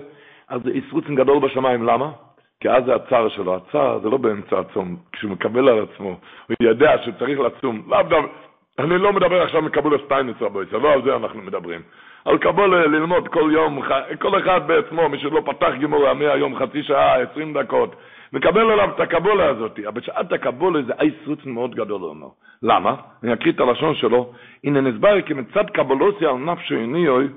אז 0.48 0.62
זה 0.64 0.72
ישרוצן 0.74 1.16
גדול 1.16 1.40
בשמיים, 1.40 1.84
למה? 1.84 2.12
כי 2.60 2.70
אז 2.70 2.86
זה 2.86 2.96
הצער 2.96 3.30
שלו, 3.30 3.56
הצער 3.56 4.00
זה 4.00 4.10
לא 4.10 4.18
באמצע 4.18 4.60
הצום, 4.60 4.98
כשהוא 5.12 5.32
מקבל 5.32 5.70
על 5.70 5.84
עצמו, 5.84 6.10
הוא 6.48 6.56
יודע 6.62 6.96
שהוא 7.04 7.14
צריך 7.20 7.40
לצום, 7.40 7.82
לאו 7.88 8.04
דווקא, 8.04 8.32
אני 8.80 8.98
לא 8.98 9.14
מדבר 9.14 9.42
עכשיו 9.42 9.62
מקבולה 9.62 9.98
סטיינס 10.06 10.36
רבוי, 10.42 10.66
זה 10.72 10.78
לא 10.78 10.94
על 10.94 11.02
זה 11.04 11.16
אנחנו 11.16 11.42
מדברים. 11.42 11.82
על 12.26 12.38
קבולה 12.38 12.88
ללמוד 12.88 13.28
כל 13.28 13.50
יום, 13.54 13.82
כל 14.20 14.40
אחד 14.40 14.68
בעצמו, 14.68 15.10
מי 15.10 15.20
שלא 15.20 15.42
פתח 15.46 15.72
גמורה 15.82 16.14
מהיום 16.14 16.56
חצי 16.56 16.84
שעה, 16.84 17.22
עשרים 17.22 17.54
דקות, 17.54 17.96
מקבל 18.34 18.72
עליו 18.72 18.90
את 18.96 19.00
הקבולה 19.00 19.46
הזאת. 19.50 19.80
אבל 19.80 19.92
בשעת 20.02 20.32
הקבולה 20.32 20.82
זה 20.82 20.94
אייס 21.00 21.46
מאוד 21.46 21.76
גדול, 21.76 22.02
הוא 22.02 22.10
אומר. 22.10 22.28
למה? 22.64 22.96
אני 23.24 23.34
אקריא 23.34 23.54
את 23.54 23.60
הלשון 23.60 23.96
שלו. 23.96 24.34
הנה 24.64 24.82
נסבר 24.82 25.22
כי 25.22 25.34
מצד 25.34 25.70
קבולוסי 25.70 26.26
על 26.26 26.36
נפשו 26.36 26.76
עניוי, 26.76 27.28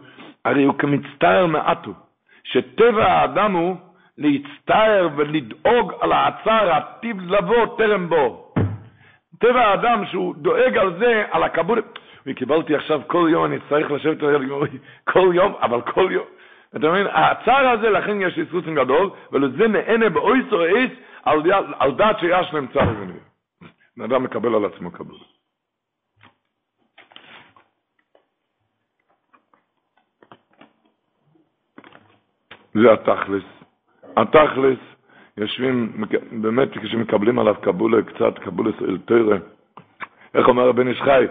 הרי 0.44 0.64
הוא 0.64 0.74
כמצטער 0.78 1.46
מעטו. 1.46 1.92
שטבע 2.44 3.06
האדם 3.06 3.52
הוא 3.52 3.76
להצטער 4.18 5.08
ולדאוג 5.16 5.92
על 6.00 6.12
העצר 6.12 6.70
העתיב 6.70 7.16
לבוא 7.30 7.76
טרם 7.78 8.08
בו. 8.08 8.54
טבע 9.38 9.60
האדם 9.60 10.04
שהוא 10.06 10.34
דואג 10.34 10.76
על 10.76 10.98
זה, 10.98 11.24
על 11.30 11.42
הקבולה. 11.42 11.82
וקיבלתי 12.26 12.74
עכשיו 12.74 13.00
כל 13.06 13.28
יום, 13.30 13.44
אני 13.44 13.58
צריך 13.68 13.90
לשבת 13.90 14.22
על 14.22 14.46
כל 15.04 15.30
יום, 15.34 15.52
אבל 15.62 15.80
כל 15.80 16.08
יום. 16.10 16.24
אתה 16.76 16.90
מבין? 16.90 17.06
הצער 17.06 17.68
הזה, 17.68 17.90
לכן 17.90 18.20
יש 18.20 18.38
איסוסים 18.38 18.74
גדול, 18.74 19.10
ולזה 19.32 19.68
נהנה 19.68 20.10
באויס 20.10 20.52
או 20.52 20.64
אייס, 20.64 20.90
על, 21.78 21.92
דעת 21.96 22.18
שיש 22.18 22.54
להם 22.54 22.66
צער 22.72 22.88
ונביא. 22.88 23.20
בן 23.96 24.04
אדם 24.04 24.22
מקבל 24.22 24.54
על 24.54 24.64
עצמו 24.64 24.90
קבול. 24.90 25.18
זה 32.74 32.92
התכלס. 32.92 33.42
התכלס, 34.16 34.78
יושבים, 35.36 35.92
באמת 36.32 36.78
כשמקבלים 36.78 37.38
עליו 37.38 37.54
קבולה 37.60 38.02
קצת, 38.02 38.38
קבולה 38.38 38.70
אל 38.88 38.98
תרא, 39.04 39.36
איך 40.34 40.48
אומר 40.48 40.68
הבן 40.68 40.88
איש 40.88 41.02
חי? 41.02 41.24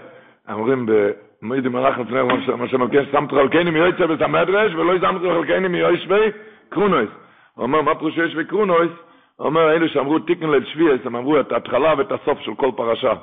אומרים 0.49 0.85
במועד 0.85 1.67
מלאך 1.67 1.99
לפני 1.99 2.19
מה 2.57 2.67
שמלכן, 2.67 3.03
שמת 3.11 3.31
חלקני 3.31 3.71
מיועצה 3.71 4.07
בית 4.07 4.21
המדרש, 4.21 4.73
ולא 4.73 4.99
שמת 4.99 5.21
חלקני 5.21 5.67
מיועשבי 5.67 6.31
קרונויס. 6.69 7.09
הוא 7.55 7.63
אומר, 7.63 7.81
מה 7.81 7.95
פירוש 7.95 8.17
יועשבי 8.17 8.45
קרונויס? 8.45 8.91
הוא 9.35 9.45
אומר, 9.45 9.71
אלו 9.71 9.89
שאמרו 9.89 10.19
תיקן 10.19 10.49
ליל 10.49 10.65
שביעס, 10.65 10.99
הם 11.05 11.15
אמרו 11.15 11.39
את 11.39 11.51
ההתחלה 11.51 11.93
ואת 11.97 12.11
הסוף 12.11 12.39
של 12.39 12.55
כל 12.55 12.71
פרשה. 12.75 13.13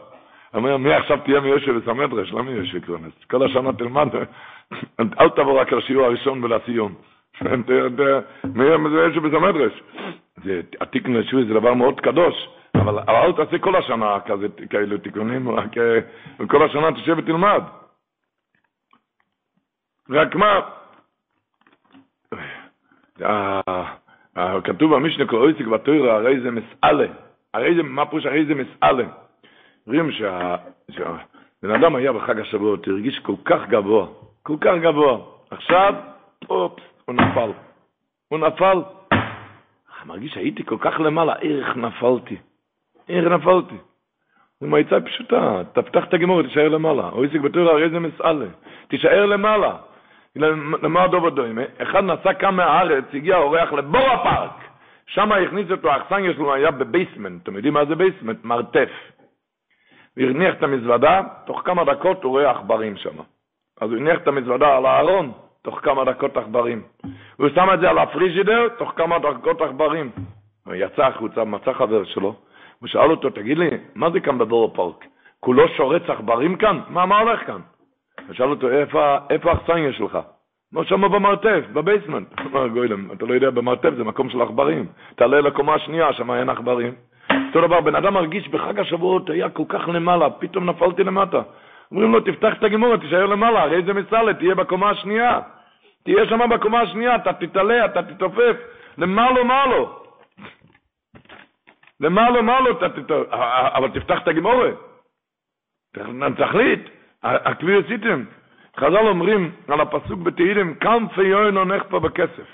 אומר, 0.55 0.77
מי 0.77 0.95
עכשיו 0.95 1.19
תהיה 1.25 1.41
מיועשבי 1.41 1.73
בית 1.73 1.89
המדרש? 1.89 2.33
לא 2.33 2.43
מיועשבי 2.43 2.81
קרונויס. 2.81 3.15
כל 3.31 3.43
השנה 3.43 3.73
תלמד, 3.73 4.09
אל 5.21 5.29
תבוא 5.29 5.61
רק 5.61 5.73
לשיעור 5.73 6.07
הראשון 6.07 6.45
ולסיום. 6.45 6.95
מי 8.55 8.65
יועשבי 8.65 9.21
בית 9.21 9.35
המדרש? 9.35 9.83
התיקן 10.81 11.13
ליל 11.13 11.23
שביעס 11.23 11.49
זה 11.49 11.55
דבר 11.55 11.75
מאוד 11.75 12.01
קדוש. 12.01 12.49
אבל 12.75 12.99
אל 13.09 13.33
תעשה 13.33 13.59
כל 13.59 13.77
השנה 13.77 14.19
כאלו 14.71 14.99
תיקונים, 14.99 15.49
רק 15.59 15.71
כל 16.49 16.63
השנה 16.63 16.93
תשב 16.93 17.15
ותלמד. 17.19 17.63
רק 20.11 20.35
מה, 20.35 20.61
כתוב 24.65 24.95
במשנה 24.95 25.27
כל 25.27 25.37
אויסיק 25.37 25.67
בתוירה, 25.67 26.15
הרי 26.15 26.41
זה 26.41 26.51
מסעלה. 26.51 27.07
הרי 27.55 27.75
זה, 27.75 27.83
מה 27.83 28.07
פירוש 28.07 28.27
הרי 28.27 28.45
זה 28.45 28.55
מסעלה? 28.55 29.05
אומרים 29.87 30.11
שהבן 30.91 31.71
אדם 31.75 31.97
היה 31.97 32.13
בחג 32.13 32.41
השבועות, 32.41 32.89
הרגיש 32.89 33.19
כל 33.19 33.35
כך 33.45 33.69
גבוה, 33.69 34.07
כל 34.43 34.57
כך 34.61 34.75
גבוה. 34.83 35.19
עכשיו, 35.51 35.95
אופס, 36.51 36.83
הוא 37.09 37.15
נפל. 37.15 37.51
הוא 38.29 38.39
נפל. 38.39 38.83
מרגיש 40.07 40.33
שהייתי 40.33 40.65
כל 40.65 40.77
כך 40.81 41.01
למעלה, 41.01 41.35
איך 41.37 41.77
נפלתי. 41.77 42.37
איך 43.09 43.25
נפלתי? 43.25 43.75
זו 44.61 44.67
מעיצה 44.67 45.01
פשוטה, 45.01 45.63
תפתח 45.73 46.05
את 46.05 46.15
הגמור, 46.15 46.43
תישאר 46.43 46.69
למעלה. 46.69 47.09
או 47.09 47.25
עסק 47.25 47.41
בתור 47.41 47.71
הרי 47.71 47.91
זה 47.91 47.99
מסעלה. 47.99 48.47
תישאר 48.89 49.27
למעלה. 49.27 49.77
למה 50.37 51.09
דובר 51.09 51.29
דוימה? 51.29 51.63
אחד 51.83 52.05
נסע 52.05 52.35
כאן 52.35 52.55
מהארץ, 52.55 53.05
הגיע 53.15 53.37
אורח 53.37 53.73
לבורו 53.73 54.09
פארק. 54.09 54.65
שם 55.07 55.33
הכניס 55.33 55.71
אותו, 55.71 55.91
האכסניה 55.91 56.35
שלו 56.35 56.55
היה 56.55 56.71
ב 56.71 56.78
basement. 56.78 57.43
אתם 57.43 57.57
יודעים 57.57 57.75
מה 57.75 57.85
זה 57.85 57.95
basement? 57.95 58.45
מרתף. 58.45 58.91
והניח 60.17 60.55
את 60.55 60.63
המזוודה, 60.63 61.23
תוך 61.47 61.63
כמה 61.65 61.85
דקות 61.85 62.25
הוא 62.25 62.33
רואה 62.33 62.51
עכברים 62.51 62.97
שם. 62.97 63.19
אז 63.81 63.91
הוא 63.91 63.99
הניח 63.99 64.19
את 64.19 64.29
המזוודה 64.29 64.77
על 64.77 64.87
הארון, 64.87 65.33
תוך 65.69 65.81
כמה 65.83 66.05
דקות 66.05 66.37
עכברים. 66.37 66.83
הוא 67.37 67.49
שם 67.55 67.69
את 67.75 67.81
זה 67.81 67.91
על 67.91 67.99
הפריג'ידר, 67.99 68.69
תוך 68.79 68.93
כמה 68.97 69.19
דקות 69.19 69.61
עכברים. 69.61 70.11
הוא 70.67 70.75
יצא 70.75 71.07
החוצה, 71.07 71.45
מצא 71.45 71.73
חבר 71.73 72.05
שלו, 72.05 72.35
הוא 72.79 72.89
שאל 72.89 73.11
אותו, 73.11 73.31
תגיד 73.31 73.59
לי, 73.59 73.71
מה 73.95 74.11
זה 74.11 74.21
כאן 74.21 74.39
בבורו 74.39 74.73
פארק? 74.75 75.05
כולו 75.41 75.69
שורץ 75.69 76.03
עכברים 76.09 76.57
כאן? 76.57 76.81
מה, 76.89 77.07
מה 77.07 77.19
הולך 77.19 77.47
כאן? 77.47 77.61
הוא 78.27 78.35
שאל 78.35 78.51
אותו, 78.51 78.69
איפה 79.31 79.51
האכסניה 79.51 79.93
שלך? 79.93 80.19
לא 80.73 80.85
שם 80.85 81.01
במרתף, 81.01 81.65
בבייסמנט. 81.73 82.29
אמר 82.41 82.69
גוילם, 82.69 83.13
אתה 83.13 83.27
לא 83.27 83.35
יודע, 83.35 83.51
במרתף 83.51 83.91
זה 83.97 84.05
מקום 84.05 84.29
של 84.31 84.43
עכברים. 84.43 84.87
תעלה 85.17 85.41
לקומה 85.41 85.75
השנייה, 85.75 86.13
שם 86.13 86.31
אין 86.31 86.49
עכברים. 86.49 86.93
אותו 87.49 87.61
דבר, 87.61 87.81
בן 87.81 87.95
אדם 87.95 88.15
מרגיש 88.15 88.49
בחג 88.49 88.79
השבועות, 88.79 89.31
היה 89.31 89.49
כל 89.49 89.65
כך 89.69 89.89
למעלה, 89.89 90.31
פתאום 90.31 90.71
נפלתי 90.71 91.05
למטה. 91.05 91.43
אומרים 91.91 92.13
לו, 92.13 92.21
תפתח 92.21 92.53
את 92.59 92.65
הגימורה, 92.65 92.99
תישאר 92.99 93.27
למעלה, 93.27 93.63
הרי 93.63 93.83
זה 93.83 93.93
מסלט, 93.93 94.39
תהיה 94.39 94.55
בקומה 94.55 94.91
השנייה. 94.91 95.41
תהיה 96.09 96.27
שם 96.27 96.49
בקומה 96.51 96.81
השנייה, 96.81 97.17
אתה 97.17 97.33
תתעלה, 97.33 97.85
אתה 97.85 98.03
תתעופף, 98.03 98.57
למעלה 98.99 99.45
מעלה. 99.45 99.85
למעלה 102.01 102.43
מעלה, 102.43 102.71
אבל 103.77 103.91
תפתח 103.91 104.23
את 104.23 104.29
הגימורה. 104.29 104.71
תחליט, 106.37 106.81
הכלי 107.23 107.79
עשיתם. 107.79 108.25
חז"ל 108.77 109.07
אומרים 109.09 109.53
על 109.69 109.81
הפסוק 109.81 110.21
בתהילים, 110.21 110.75
כנפי 110.75 111.23
יוינו 111.23 111.65
נכפה 111.65 112.01
בכסף. 112.01 112.49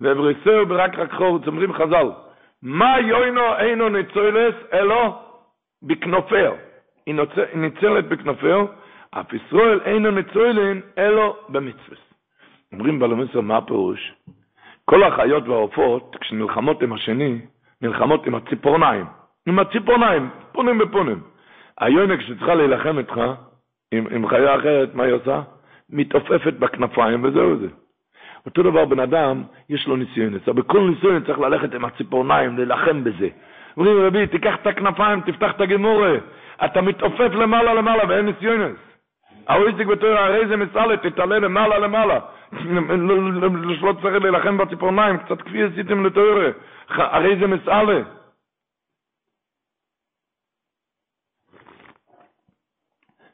ואבריסהו 0.00 0.66
ברק 0.66 0.98
רק 0.98 1.12
חורץ, 1.12 1.46
אומרים 1.46 1.72
חז"ל, 1.72 2.10
מה 2.62 3.00
יוינו 3.00 3.58
אינו 3.58 3.88
ניצולס 3.88 4.54
אלו 4.72 5.22
בכנופר. 5.82 6.54
היא 7.06 7.14
ניצלת 7.54 8.08
בכנופר, 8.08 8.66
אף 9.10 9.32
ישראל 9.32 9.80
אינו 9.84 10.10
ניצולן 10.10 10.80
אלו 10.98 11.36
במצווס. 11.48 12.07
אומרים 12.72 12.98
בלמסר 12.98 13.40
מה 13.40 13.56
הפירוש? 13.56 14.12
כל 14.84 15.02
החיות 15.02 15.48
והעופות, 15.48 16.16
כשנלחמות 16.20 16.82
עם 16.82 16.92
השני, 16.92 17.38
נלחמות 17.82 18.26
עם 18.26 18.34
הציפורניים. 18.34 19.04
עם 19.46 19.58
הציפורניים, 19.58 20.28
פונים 20.52 20.78
בפונים. 20.78 21.20
היונק 21.80 22.20
שצריכה 22.20 22.54
להילחם 22.54 22.98
איתך, 22.98 23.20
עם, 23.92 24.06
עם 24.10 24.28
חיה 24.28 24.56
אחרת, 24.56 24.94
מה 24.94 25.04
היא 25.04 25.12
עושה? 25.12 25.42
מתעופפת 25.90 26.52
בכנפיים 26.52 27.24
וזהו 27.24 27.56
זה. 27.56 27.68
אותו 28.46 28.62
דבר 28.62 28.84
בן 28.84 29.00
אדם, 29.00 29.42
יש 29.68 29.86
לו 29.86 29.96
ניסיונס, 29.96 30.48
אבל 30.48 30.62
בכל 30.62 30.90
ניסיון 30.90 31.24
צריך 31.24 31.38
ללכת 31.38 31.74
עם 31.74 31.84
הציפורניים, 31.84 32.56
להילחם 32.56 33.04
בזה. 33.04 33.28
אומרים 33.76 34.06
רבי, 34.06 34.26
תיקח 34.26 34.54
את 34.62 34.66
הכנפיים, 34.66 35.20
תפתח 35.20 35.50
את 35.56 35.60
הגמורה, 35.60 36.14
אתה 36.64 36.80
מתעופף 36.80 37.30
למעלה 37.32 37.74
למעלה 37.74 38.02
ואין 38.08 38.26
ניסיונס. 38.26 38.76
האויסטיק 39.48 39.86
בתור 39.86 40.08
הרי 40.08 40.46
זה 40.48 40.56
מסעלה, 40.56 40.96
תתעלה 40.96 41.38
למעלה 41.38 41.78
למעלה. 41.78 42.20
שלא 43.80 43.92
צריך 44.02 44.22
להילחם 44.22 44.58
בציפורניים, 44.58 45.18
קצת 45.18 45.42
כפי 45.42 45.62
עשיתם 45.62 46.06
לתוארה. 46.06 46.50
הרי 46.88 47.36
זה 47.40 47.46
מסעלה. 47.46 48.02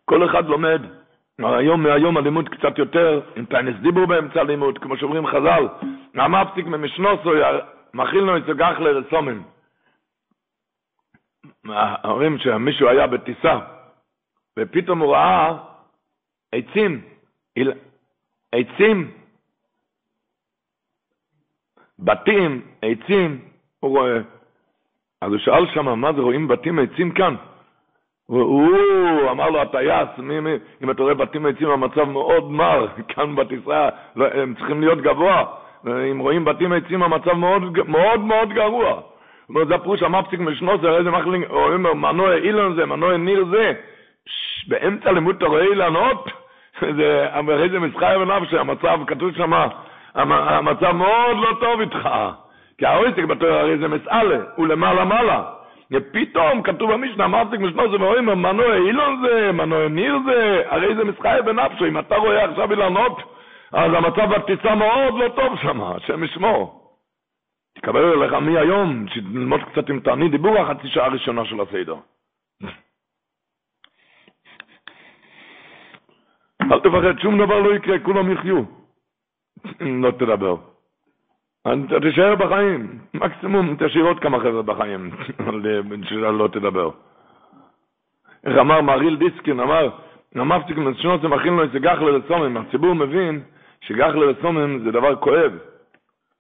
כל 0.05 0.25
אחד 0.31 0.47
לומד. 0.47 0.83
היום 1.39 1.83
מהיום 1.83 2.17
הלימוד 2.17 2.49
קצת 2.49 2.79
יותר, 2.79 3.21
עם 3.37 3.45
טיינס 3.45 3.77
דיבור 3.83 4.07
באמצע 4.07 4.41
הלימוד, 4.41 4.79
כמו 4.79 4.97
שאומרים 4.97 5.27
חז"ל, 5.27 5.69
המפסיק 6.15 6.67
ממשנוסו, 6.67 7.31
מכיל 7.95 8.21
לו 8.21 8.37
את 8.37 8.45
זה 8.45 8.53
גחלה 8.53 8.91
רסומים. 8.91 9.43
אומרים 12.05 12.39
שמישהו 12.39 12.89
היה 12.89 13.07
בטיסה, 13.07 13.59
ופתאום 14.59 14.99
הוא 14.99 15.13
ראה 15.13 15.74
עצים, 16.55 17.01
עצים, 18.53 19.11
בתים, 21.99 22.63
עצים, 22.83 23.41
הוא 23.81 23.91
רואה. 23.91 24.19
אז 25.21 25.31
הוא 25.31 25.39
שאל 25.39 25.67
שם, 25.75 26.01
מה 26.01 26.13
זה, 26.13 26.21
רואים 26.21 26.49
בתים, 26.49 26.79
עצים 26.79 27.11
כאן? 27.11 27.37
הוא 28.27 29.31
אמר 29.31 29.51
לו 29.51 29.63
הטייס, 29.63 30.09
מי, 30.19 30.41
מי, 30.41 30.51
אם 30.83 30.91
אתה 30.91 31.03
רואה 31.03 31.15
בתים 31.15 31.47
עצים 31.47 31.71
המצב 31.71 32.05
מאוד 32.05 32.51
מר, 32.51 32.87
כאן 33.15 33.37
בטיסה 33.37 33.89
לא, 34.17 34.27
הם 34.27 34.55
צריכים 34.55 34.81
להיות 34.81 34.99
גבוה, 34.99 35.45
אם 36.11 36.19
רואים 36.19 36.45
בתים 36.45 36.73
עצים 36.73 37.03
המצב 37.03 37.33
מאוד 37.33 37.63
מאוד, 37.89 38.21
מאוד 38.21 38.49
גרוע. 38.53 39.01
אומר, 39.49 39.65
זה 39.65 39.75
הפירוש 39.75 40.03
המפסיק 40.03 40.41
משנו, 40.41 40.79
זה 40.79 40.89
איזה 40.89 41.11
מחלינג, 41.11 41.45
הוא 41.45 41.73
אומר, 41.73 41.95
מנוע 41.95 42.35
אילן 42.35 42.75
זה, 42.75 42.87
מנוע 42.87 43.17
ניר 43.17 43.45
זה, 43.51 43.73
באמצע 44.69 45.13
לימוד 45.13 45.37
אתה 45.37 45.47
רואה 45.47 45.63
אילנות, 45.63 46.29
זה, 46.81 47.27
הרי 47.33 47.69
זה 47.69 47.79
מסחר 47.79 48.19
ונפשי, 48.21 48.59
המצב, 48.59 48.99
כתוב 49.07 49.33
שם, 49.37 49.53
המצב 50.15 50.93
מאוד 50.93 51.37
לא 51.37 51.57
טוב 51.61 51.81
איתך, 51.81 52.09
כי 52.79 52.87
האויסק 52.87 53.25
בתורה 53.25 53.61
הרי 53.61 53.79
זה 53.79 53.89
מסעלה, 53.89 54.39
הוא 54.57 54.67
למעלה 54.67 55.05
מעלה. 55.05 55.43
ופתאום 55.93 56.63
כתוב 56.63 56.93
במשנה, 56.93 57.29
מפסיק 57.29 57.61
משנו 57.61 57.91
זה 57.91 57.97
ואומרים, 58.01 58.25
מנוע 58.25 58.75
אילון 58.75 59.23
זה, 59.23 59.53
מנוע 59.53 59.89
ניר 59.89 60.19
זה, 60.27 60.63
הרי 60.69 60.95
זה 60.95 61.05
מסחר 61.05 61.43
בנפשו, 61.43 61.87
אם 61.87 61.99
אתה 61.99 62.17
רואה 62.17 62.45
עכשיו 62.45 62.71
אילנות, 62.71 63.23
אז 63.73 63.93
המצב 63.95 64.35
בטיסה 64.35 64.75
מאוד 64.75 65.15
לא 65.15 65.29
טוב 65.29 65.59
שם, 65.63 65.81
השם 65.83 66.25
ישמור. 66.25 66.81
תקבל 67.79 68.05
אליך 68.05 68.33
מהיום, 68.33 69.07
שתלמוד 69.09 69.61
קצת 69.73 69.89
עם 69.89 70.01
תענית 70.01 70.31
דיבור 70.31 70.59
החצי 70.59 70.89
שעה 70.89 71.07
הראשונה 71.07 71.45
של 71.45 71.61
הסדר. 71.61 71.97
אל 76.73 76.81
תפחד, 76.81 77.19
שום 77.19 77.39
דבר 77.39 77.61
לא 77.61 77.75
יקרה, 77.75 77.99
כולם 77.99 78.31
יחיו. 78.33 78.63
לא 79.81 80.11
תדבר. 80.11 80.57
תישאר 82.03 82.35
בחיים, 82.35 82.99
מקסימום 83.15 83.77
תשאיר 83.79 84.05
עוד 84.05 84.21
כמה 84.21 84.41
חבר'ה 84.41 84.63
בחיים, 84.63 85.11
שלא 86.09 86.49
תדבר. 86.53 86.91
איך 88.47 88.59
אמר 88.59 88.81
מריל 88.81 89.17
דיסקין, 89.17 89.61
אמר, 89.61 89.89
נמפתי 90.35 90.75
כמשונות 90.75 91.21
זה 91.21 91.29
מכין 91.29 91.53
לו 91.53 91.63
איזה 91.63 91.79
גחלה 91.79 92.11
לסומם, 92.11 92.57
הציבור 92.57 92.95
מבין 92.95 93.41
שגחלה 93.81 94.27
לסומם 94.27 94.79
זה 94.85 94.91
דבר 94.91 95.17
כואב. 95.17 95.53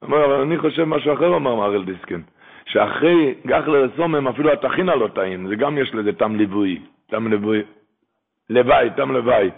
אמר, 0.04 0.24
אבל 0.24 0.40
אני 0.40 0.58
חושב 0.58 0.84
משהו 0.84 1.14
אחר, 1.14 1.36
אמר 1.36 1.54
מריל 1.54 1.84
דיסקין, 1.84 2.22
שאחרי 2.66 3.34
גחלה 3.46 3.86
לסומם 3.86 4.28
אפילו 4.28 4.52
הטחינה 4.52 4.94
לא 4.94 5.08
טעים, 5.14 5.48
זה 5.48 5.56
גם 5.56 5.78
יש 5.78 5.94
לזה 5.94 6.12
טעם 6.12 6.36
ליווי, 6.36 6.82
טעם 7.10 7.28
ליווי, 7.28 7.62
לוואי, 8.50 8.90
טעם 8.96 9.12
לוואי. 9.12 9.50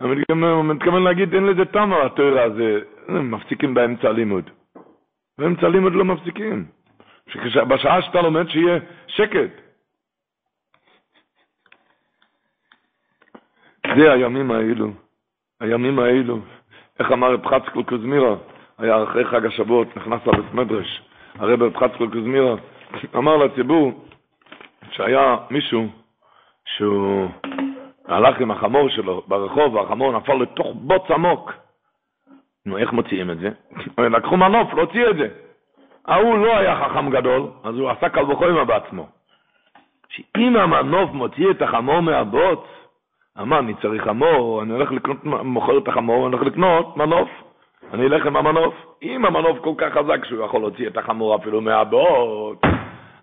הוא 0.00 0.64
מתכוון 0.64 1.02
להגיד, 1.02 1.34
אין 1.34 1.46
לזה 1.46 1.64
טעם 1.64 1.92
התואר 1.92 2.42
הזה, 2.42 2.80
מפסיקים 3.08 3.74
באמצע 3.74 4.08
הלימוד. 4.08 4.50
באמצע 5.38 5.66
הלימוד 5.66 5.92
לא 5.92 6.04
מפסיקים. 6.04 6.66
בשעה 7.68 8.02
שאתה 8.02 8.22
לומד 8.22 8.48
שיהיה 8.48 8.78
שקט. 9.06 9.50
זה 13.96 14.12
הימים 14.12 14.50
האלו, 14.50 14.90
הימים 15.60 15.98
האלו. 15.98 16.40
איך 17.00 17.12
אמר 17.12 17.32
רב 17.32 17.46
חצקל 17.46 17.82
קוזמירה, 17.82 18.36
היה 18.78 19.02
אחרי 19.02 19.24
חג 19.24 19.46
השבועות, 19.46 19.96
נכנס 19.96 20.26
לבית 20.26 20.54
מדרש, 20.54 21.02
הרב 21.34 21.62
רב 21.62 21.76
חצקל 21.76 22.06
קוזמירה, 22.06 22.54
אמר 23.16 23.36
לציבור 23.36 24.04
שהיה 24.90 25.36
מישהו 25.50 25.88
שהוא 26.64 27.28
הלך 28.08 28.40
עם 28.40 28.50
החמור 28.50 28.88
שלו 28.88 29.22
ברחוב, 29.26 29.74
והחמור 29.74 30.12
נפל 30.12 30.34
לתוך 30.34 30.66
בוץ 30.74 31.10
עמוק. 31.10 31.52
נו, 32.66 32.78
איך 32.78 32.92
מוציאים 32.92 33.30
את 33.30 33.38
זה? 33.38 33.50
לקחו 34.16 34.36
מנוף 34.36 34.74
להוציא 34.74 35.06
את 35.10 35.16
זה. 35.16 35.28
ההוא 36.06 36.38
לא 36.38 36.56
היה 36.56 36.76
חכם 36.76 37.10
גדול, 37.10 37.46
אז 37.64 37.74
הוא 37.74 37.90
עשה 37.90 38.08
קל 38.08 38.32
וחומר 38.32 38.64
בעצמו. 38.64 39.06
שאם 40.08 40.56
המנוף 40.56 41.10
מוציא 41.12 41.50
את 41.50 41.62
החמור 41.62 42.00
מהבוץ, 42.00 42.60
אמר, 43.40 43.58
אני 43.58 43.74
צריך 43.74 44.04
חמור, 44.04 44.62
אני 44.62 44.72
הולך 44.72 44.92
לקנות, 44.92 45.24
מוכר 45.24 45.78
את 45.78 45.88
החמור, 45.88 46.26
אני 46.26 46.36
הולך 46.36 46.46
לקנות 46.46 46.96
מנוף. 46.96 47.28
אני 47.92 48.06
אלך 48.06 48.26
עם 48.26 48.36
המנוף. 48.36 48.74
אם 49.02 49.24
המנוף 49.24 49.58
כל 49.58 49.72
כך 49.78 49.92
חזק 49.92 50.24
שהוא 50.24 50.44
יכול 50.44 50.60
להוציא 50.60 50.86
את 50.86 50.96
החמור 50.96 51.36
אפילו 51.36 51.60
מהבוץ, 51.60 52.58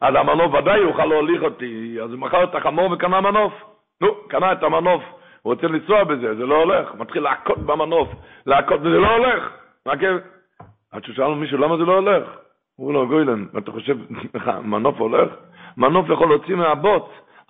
אז 0.02 0.16
המנוף 0.16 0.54
ודאי 0.54 0.78
יוכל 0.78 1.06
להוליך 1.06 1.44
אותי, 1.44 1.98
אז 2.04 2.12
הוא 2.12 2.20
מכר 2.20 2.44
את 2.44 2.56
החמור 2.56 2.92
וקנה 2.92 3.22
מנוף. 3.22 3.54
נו, 4.02 4.16
קנה 4.28 4.52
את 4.52 4.64
המנוף, 4.64 5.04
הוא 5.41 5.54
רוצה 5.54 5.68
לנסוע 5.68 6.04
בזה, 6.04 6.36
זה 6.36 6.46
לא 6.46 6.56
הולך, 6.56 6.96
מתחיל 6.96 7.24
להכות 7.24 7.58
במנוף, 7.58 8.10
להכות, 8.46 8.80
וזה 8.80 9.00
לא 9.00 9.16
הולך. 9.16 9.50
מה 9.86 9.98
כן? 9.98 10.16
עד 10.91 11.04
ששאלנו 11.04 11.36
מישהו, 11.36 11.58
למה 11.58 11.78
זה 11.78 11.84
לא 11.84 11.93
הולך? 11.93 12.24
הוא 12.76 12.93
לא 12.93 13.06
גוילן, 13.06 13.46
אתה 13.58 13.72
חושב, 13.72 13.98
מנוף 14.72 15.00
הולך? 15.00 15.34
מנוף 15.78 16.10
יכול 16.10 16.30
להוציא 16.30 16.56
מהבוץ, 16.56 17.04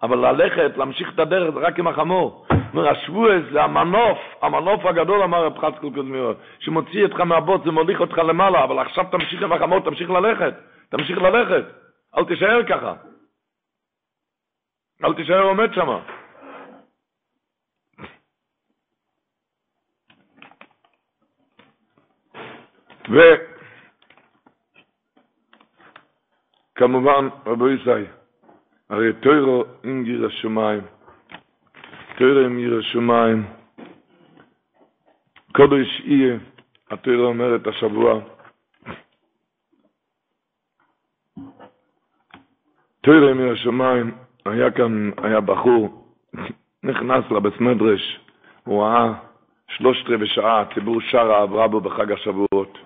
אבל 0.03 0.17
ללכת, 0.17 0.77
להמשיך 0.77 1.13
את 1.13 1.19
הדרך, 1.19 1.53
זה 1.53 1.59
רק 1.59 1.79
עם 1.79 1.87
החמור. 1.87 2.45
אומר, 2.73 2.89
השבועס 2.89 3.43
זה 3.51 3.63
המנוף, 3.63 4.17
המנוף 4.41 4.85
הגדול, 4.85 5.23
אמר 5.23 5.45
רב 5.45 5.57
חצקל 5.57 5.89
קודמירו, 5.89 6.31
שמוציא 6.59 7.03
אותך 7.03 7.19
מהבוץ, 7.19 7.61
זה 7.63 7.71
מוליך 7.71 8.01
אותך 8.01 8.17
למעלה, 8.17 8.63
אבל 8.63 8.79
עכשיו 8.79 9.05
תמשיך 9.11 9.43
עם 9.43 9.51
החמור, 9.53 9.79
תמשיך 9.79 10.09
ללכת, 10.09 10.53
תמשיך 10.89 11.17
ללכת, 11.17 11.65
אל 12.17 12.25
תישאר 12.25 12.63
ככה. 12.63 12.93
אל 15.03 15.13
תישאר 15.13 15.41
עומד 15.41 15.73
שמה. 15.73 15.99
וכמובן, 26.75 27.27
רבו 27.45 27.69
ישי, 27.69 27.89
הרי 28.89 29.13
תוירו 29.13 29.63
עם 29.83 30.03
גיר 30.03 30.25
השמיים, 30.25 30.81
תוירו 32.17 32.39
עם 32.39 32.57
גיר 32.57 32.79
השמיים, 32.79 33.45
קודש 35.55 36.01
יהיה, 36.03 36.37
התוירו 36.91 37.25
אומרת 37.25 37.67
השבוע, 37.67 38.19
תוירו 43.01 43.27
עם 43.27 43.37
גיר 43.37 43.51
השמיים, 43.51 44.11
היה 44.45 44.71
כאן, 44.71 45.09
היה 45.17 45.41
בחור, 45.41 46.11
נכנס 46.83 47.31
לבית 47.31 47.61
מדרש, 47.61 48.19
הוא 48.63 48.83
ראה 48.83 49.13
שלושת 49.67 50.09
רבעי 50.09 50.27
שעה, 50.27 50.61
הציבור 50.61 51.01
שר 51.01 51.31
אהב 51.31 51.71
בו 51.71 51.81
בחג 51.81 52.11
השבועות. 52.11 52.84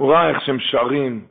הוא 0.00 0.12
ראה 0.12 0.28
איך 0.28 0.40
שהם 0.40 0.58
שרים 0.60 1.24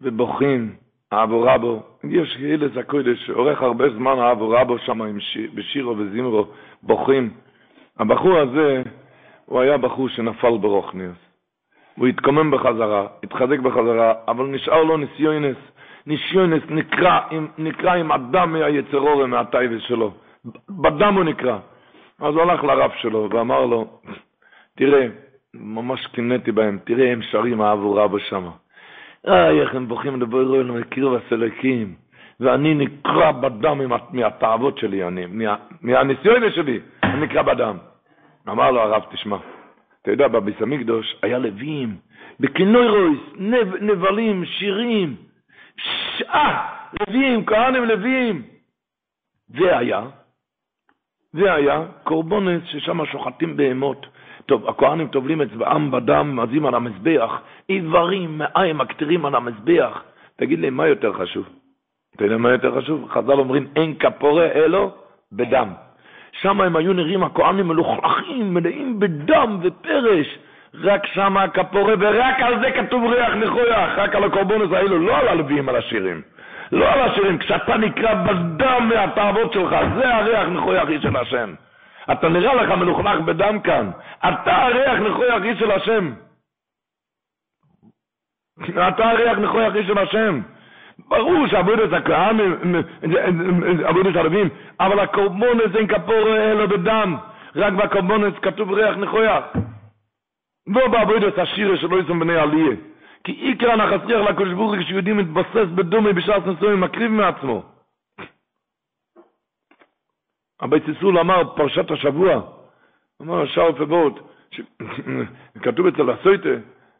ובוכים, 0.00 0.72
אהבו 1.12 1.42
רבו. 1.42 1.82
יש 2.10 2.36
אילס 2.36 2.76
הקודש, 2.76 3.30
עורך 3.30 3.62
הרבה 3.62 3.90
זמן 3.90 4.18
אהבו 4.18 4.48
רבו 4.48 4.78
שם 4.78 5.20
שיר, 5.20 5.50
בשירו 5.54 5.94
וזמרו, 5.98 6.46
בוכים. 6.82 7.30
הבחור 7.98 8.38
הזה, 8.38 8.82
הוא 9.44 9.60
היה 9.60 9.78
בחור 9.78 10.08
שנפל 10.08 10.58
ברוכניוס. 10.58 11.16
הוא 11.94 12.06
התקומם 12.06 12.50
בחזרה, 12.50 13.06
התחזק 13.22 13.58
בחזרה, 13.58 14.12
אבל 14.28 14.46
נשאר 14.46 14.84
לו 14.84 14.96
ניסיונס. 14.96 15.56
ניסיונס 16.06 16.62
נקרא, 16.68 17.20
נקרא 17.58 17.94
עם 17.94 18.12
הדם 18.12 18.52
מהיצרור 18.52 19.16
ומהטייבס 19.16 19.82
שלו. 19.82 20.14
בדם 20.70 21.14
הוא 21.14 21.24
נקרא. 21.24 21.58
אז 22.20 22.34
הוא 22.34 22.42
הלך 22.42 22.64
לרב 22.64 22.90
שלו 22.96 23.28
ואמר 23.30 23.66
לו, 23.66 24.00
תראה, 24.76 25.06
ממש 25.54 26.06
קינאתי 26.06 26.52
בהם, 26.52 26.78
תראה, 26.84 27.12
הם 27.12 27.22
שרים 27.22 27.62
אהבו 27.62 27.94
רבו 27.94 28.18
שמה. 28.18 28.50
איי, 29.26 29.60
איך 29.60 29.74
הם 29.74 29.88
בוכים 29.88 30.20
לבואי 30.20 30.44
רואי 30.44 30.64
למקיר 30.64 31.10
והסלקים, 31.10 31.94
ואני 32.40 32.74
נקרע 32.74 33.32
בדם 33.32 33.80
מהתאוות 34.12 34.78
שלי, 34.78 35.04
אני, 35.04 35.26
מה, 35.26 35.56
שלי, 36.54 36.80
אני 37.02 37.20
נקרע 37.20 37.42
בדם. 37.42 37.76
אמר 38.48 38.70
לו 38.70 38.80
הרב, 38.80 39.02
תשמע, 39.10 39.36
אתה 40.02 40.10
יודע, 40.10 40.28
בביס 40.28 40.54
המקדוש 40.60 41.16
היה 41.22 41.38
לווים, 41.38 41.96
בקינוירויס, 42.40 43.20
נב, 43.36 43.74
נבלים, 43.80 44.44
שירים, 44.44 45.16
שעה, 45.76 46.74
לווים, 47.00 47.46
כהנים 47.46 47.84
לווים. 47.84 48.42
זה 49.48 49.78
היה, 49.78 50.02
זה 51.34 51.54
היה 51.54 51.82
קורבונס 52.04 52.62
ששם 52.66 53.06
שוחטים 53.06 53.56
בהמות. 53.56 54.06
טוב, 54.46 54.68
הכהנים 54.68 55.08
טובלים 55.08 55.40
אצבעם 55.40 55.90
בדם, 55.90 56.36
מזים 56.36 56.66
על 56.66 56.74
המזבח, 56.74 57.40
איברים, 57.68 58.38
מעיים 58.38 58.78
מקטירים 58.78 59.26
על 59.26 59.34
המזבח. 59.34 60.02
תגיד 60.36 60.58
לי, 60.58 60.70
מה 60.70 60.86
יותר 60.86 61.12
חשוב? 61.12 61.48
אתה 62.16 62.24
יודע 62.24 62.36
מה 62.36 62.50
יותר 62.50 62.80
חשוב? 62.80 63.08
חז"ל 63.10 63.32
אומרים, 63.32 63.66
אין 63.76 63.94
כפורה 63.94 64.46
אלו 64.46 64.90
בדם. 65.32 65.68
שם 66.32 66.60
הם 66.60 66.76
היו 66.76 66.92
נראים 66.92 67.22
הכהנים 67.22 67.68
מלוכלכים, 67.68 68.54
מלאים 68.54 69.00
בדם 69.00 69.58
ופרש. 69.62 70.38
רק 70.74 71.06
שם 71.06 71.36
הכפורה, 71.36 71.94
ורק 72.00 72.40
על 72.40 72.60
זה 72.60 72.70
כתוב 72.70 73.04
ריח 73.04 73.34
ניחוח, 73.34 73.88
רק 73.96 74.14
על 74.14 74.24
הקורבונוס 74.24 74.72
האלו, 74.72 74.98
לא 74.98 75.16
על 75.18 75.28
הלוויים, 75.28 75.68
על 75.68 75.76
השירים. 75.76 76.22
לא 76.72 76.92
על 76.92 77.00
השירים, 77.00 77.38
כשאתה 77.38 77.76
נקרא 77.76 78.14
בדם 78.14 78.88
מהתאוות 78.88 79.52
שלך, 79.52 79.76
זה 79.94 80.14
הריח 80.14 80.48
נכוי 80.48 80.82
אחי 80.82 81.00
של 81.00 81.16
השם. 81.16 81.54
אתה 82.12 82.28
נראה 82.28 82.54
לך 82.54 82.70
מלוכלך 82.70 83.20
בדם 83.20 83.60
כאן, 83.60 83.90
אתה 84.28 84.56
הריח 84.56 85.00
נכוי 85.00 85.36
אחי 85.36 85.56
של 85.56 85.70
השם. 85.70 86.12
אתה 88.88 89.10
הריח 89.10 89.38
נכוי 89.38 89.68
אחי 89.68 89.86
של 89.86 89.98
השם. 89.98 90.40
ברור 91.08 91.46
שעבודת 91.46 91.92
הכהן, 91.92 92.36
עבודת 93.84 94.16
הלווים, 94.16 94.48
אבל 94.80 95.00
הקורבונס 95.00 95.76
אין 95.76 95.86
כפור 95.86 96.36
אלא 96.36 96.66
בדם, 96.66 97.16
רק 97.56 97.72
בקורבונס 97.72 98.34
כתוב 98.42 98.72
ריח 98.72 98.96
נכויח. 98.96 99.44
לא 100.66 100.88
בעבודת 100.88 101.38
השיר 101.38 101.76
שלא 101.76 101.96
ישם 101.96 102.20
בני 102.20 102.36
עליה. 102.36 102.76
כי 103.24 103.32
עיקר 103.32 103.70
הנחסריח 103.70 104.20
לקדוש 104.28 104.52
ברוך 104.52 104.74
הוא 104.74 104.82
כשיהודי 104.82 105.12
מתבסס 105.12 105.68
בדומי 105.74 106.12
בשעת 106.12 106.46
נשואים 106.46 106.80
מקריב 106.80 107.10
מעצמו. 107.10 107.62
הבית 110.60 110.82
סיסול 110.86 111.18
אמר 111.18 111.54
פרשת 111.56 111.90
השבוע, 111.90 112.42
אמר 113.22 113.46
שער 113.46 113.72
פבורת, 113.72 114.12
כתוב 115.64 115.86
אצל 115.86 116.10
הסויטה, 116.10 116.48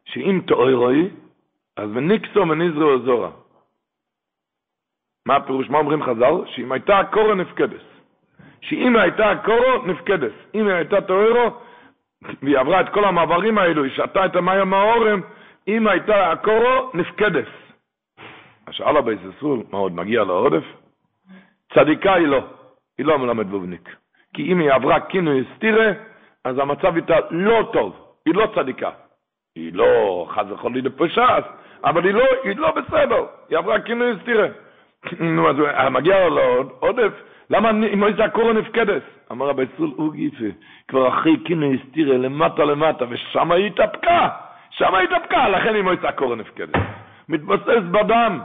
שאם 0.04 0.40
תאורוי, 0.46 1.10
אז 1.76 1.90
וניקסו 1.94 2.46
מניזרו 2.46 2.98
זורה. 2.98 3.30
מה 5.26 5.36
הפירוש? 5.36 5.70
מה 5.70 5.78
אומרים 5.78 6.02
חז"ל? 6.02 6.34
שאם 6.46 6.72
הייתה 6.72 6.98
הקורו 6.98 7.34
נפקדס. 7.34 7.82
שאם 8.60 8.96
הייתה 8.96 9.30
הקורו 9.30 9.86
נפקדס. 9.86 10.32
אם 10.54 10.68
הייתה 10.68 11.00
תאורו, 11.00 11.60
והיא 12.42 12.58
עברה 12.58 12.80
את 12.80 12.88
כל 12.88 13.04
המעברים 13.04 13.58
האלו, 13.58 13.84
היא 13.84 13.92
שתה 13.92 14.26
את 14.26 14.36
המים 14.36 14.70
מהאורם, 14.70 15.20
אם 15.68 15.86
הייתה 15.86 16.32
הקורו 16.32 16.90
נפקדס. 16.94 17.48
אז 18.66 18.74
שאל 18.74 18.96
הבייס 18.96 19.20
אסור, 19.30 19.56
מה 19.70 19.78
עוד 19.78 19.92
מגיע 19.92 20.24
לעודף? 20.24 20.64
צדיקה 21.74 22.14
היא 22.14 22.26
לא, 22.26 22.40
היא 22.98 23.06
לא 23.06 23.18
מלמד 23.18 23.46
בובניק. 23.46 23.96
כי 24.34 24.52
אם 24.52 24.60
היא 24.60 24.72
עברה 24.72 25.00
כינוי 25.00 25.44
סטירה, 25.56 25.92
אז 26.44 26.58
המצב 26.58 26.96
איתה 26.96 27.16
לא 27.30 27.68
טוב, 27.72 27.96
היא 28.26 28.34
לא 28.34 28.46
צדיקה. 28.54 28.90
היא 29.56 29.72
לא 29.74 30.26
חס 30.30 30.44
וחולי 30.48 30.80
לפשס, 30.80 31.44
אבל 31.84 32.04
היא 32.04 32.14
לא, 32.14 32.24
היא 32.44 32.56
לא 32.56 32.70
בסדר, 32.70 33.26
היא 33.48 33.58
עברה 33.58 33.80
כינוי 33.80 34.12
סטירה. 34.22 34.46
נו, 35.20 35.50
אז 35.50 35.56
מגיע 35.90 36.28
לו 36.28 36.70
עודף, 36.80 37.12
למה 37.50 37.70
אם 37.70 38.04
יצא 38.08 38.28
קורא 38.28 38.52
נפקדס? 38.52 39.02
אמר 39.32 39.48
רבי 39.48 39.64
הוא 39.76 40.12
גיפה, 40.12 40.44
כבר 40.88 41.08
אחרי 41.08 41.36
כינוי 41.44 41.78
סטירה 41.88 42.16
למטה 42.16 42.64
למטה, 42.64 43.04
ושם 43.08 43.52
היא 43.52 43.66
התאפקה, 43.66 44.28
שם 44.76 44.94
היא 44.94 45.08
התאפקה, 45.08 45.48
לכן 45.48 45.74
לא 45.74 45.94
יצא 45.94 46.10
קורא 46.10 46.36
נפקדס. 46.36 46.80
מתבסס 47.28 47.82
בדם. 47.90 48.40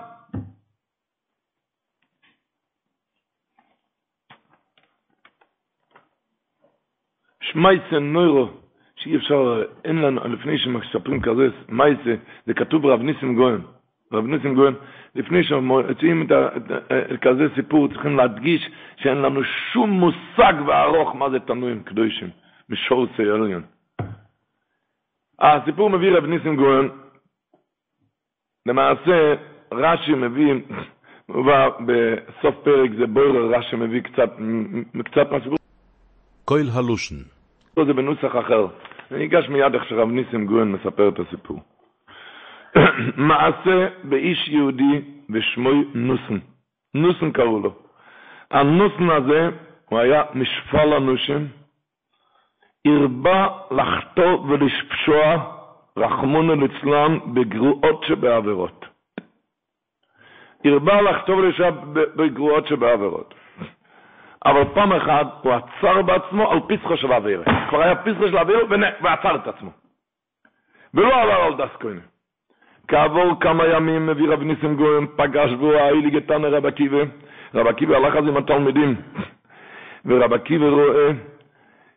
שמייסן 7.41 8.03
נוירו, 8.03 8.49
שאי 8.95 9.17
אפשר, 9.17 9.63
אין 9.85 10.01
לנו, 10.01 10.27
לפני 10.27 10.57
שמספרים 10.57 11.21
כזה, 11.21 11.47
מייסה, 11.69 12.15
זה 12.45 12.53
כתוב 12.53 12.81
ברב 12.81 13.01
ניסים 13.01 13.35
גויין. 13.35 13.61
רב 14.11 14.25
ניסים 14.25 14.55
גויין, 14.55 14.73
לפני 15.15 15.43
שמוצאים 15.43 16.27
את, 16.27 16.31
כזה 17.21 17.47
סיפור, 17.55 17.87
צריכים 17.87 18.17
להדגיש 18.17 18.69
שאין 18.97 19.17
לנו 19.17 19.43
שום 19.43 19.89
מושג 19.89 20.53
וארוך 20.67 21.15
מה 21.15 21.29
זה 21.29 21.39
תנועים 21.39 21.83
קדושים, 21.83 22.29
משורצי 22.69 23.21
עליון. 23.21 23.63
הסיפור 25.41 25.89
מביא 25.89 26.11
רב 26.11 26.25
ניסים 26.25 26.55
גויין, 26.55 26.89
למעשה 28.65 29.33
רש"י 29.71 30.13
מביא, 30.13 30.53
מובא 31.29 31.69
בסוף 31.69 32.55
פרק 32.63 32.91
זה 32.99 33.07
בוירר, 33.07 33.55
רש"י 33.55 33.75
מביא 33.75 34.01
קצת, 34.01 34.29
קצת 35.05 35.31
מהסיפור. 35.31 35.57
קויל 36.45 36.69
הלושן. 36.69 37.15
זה 37.85 37.93
בנוסח 37.93 38.35
אחר. 38.39 38.67
אני 39.11 39.25
אגש 39.25 39.49
מיד 39.49 39.73
איך 39.73 39.83
שרב 39.89 40.09
ניסים 40.09 40.45
גויין 40.45 40.71
מספר 40.71 41.09
את 41.09 41.19
הסיפור. 41.19 41.59
מעשה 43.17 43.87
באיש 44.03 44.47
יהודי 44.47 45.01
ושמוי 45.29 45.85
נוסן. 45.93 46.37
נוסן 46.93 47.31
קראו 47.31 47.59
לו. 47.59 47.75
הנוסן 48.51 49.09
הזה, 49.09 49.49
הוא 49.89 49.99
היה 49.99 50.23
משפל 50.33 50.93
הנושים, 50.93 51.47
הרבה 52.87 53.47
לחטוא 53.71 54.39
ולשפשוע, 54.47 55.37
רחמונו 55.97 56.55
ליצלן, 56.55 57.17
בגרועות 57.33 58.03
שבעבירות. 58.03 58.85
הרבה 60.65 61.01
לחטוא 61.01 61.35
ולשפשוע 61.35 61.71
בגרועות 62.15 62.67
שבעבירות. 62.67 63.33
אבל 64.45 64.63
פעם 64.73 64.93
אחת 64.93 65.27
הוא 65.41 65.53
עצר 65.53 66.01
בעצמו 66.01 66.51
על 66.51 66.59
פסחו 66.67 66.97
של 66.97 67.13
אוויר. 67.13 67.43
כבר 67.69 67.81
היה 67.81 67.95
פסחו 67.95 68.27
של 68.27 68.37
אוויר 68.37 68.65
ועצר 69.01 69.35
את 69.35 69.47
עצמו. 69.47 69.69
ולא 70.93 71.21
עבר 71.21 71.33
על 71.33 71.53
דס 71.55 71.75
כהנה. 71.79 72.01
כעבור 72.87 73.39
כמה 73.39 73.67
ימים 73.67 74.07
מביא 74.07 74.29
רב 74.29 74.43
ניסים 74.43 74.75
גורן, 74.75 75.05
פגש 75.15 75.51
בו 75.51 75.73
האילי 75.73 76.09
גתן 76.09 76.45
רב 76.45 76.65
עקיבא. 76.65 76.97
רב 77.53 77.67
עקיבא 77.67 77.95
הלך 77.95 78.15
אז 78.15 78.27
עם 78.27 78.37
התלמידים. 78.37 78.95
ורב 80.05 80.33
עקיבא 80.33 80.65
רואה 80.65 81.11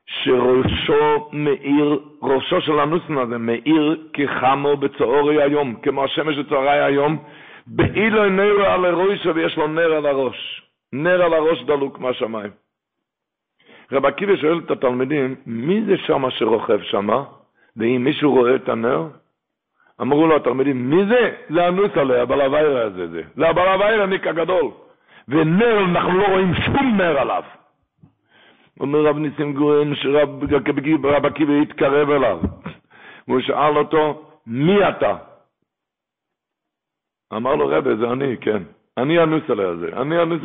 שראשו 0.06 1.28
מאיר, 1.32 2.00
ראשו 2.22 2.60
של 2.60 2.80
הנוסן 2.80 3.18
הזה 3.18 3.38
מאיר 3.38 4.06
כחמו 4.12 4.76
בצהורי 4.76 5.42
היום, 5.42 5.74
כמו 5.82 6.04
השמש 6.04 6.38
בצהרי 6.38 6.80
היום, 6.84 7.18
באילו 7.66 8.28
נר 8.28 8.66
על 8.66 8.84
הראש 8.84 9.26
ויש 9.26 9.56
לו 9.56 9.66
נר 9.66 9.92
על 9.92 10.06
הראש. 10.06 10.62
נר 10.92 11.22
על 11.22 11.34
הראש 11.34 11.62
דלוק 11.62 11.98
מהשמיים. 11.98 12.50
רב 13.92 14.06
עקיבא 14.06 14.36
שואל 14.36 14.58
את 14.58 14.70
התלמידים, 14.70 15.34
מי 15.46 15.82
זה 15.86 15.96
שמה 16.06 16.30
שרוכב 16.30 16.82
שמה? 16.82 17.24
ואם 17.76 18.04
מישהו 18.04 18.32
רואה 18.32 18.54
את 18.54 18.68
הנר? 18.68 19.08
אמרו 20.00 20.26
לו 20.26 20.36
התלמידים, 20.36 20.90
מי 20.90 21.04
זה? 21.04 21.34
זה 21.50 21.66
הנוס 21.66 21.90
עליה, 21.96 22.22
הבעל 22.22 22.40
הווירה 22.40 22.82
הזה 22.82 23.08
זה. 23.08 23.22
הבעל 23.36 23.68
הווירה 23.68 24.06
ניק 24.06 24.26
הגדול. 24.26 24.70
ונר, 25.28 25.80
אנחנו 25.84 26.18
לא 26.18 26.26
רואים 26.26 26.54
שום 26.54 26.96
נר 26.96 27.18
עליו. 27.18 27.42
אומר 28.80 29.06
רב 29.06 29.18
ניסים 29.18 29.52
גורן, 29.52 29.94
שרב 29.94 31.24
עקיבא 31.24 31.52
התקרב 31.52 32.10
אליו. 32.10 32.38
והוא 33.28 33.40
שאל 33.40 33.76
אותו, 33.76 34.22
מי 34.46 34.88
אתה? 34.88 35.16
אמר 37.32 37.54
לו, 37.54 37.68
רבי, 37.68 37.96
זה 37.96 38.12
אני, 38.12 38.36
כן. 38.40 38.62
אני 38.96 39.18
הנוס 39.18 39.50
עליה 39.50 39.68
הזה. 39.68 39.88
אני 39.96 40.18
הנוס... 40.18 40.40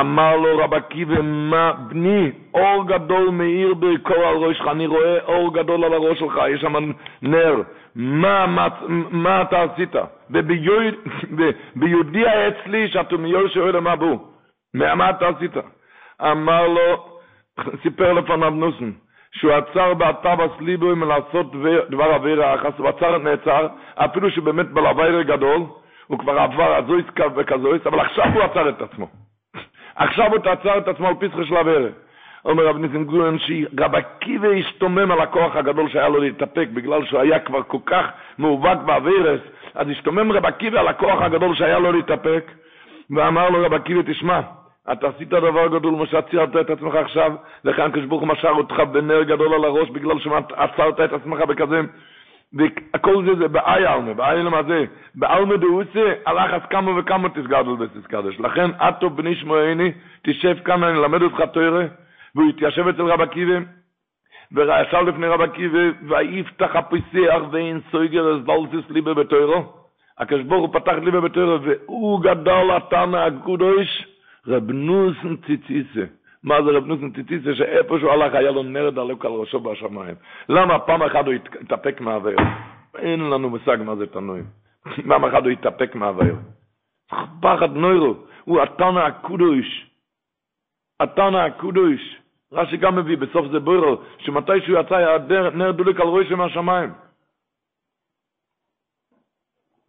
אמר 0.00 0.36
לו 0.36 0.58
רב 0.58 0.74
עקיבא, 0.74 1.22
מה, 1.22 1.72
בני, 1.88 2.30
אור 2.54 2.86
גדול 2.86 3.30
מאיר 3.30 3.74
בכל 3.74 4.14
על 4.14 4.36
ראשך, 4.36 4.66
אני 4.70 4.86
רואה 4.86 5.18
אור 5.24 5.54
גדול 5.54 5.84
על 5.84 5.92
הראש 5.92 6.18
שלך, 6.18 6.40
יש 6.48 6.60
שם 6.60 6.92
נר, 7.22 7.62
מה, 7.94 8.46
מה, 8.46 8.68
מה 9.10 9.42
אתה 9.42 9.62
עשית? 9.62 9.94
וביהודיע 10.30 12.48
אצלי, 12.48 12.88
שהתומיור 12.88 13.48
שואל 13.48 13.80
מה 13.80 13.96
בו, 13.96 14.28
מה 14.74 15.10
אתה 15.10 15.28
עשית? 15.28 15.52
אמר 16.22 16.68
לו, 16.68 17.11
סיפר 17.82 18.12
לפניו 18.12 18.50
נוסן, 18.50 18.90
שהוא 19.32 19.52
עצר 19.52 19.94
באתר 19.94 20.42
הסליבו 20.42 20.96
מלעשות 20.96 21.52
דבר 21.90 22.14
אוויר 22.14 22.44
האחס, 22.44 22.72
הוא 22.78 22.88
עצר 22.88 23.18
נעצר, 23.18 23.66
אפילו 23.94 24.30
שבאמת 24.30 24.70
בלווייר 24.70 25.22
גדול, 25.22 25.60
הוא 26.06 26.18
כבר 26.18 26.38
עבר 26.38 26.74
הזויס 26.74 27.06
וכזויס, 27.36 27.86
אבל 27.86 28.00
עכשיו 28.00 28.24
הוא 28.34 28.42
עצר 28.42 28.68
את 28.68 28.82
עצמו. 28.82 29.08
עכשיו 29.94 30.30
הוא 30.30 30.38
תעצר 30.38 30.78
את 30.78 30.88
עצמו 30.88 31.08
על 31.08 31.14
פסחה 31.14 31.44
של 31.44 31.56
הוורד. 31.56 31.92
אומר 32.44 32.66
רב 32.66 32.76
ניסים 32.76 33.04
גורן 33.04 33.38
שרב 33.38 33.94
עקיבא 33.94 34.48
השתומם 34.48 35.10
על 35.10 35.20
הכוח 35.20 35.56
הגדול 35.56 35.88
שהיה 35.88 36.08
לו 36.08 36.20
להתאפק 36.20 36.68
בגלל 36.74 37.06
שהוא 37.06 37.20
היה 37.20 37.38
כבר 37.38 37.62
כל 37.62 37.78
כך 37.86 38.06
מאובק 38.38 38.76
באווירס 38.86 39.40
אז 39.74 39.88
השתומם 39.88 40.32
רב 40.32 40.46
עקיבא 40.46 40.80
על 40.80 40.88
הכוח 40.88 41.22
הגדול 41.22 41.54
שהיה 41.54 41.78
לו 41.78 41.92
להתאפק 41.92 42.50
ואמר 43.10 43.50
לו 43.50 43.66
רב 43.66 43.72
עקיבא 43.72 44.02
תשמע 44.12 44.40
אתה 44.92 45.08
עשית 45.08 45.28
דבר 45.28 45.66
גדול 45.66 45.94
מה 45.94 46.06
שעצרת 46.06 46.56
את 46.56 46.70
עצמך 46.70 46.94
עכשיו 46.94 47.32
לכאן 47.64 47.92
כשברוך 47.92 48.22
משאר 48.22 48.52
אותך 48.52 48.80
בנר 48.92 49.22
גדול 49.22 49.54
על 49.54 49.64
הראש 49.64 49.90
בגלל 49.90 50.18
שעצרת 50.18 51.00
את 51.00 51.12
עצמך 51.12 51.40
בכזה 51.40 51.80
וכל 52.54 53.24
זה 53.24 53.34
זה 53.38 53.48
באי 53.48 53.86
אלמה, 53.86 54.14
באי 54.14 54.40
אלמה 54.40 54.62
זה, 54.62 54.84
באלמה 55.14 55.56
דאוסה, 55.56 56.12
הלך 56.26 56.52
אז 56.54 56.60
כמה 56.70 56.98
וכמה 56.98 57.28
תסגדל 57.28 57.68
ותסקדש. 57.68 58.40
לכן, 58.40 58.70
אטו 58.70 59.10
בני 59.10 59.34
שמואני, 59.34 59.92
תשב 60.22 60.56
כאן, 60.64 60.84
אני 60.84 60.98
אלמד 60.98 61.22
אותך 61.22 61.40
תוירה, 61.52 61.84
והוא 62.34 62.48
התיישב 62.48 62.88
אצל 62.88 63.02
רב 63.02 63.20
עקיבא, 63.20 63.58
וישב 64.52 65.08
לפני 65.08 65.26
רב 65.26 65.40
עקיבא, 65.40 65.78
ויפתח 66.08 66.76
הפיסח 66.76 67.42
ואין 67.50 67.80
סויגר 67.90 68.34
אז 68.34 68.44
דלסיס 68.44 68.90
ליבה 68.90 69.14
בתוירו. 69.14 69.64
הקדוש 70.18 70.42
ברוך 70.42 70.72
הוא 70.72 70.80
פתח 70.80 70.94
ליבה 71.02 71.20
בתוירו, 71.20 71.58
והוא 71.62 72.22
גדל 72.22 72.70
התנא 72.76 73.16
הקודש, 73.16 74.06
רב 74.46 74.70
נוסן 74.70 75.36
ציציסה. 75.36 76.04
מה 76.42 76.62
זה 76.62 76.70
רב 76.70 76.86
נוסן 76.86 77.10
ציציסה, 77.10 77.54
שאיפה 77.54 77.98
שהוא 77.98 78.10
הלך 78.10 78.34
היה 78.34 78.50
לו 78.50 78.62
נר 78.62 78.90
דלוק 78.90 79.24
על 79.24 79.32
ראשו 79.32 79.60
בשמיים. 79.60 80.14
למה 80.48 80.78
פעם 80.78 81.02
אחת 81.02 81.26
הוא 81.26 81.34
התאפק 81.60 82.00
מהאוויר? 82.00 82.36
אין 82.98 83.20
לנו 83.20 83.50
מושג 83.50 83.76
מה 83.84 83.96
זה 83.96 84.06
תנועים. 84.06 84.44
פעם 85.08 85.24
אחת 85.24 85.42
הוא 85.42 85.50
התאפק 85.50 85.94
מהאוויר. 85.94 86.36
פחד 87.40 87.76
נוירו, 87.76 88.14
הוא 88.44 88.62
התנא 88.62 88.98
הקודש. 88.98 89.86
התנא 91.00 91.36
הקודש. 91.36 92.16
רש"י 92.52 92.76
גם 92.76 92.96
מביא 92.96 93.16
בסוף 93.16 93.46
זה 93.52 93.60
בוירו, 93.60 93.96
שמתי 94.18 94.60
שהוא 94.60 94.78
יצא 94.78 94.94
היה 94.94 95.18
נר 95.54 95.70
דולק 95.72 96.00
על 96.00 96.06
ראשו 96.08 96.36
מהשמיים. 96.36 96.90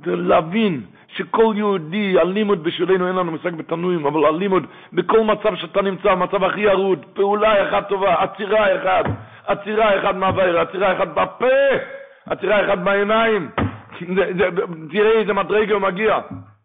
ולהבין 0.07 0.81
שכל 1.07 1.53
יהודי, 1.57 2.19
הלימוד 2.19 2.63
בשבילנו, 2.63 3.07
אין 3.07 3.15
לנו 3.15 3.31
מושג 3.31 3.55
בתנועים, 3.55 4.05
אבל 4.05 4.25
הלימוד, 4.25 4.65
בכל 4.93 5.21
מצב 5.21 5.55
שאתה 5.55 5.81
נמצא, 5.81 6.11
המצב 6.11 6.43
הכי 6.43 6.61
ירוד, 6.61 7.05
פעולה 7.13 7.69
אחת 7.69 7.89
טובה, 7.89 8.23
עצירה 8.23 8.75
אחת, 8.75 9.05
עצירה 9.47 9.99
אחת 9.99 10.15
מהבעיר, 10.15 10.59
עצירה 10.59 10.93
אחת 10.93 11.07
בפה, 11.07 11.45
עצירה 12.25 12.65
אחת 12.65 12.77
בעיניים, 12.77 13.49
תראה 14.91 15.11
איזה 15.11 15.33
מדרגה 15.33 15.73
הוא 15.73 15.81
מגיע. 15.81 16.19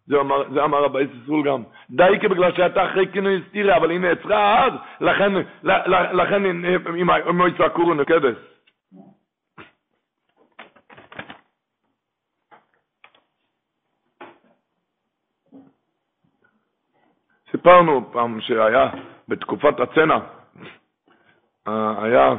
זה 0.06 0.20
אמר, 0.20 0.42
זה 0.52 0.64
אמר 0.64 0.82
רבי 0.84 1.06
סיסול 1.20 1.42
גם. 1.42 1.62
די 1.90 2.18
כי 2.20 2.28
בגלל 2.28 2.52
שהייתה 2.52 2.84
אחרי 2.84 3.06
כינוי 3.12 3.42
סטירה, 3.48 3.76
אבל 3.76 3.90
היא 3.90 4.00
נעצרה 4.00 4.64
אז, 4.64 4.72
לכן, 5.00 5.32
לכן 6.12 6.44
אם 7.00 7.40
הוא 7.40 7.48
יצעקו 7.48 7.94
נקדס. 7.94 8.57
סיפרנו 17.50 18.12
פעם 18.12 18.40
שהיה 18.40 18.90
בתקופת 19.28 19.80
הצנע, 19.80 20.18
אה, 21.68 22.04
היה, 22.04 22.34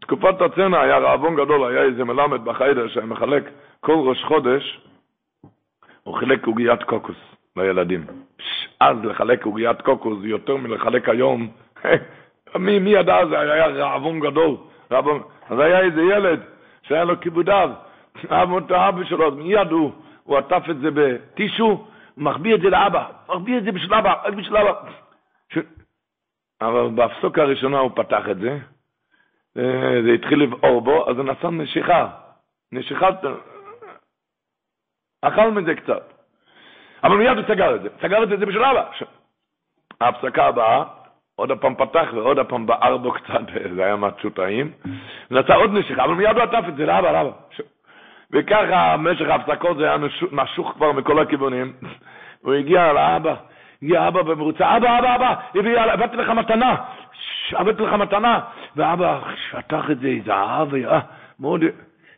תקופת 0.00 0.40
הצנע 0.40 0.80
היה 0.80 0.98
רעבון 0.98 1.36
גדול, 1.36 1.70
היה 1.70 1.82
איזה 1.82 2.04
מלמד 2.04 2.44
בחיידר 2.44 2.88
שהיה 2.88 3.06
מחלק 3.06 3.50
כל 3.80 3.92
ראש 3.92 4.24
חודש, 4.24 4.80
הוא 6.02 6.18
חילק 6.18 6.46
עוגיית 6.46 6.82
קוקוס 6.82 7.16
לילדים. 7.56 8.06
אז 8.80 8.96
לחלק 9.04 9.44
עוגיית 9.44 9.82
קוקוס 9.82 10.18
זה 10.20 10.28
יותר 10.28 10.56
מלחלק 10.56 11.08
היום. 11.08 11.48
מי, 12.58 12.78
מי 12.78 12.90
ידע 12.90 13.26
זה 13.26 13.40
היה 13.40 13.66
רעבון 13.66 14.20
גדול. 14.20 14.56
רעבון. 14.92 15.22
אז 15.50 15.58
היה 15.58 15.80
איזה 15.80 16.02
ילד 16.02 16.40
שהיה 16.82 17.04
לו 17.04 17.20
כיבודיו, 17.20 17.70
אהבו 18.32 18.58
את 18.58 18.70
האבא 18.70 19.04
שלו, 19.04 19.26
אז 19.26 19.34
מיד 19.34 19.70
הוא 20.24 20.38
עטף 20.38 20.62
את 20.70 20.78
זה 20.78 20.88
בטישו, 20.94 21.86
מחביא 22.16 22.54
את 22.54 22.60
זה 22.60 22.70
לאבא, 22.70 23.10
מחביא 23.28 23.58
את 23.58 23.64
זה 23.64 23.72
בשביל 23.72 23.94
אבא, 23.94 24.22
רק 24.24 24.34
בשביל 24.34 24.56
אבא. 24.56 24.90
ש... 25.52 25.58
אבל 26.60 26.88
בהפסוק 26.94 27.38
הראשונה 27.38 27.78
הוא 27.78 27.90
פתח 27.94 28.28
את 28.30 28.38
זה, 28.38 28.58
זה 30.04 30.10
התחיל 30.14 30.42
לבעור 30.42 30.80
בו, 30.80 31.10
אז 31.10 31.16
הוא 31.16 31.24
נשא 31.24 31.46
נשיכה. 31.46 32.08
נשיכת... 32.72 33.14
אכל 35.22 35.50
מזה 35.50 35.74
קצת. 35.74 36.12
אבל 37.04 37.16
מיד 37.16 37.36
הוא 37.38 37.46
סגר 37.48 37.74
את 37.74 37.82
זה. 37.82 37.88
סגר 38.02 38.22
את 38.22 38.28
זה 38.28 38.36
בשביל 38.36 38.64
אבא. 38.64 38.90
ש... 38.92 39.02
ההפסקה 40.00 40.44
הבאה, 40.44 40.84
עוד 41.36 41.50
הפעם 41.50 41.74
פתח 41.74 42.08
ועוד 42.14 42.38
הפעם 42.38 42.66
בער 42.66 42.96
בו 42.96 43.12
קצת, 43.12 43.40
זה 43.76 43.84
היה 43.84 43.96
משהו 43.96 44.30
טעים, 44.30 44.72
ונשא 45.30 45.56
עוד 45.56 45.70
נשיכה, 45.72 46.04
אבל 46.04 46.14
מיד 46.14 46.36
הוא 46.36 46.42
עטף 46.42 46.68
את 46.68 46.76
זה 46.76 46.86
לאבא, 46.86 47.12
לאבא. 47.12 47.30
וככה 48.34 48.96
במשך 48.96 49.28
ההפסקות 49.28 49.76
זה 49.76 49.84
היה 49.84 49.96
נשוך 50.32 50.72
כבר 50.72 50.92
מכל 50.92 51.18
הכיוונים. 51.18 51.72
הוא 52.42 52.52
הגיע 52.52 52.92
לאבא, 52.92 53.34
הגיע 53.82 54.08
אבא 54.08 54.22
במרוצה, 54.22 54.76
אבא, 54.76 54.98
אבא, 54.98 55.14
אבא, 55.14 55.34
הבאתי 55.92 56.16
לך 56.16 56.28
מתנה, 56.28 56.76
הבאתי 57.52 57.82
לך 57.82 57.92
מתנה. 57.92 58.40
ואבא 58.76 59.20
פתח 59.50 59.90
את 59.90 59.98
זה, 59.98 60.08
אהב, 60.28 60.74
אה, 60.74 61.00
מאוד, 61.40 61.60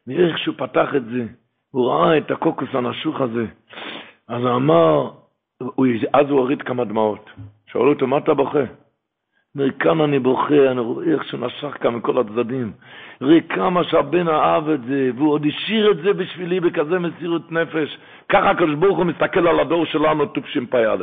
מאיך 0.06 0.38
שהוא 0.38 0.54
פתח 0.58 0.88
את 0.96 1.04
זה, 1.04 1.24
הוא 1.70 1.90
ראה 1.90 2.18
את 2.18 2.30
הקוקוס 2.30 2.68
הנשוך 2.74 3.20
הזה. 3.20 3.46
אז 4.28 4.42
הוא 4.42 4.56
אמר, 4.56 5.10
אז 6.12 6.30
הוא 6.30 6.40
הוריד 6.40 6.62
כמה 6.62 6.84
דמעות. 6.84 7.30
שאלו 7.66 7.92
אותו, 7.92 8.06
מה 8.06 8.18
אתה 8.18 8.34
בוכה? 8.34 8.64
מכאן 9.57 10.00
אני 10.00 10.18
בוכה, 10.18 10.70
אני 10.70 10.80
רואה 10.80 11.07
איך 11.07 11.24
שנשך 11.24 11.76
כאן 11.80 11.94
מכל 11.94 12.18
הצדדים. 12.18 12.72
ראה 13.22 13.40
כמה 13.40 13.84
שהבן 13.84 14.28
אהב 14.28 14.68
את 14.68 14.82
זה, 14.82 15.11
והוא 15.16 15.32
עוד 15.32 15.46
השאיר 15.46 15.90
את 15.90 15.96
זה 15.96 16.12
בשבילי 16.12 16.61
בכזה 16.61 16.98
מסירות 16.98 17.52
נפש. 17.52 17.98
ככה 18.28 18.50
הקדוש 18.50 18.74
ברוך 18.74 18.98
הוא 18.98 19.04
מסתכל 19.04 19.48
על 19.48 19.61
הדור 19.61 19.86
שלנו, 19.86 20.26
תשפ"א. 20.26 20.96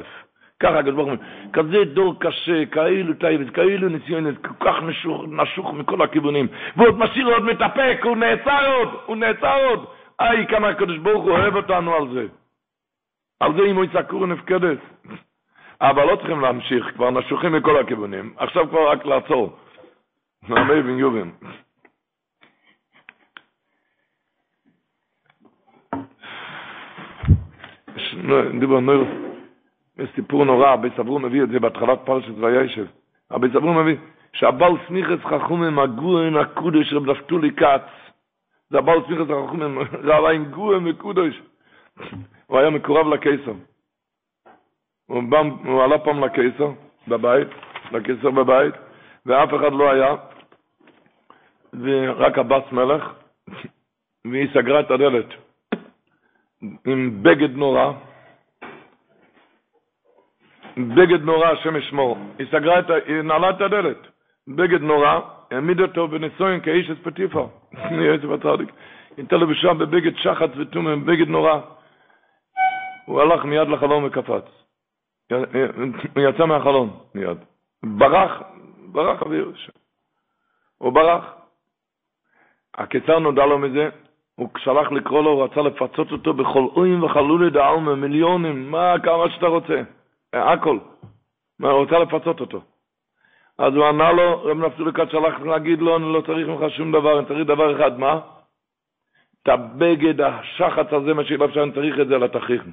ככה 0.60 0.80
הקדוש 0.80 0.96
ברוך 0.96 1.10
הוא, 1.10 1.18
כזה 1.54 1.86
דור 1.94 2.16
קשה, 2.20 2.66
כאלו 2.66 3.14
תייבס, 3.14 3.50
כאלו 3.54 3.90
ניסיונות, 3.90 4.38
כל 4.38 4.66
כך 4.66 4.84
נשוך, 4.84 5.24
נשוך 5.28 5.74
מכל 5.74 6.02
הכיוונים. 6.02 6.48
ועוד 6.78 7.00
משאיר 7.00 7.28
עוד 7.28 7.44
מתאפק, 7.44 8.00
הוא 8.04 8.18
נעצר 8.18 8.74
עוד, 8.74 8.90
הוא 9.06 9.16
נעצר 9.16 9.66
עוד. 9.70 9.86
איי, 10.20 10.48
כמה 10.48 10.70
הקדוש 10.70 10.98
ברוך 10.98 11.24
הוא 11.24 11.32
אוהב 11.32 11.56
אותנו 11.56 11.96
על 11.96 12.08
זה. 12.14 12.26
על 13.40 13.54
זה 13.54 13.62
אם 13.64 13.76
הוא 13.76 13.86
יצעקו 13.86 14.26
נפקדת. 14.26 14.78
אבל 15.82 16.06
לא 16.06 16.16
צריכים 16.16 16.42
להמשיך, 16.42 16.86
כבר 16.94 17.12
נשוכים 17.12 17.52
מכל 17.52 17.80
הכיוונים. 17.80 18.34
עכשיו 18.38 18.70
כבר 18.70 18.92
רק 18.92 19.06
לעצור. 19.06 19.58
נעמי 20.50 20.82
בן 20.82 21.00
יובין. 21.00 21.32
דיבר 28.60 28.80
נור, 28.80 29.04
יש 29.98 30.10
סיפור 30.16 30.46
נורא, 30.46 30.74
אבי 30.74 30.90
סברו 30.98 31.20
מביא 31.20 31.44
את 31.44 31.50
זה 31.50 31.60
בהתחלת 31.60 32.00
פרשת 32.06 32.34
וישב. 32.38 32.86
אבי 33.36 33.48
סברו 33.50 33.74
מביא 33.74 33.96
שהבעל 34.34 34.72
סמיכס 34.88 35.26
חכומים 35.26 35.80
הגוהן 35.80 36.36
הקודש 36.36 36.94
רב 36.94 37.10
נפתולי 37.10 37.52
כץ. 37.52 37.82
זה 38.70 38.78
הבעל 38.78 39.00
סמיכס 39.08 39.24
חכומים, 39.24 39.80
רב 39.80 40.50
גוהן 40.52 40.84
מקודש. 40.84 41.42
הוא 42.48 42.60
היה 42.60 42.70
מקורב 42.70 43.08
לקיסר. 43.08 43.54
הוא, 45.08 45.84
עלה 45.84 45.98
פעם 45.98 46.24
לקיסר 46.24 46.72
בבית, 47.08 47.48
לקיסר 47.92 48.32
בבית, 48.32 48.74
ואף 49.26 49.50
אחד 49.50 49.74
לא 49.74 49.92
היה, 49.92 50.16
ורק 51.74 52.38
הבת 52.38 52.72
מלך, 52.72 53.14
והיא 54.26 54.48
סגרה 54.54 54.80
את 54.80 54.92
הדלת 54.92 55.26
עם 56.88 57.24
בגד 57.24 57.56
נורא, 57.56 57.92
בגד 60.78 61.22
נורא, 61.22 61.48
השם 61.48 61.76
ישמור. 61.76 62.18
היא 62.40 62.48
סגרה 62.52 62.80
את, 62.80 62.90
היא 63.06 63.22
נעלה 63.22 63.50
את 63.50 63.62
הדלת, 63.62 63.98
בגד 64.48 64.82
נורא, 64.82 65.20
העמיד 65.52 65.82
אותו 65.82 66.08
בנישואין 66.08 66.60
כאיש 66.60 66.90
אספטיפה, 66.90 67.50
יוסף 67.92 68.30
הצדיק. 68.30 68.70
היא 68.70 69.18
הייתה 69.18 69.36
לבושה 69.36 69.74
בבגד 69.74 70.16
שחץ 70.18 70.50
ותום, 70.58 71.06
בגד 71.06 71.28
נורא. 71.28 71.60
הוא 73.06 73.22
הלך 73.22 73.46
מיד 73.46 73.68
לחלום 73.68 74.04
וקפץ. 74.04 74.63
הוא 75.32 76.24
יצא 76.30 76.46
מהחלון 76.46 76.90
מיד. 77.16 77.38
ברח, 77.84 78.42
ברח 78.92 79.22
אוויר. 79.22 79.52
הוא 80.78 80.94
ברח. 80.94 81.34
הקיצר 82.74 83.20
נודע 83.20 83.46
לו 83.46 83.60
מזה, 83.60 83.90
הוא 84.36 84.50
שלח 84.58 84.92
לקרוא 84.92 85.24
לו, 85.24 85.30
הוא 85.30 85.44
רצה 85.44 85.62
לפצות 85.62 86.12
אותו 86.12 86.34
בכל 86.34 86.68
אוים 86.76 87.04
וחלולי 87.04 87.50
דעלמה, 87.50 87.96
מיליונים, 87.96 88.72
מה, 88.72 88.96
כמה 89.04 89.30
שאתה 89.30 89.48
רוצה, 89.48 89.82
הכל. 90.34 90.78
מה, 91.60 91.70
הוא 91.70 91.80
רוצה 91.80 92.00
לפצות 92.00 92.40
אותו. 92.40 92.62
אז 93.58 93.74
הוא 93.76 93.86
ענה 93.86 94.12
לו, 94.12 94.44
רב 94.44 94.58
נפתוליקת 94.58 95.10
שלח 95.12 95.40
להגיד 95.40 95.80
לו, 95.80 95.96
אני 95.96 96.14
לא 96.14 96.22
צריך 96.22 96.48
ממך 96.48 96.72
שום 96.72 96.92
דבר, 96.92 97.20
אני 97.20 97.28
צריך 97.28 97.48
דבר 97.48 97.76
אחד, 97.76 98.00
מה? 98.00 98.20
את 99.44 99.48
הבגד 99.48 100.22
השחץ 100.22 100.94
הזה, 100.94 101.14
מה 101.14 101.24
שאילו 101.24 101.46
אפשר, 101.46 101.64
אני 101.64 101.72
צריך 101.72 102.00
את 102.00 102.08
זה 102.08 102.16
על 102.16 102.24
התכריכן. 102.24 102.72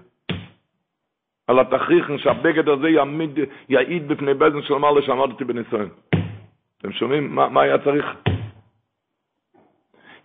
על 1.50 1.58
התכריכן 1.58 2.18
שהבגד 2.18 2.68
הזה 2.68 2.88
יעמיד, 2.88 3.38
יעיד 3.68 4.08
בפני 4.08 4.34
בזן 4.34 4.62
של 4.62 4.74
מעלה 4.74 5.02
שעמדתי 5.02 5.44
בניסיון. 5.44 5.88
אתם 6.78 6.92
שומעים? 6.92 7.34
מה, 7.34 7.48
מה 7.48 7.62
היה 7.62 7.78
צריך? 7.78 8.06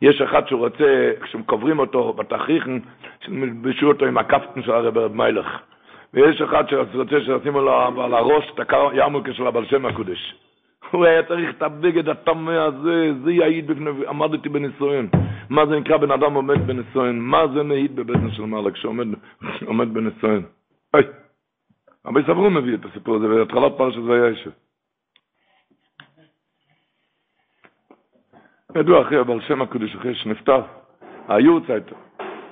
יש 0.02 0.22
אחד 0.22 0.48
שרוצה, 0.48 1.12
כשקוברים 1.22 1.80
אותו 1.80 2.14
בתכריכן, 2.14 2.72
שילבשו 3.22 3.88
אותו 3.88 4.06
עם 4.06 4.18
הקפטן 4.18 4.62
של 4.62 4.72
הרב 4.72 4.98
רב 4.98 5.16
מיילך. 5.16 5.48
ויש 6.14 6.42
אחד 6.42 6.64
שרוצה 6.70 7.16
שישימו 7.20 7.62
לו 7.62 8.02
על 8.04 8.14
הראש 8.14 8.52
את 8.54 8.74
הירמוקה 8.74 9.34
של 9.34 9.48
הבעל 9.48 9.66
שם 9.66 9.86
הקודש. 9.86 10.36
הוא 10.92 11.06
היה 11.06 11.24
צריך 11.24 11.50
את 11.58 11.62
הבגד 11.62 12.10
הטמא 12.10 12.52
הזה, 12.52 13.12
זה 13.24 13.32
יעיד 13.32 13.68
בפני, 13.68 13.90
עמדתי 14.08 14.50
בנישואין. 14.50 15.10
מה 15.50 15.66
זה 15.66 15.80
נקרא 15.80 15.98
בן 15.98 16.12
אדם 16.12 16.34
עומד 16.34 16.68
בנישואין? 16.68 17.20
מה 17.20 17.48
זה 17.48 17.64
מעיד 17.64 17.96
בבטן 17.96 18.32
של 18.32 18.42
מעלה 18.42 18.72
כשעומד 18.72 19.94
בנישואין? 19.94 20.42
היי. 20.96 21.06
רבי 22.06 22.22
סברו 22.24 22.50
מביא 22.50 22.76
את 22.76 22.86
הסיפור 22.86 23.16
הזה 23.16 23.28
בהתחלת 23.28 23.72
פרשת 23.78 23.98
וישב. 23.98 24.52
ידוע 28.76 29.02
אחרי 29.02 29.18
הבעל 29.18 29.42
שם 29.42 29.62
הקודש, 29.62 29.96
אחרי 29.96 30.16
שנפטר, 30.16 30.62
היורצייט, 31.28 31.84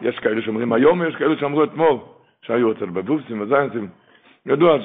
יש 0.01 0.19
כאלה 0.19 0.41
שאומרים 0.41 0.73
היום, 0.73 1.07
יש 1.07 1.15
כאלה 1.15 1.39
שאמרו 1.39 1.63
אתמול, 1.63 1.97
שהיו 2.41 2.71
אצל 2.71 2.85
בבובסים 2.85 3.41
וזיינסים, 3.41 3.89
ידוע 4.45 4.77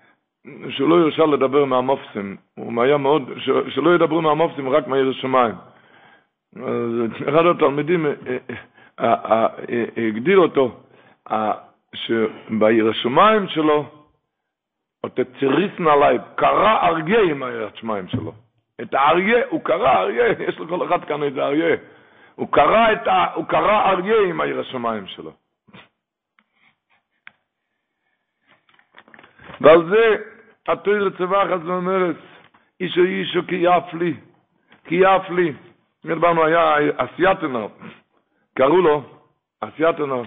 שלא 0.76 0.94
יורשה 0.94 1.26
לדבר 1.26 1.64
מהמופסים, 1.64 2.36
הוא 2.54 2.82
היה 2.82 2.96
מאוד, 2.96 3.22
שלא 3.68 3.94
ידברו 3.94 4.22
מהמופסים 4.22 4.68
רק 4.68 4.86
מהעיר 4.86 5.10
השמיים. 5.10 5.54
אחד 7.28 7.46
התלמידים 7.46 8.06
הגדיר 9.96 10.38
אותו, 10.38 10.80
שבעיר 11.94 12.90
השמיים 12.90 13.48
שלו, 13.48 13.86
אותה 15.04 15.22
ציריסן 15.38 15.86
עליי, 15.86 16.18
קרא 16.36 16.88
אריה 16.88 17.20
עם 17.30 17.42
העיר 17.42 17.68
שלו. 18.08 18.32
את 18.82 18.94
האריה, 18.94 19.46
הוא 19.48 19.64
קרא 19.64 19.96
אריה, 19.96 20.26
יש 20.48 20.60
לכל 20.60 20.86
אחד 20.86 21.04
כאן 21.04 21.22
איזה 21.22 21.44
אריה. 21.44 21.76
הוא 22.34 22.48
קרא, 22.52 22.92
את 22.92 23.06
ה, 23.06 23.34
הוא 23.34 23.46
קרא 23.46 23.90
אריה 23.90 24.28
עם 24.28 24.40
העיר 24.40 24.62
שלו. 25.06 25.32
ועל 29.60 29.88
זה 29.90 30.16
התויר 30.68 31.10
צבחת 31.10 31.60
ואומרת, 31.64 32.16
אישו 32.80 33.00
אישו 33.00 33.40
כי 33.48 33.54
יף 33.54 33.94
לי, 33.94 34.14
כי 34.84 34.94
יף 34.94 35.30
לי. 35.30 35.52
דיברנו, 36.06 36.44
היה 36.44 36.74
אסייתנר, 36.96 37.66
קראו 38.54 38.76
לו 38.76 39.02
אסייתנר, 39.60 40.22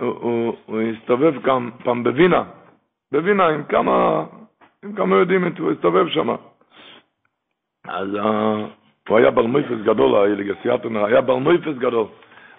הוא, 0.00 0.08
הוא, 0.20 0.56
הוא 0.66 0.80
הסתובב 0.80 1.42
כאן 1.42 1.70
פעם 1.84 2.04
בווינה, 2.04 2.42
בווינה 3.12 3.48
עם 3.48 3.64
כמה, 3.64 4.24
עם 4.84 4.92
כמה 4.92 5.16
יודעים, 5.16 5.44
הוא 5.58 5.72
הסתובב 5.72 6.08
שם. 6.08 6.28
אז 7.88 8.08
uh, 8.14 8.28
הוא 9.08 9.18
היה 9.18 9.30
בר 9.30 9.46
מויפס 9.46 9.78
גדול, 9.84 10.14
האליג 10.14 10.50
אסייתנר, 10.50 11.04
היה 11.04 11.20
בר 11.20 11.36
מויפס 11.36 11.76
גדול. 11.78 12.06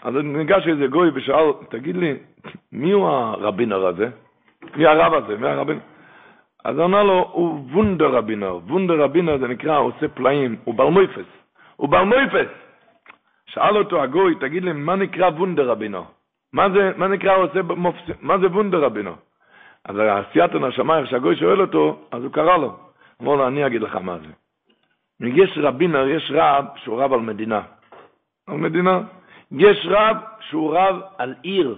אז 0.04 0.14
ניגש 0.16 0.68
איזה 0.68 0.88
גוי 0.88 1.10
ושאל, 1.14 1.52
תגיד 1.70 1.96
לי, 1.96 2.14
מי 2.72 2.92
הוא 2.92 3.08
הרבינר 3.08 3.86
הזה? 3.86 4.10
מי 4.76 4.86
הרב 4.86 5.14
הזה? 5.14 5.38
מי 5.38 5.48
הרבינר? 5.48 5.80
אז 6.64 6.80
אמר 6.80 7.04
לו, 7.04 7.30
הוא 7.32 7.66
וונדר 7.72 8.10
רבינר. 8.10 8.56
וונדר 8.68 9.02
רבינר 9.02 9.38
זה 9.38 9.48
נקרא, 9.48 9.78
הוא 9.78 9.92
עושה 9.96 10.08
פלאים, 10.08 10.56
הוא 10.64 10.76
בר 10.76 10.90
מויפס. 10.90 11.30
הוא 11.76 11.90
בר 11.90 12.04
מויפס. 12.04 12.50
שאל 13.46 13.78
אותו 13.78 14.04
הגוי, 14.04 14.36
תגיד 14.36 14.64
לי, 14.64 14.74
מה 14.74 14.96
נקרא 14.96 15.30
וונדר 15.30 15.70
רבינר? 15.70 16.04
מה 16.56 16.70
זה, 16.70 16.92
מה 16.98 17.08
נקרא, 17.08 17.36
עושה 17.36 17.62
מופס... 17.62 18.02
מה 18.22 18.38
זה 18.38 18.48
וונדר 18.48 18.84
רבינר? 18.84 19.14
אז 19.86 19.96
עשיית 20.00 20.56
הנשמה, 20.56 21.00
איך 21.00 21.10
שהגוי 21.10 21.36
שואל 21.36 21.62
אותו, 21.62 22.00
אז 22.12 22.24
הוא 22.24 22.32
קרא 22.32 22.58
לו. 22.58 22.78
אמר 23.22 23.36
לו, 23.36 23.48
אני 23.48 23.68
אגיד 23.68 23.82
לך 23.82 23.96
מה 23.96 24.18
זה. 24.18 24.28
יש 25.20 25.58
רבינר, 25.58 26.08
יש 26.08 26.32
רב 26.36 26.66
שהוא 26.76 27.02
רב 27.02 27.14
על 27.14 27.20
מדינה. 27.20 27.62
על 28.48 28.58
מדינה. 28.58 29.02
יש 29.52 29.88
רב 29.90 30.18
שהוא 30.40 30.78
רב 30.78 31.02
על 31.18 31.36
עיר. 31.42 31.78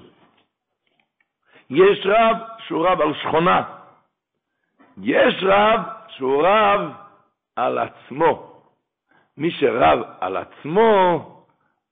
יש 1.70 2.06
רב 2.06 2.38
שהוא 2.68 2.88
רב 2.88 3.02
על 3.02 3.14
שכונה. 3.14 3.64
יש 5.02 5.44
רב 5.44 5.80
שהוא 6.08 6.44
רב 6.44 6.82
על 7.56 7.78
עצמו. 7.78 8.62
מי 9.38 9.52
שרב 9.52 10.00
על 10.20 10.38
עצמו 10.38 11.37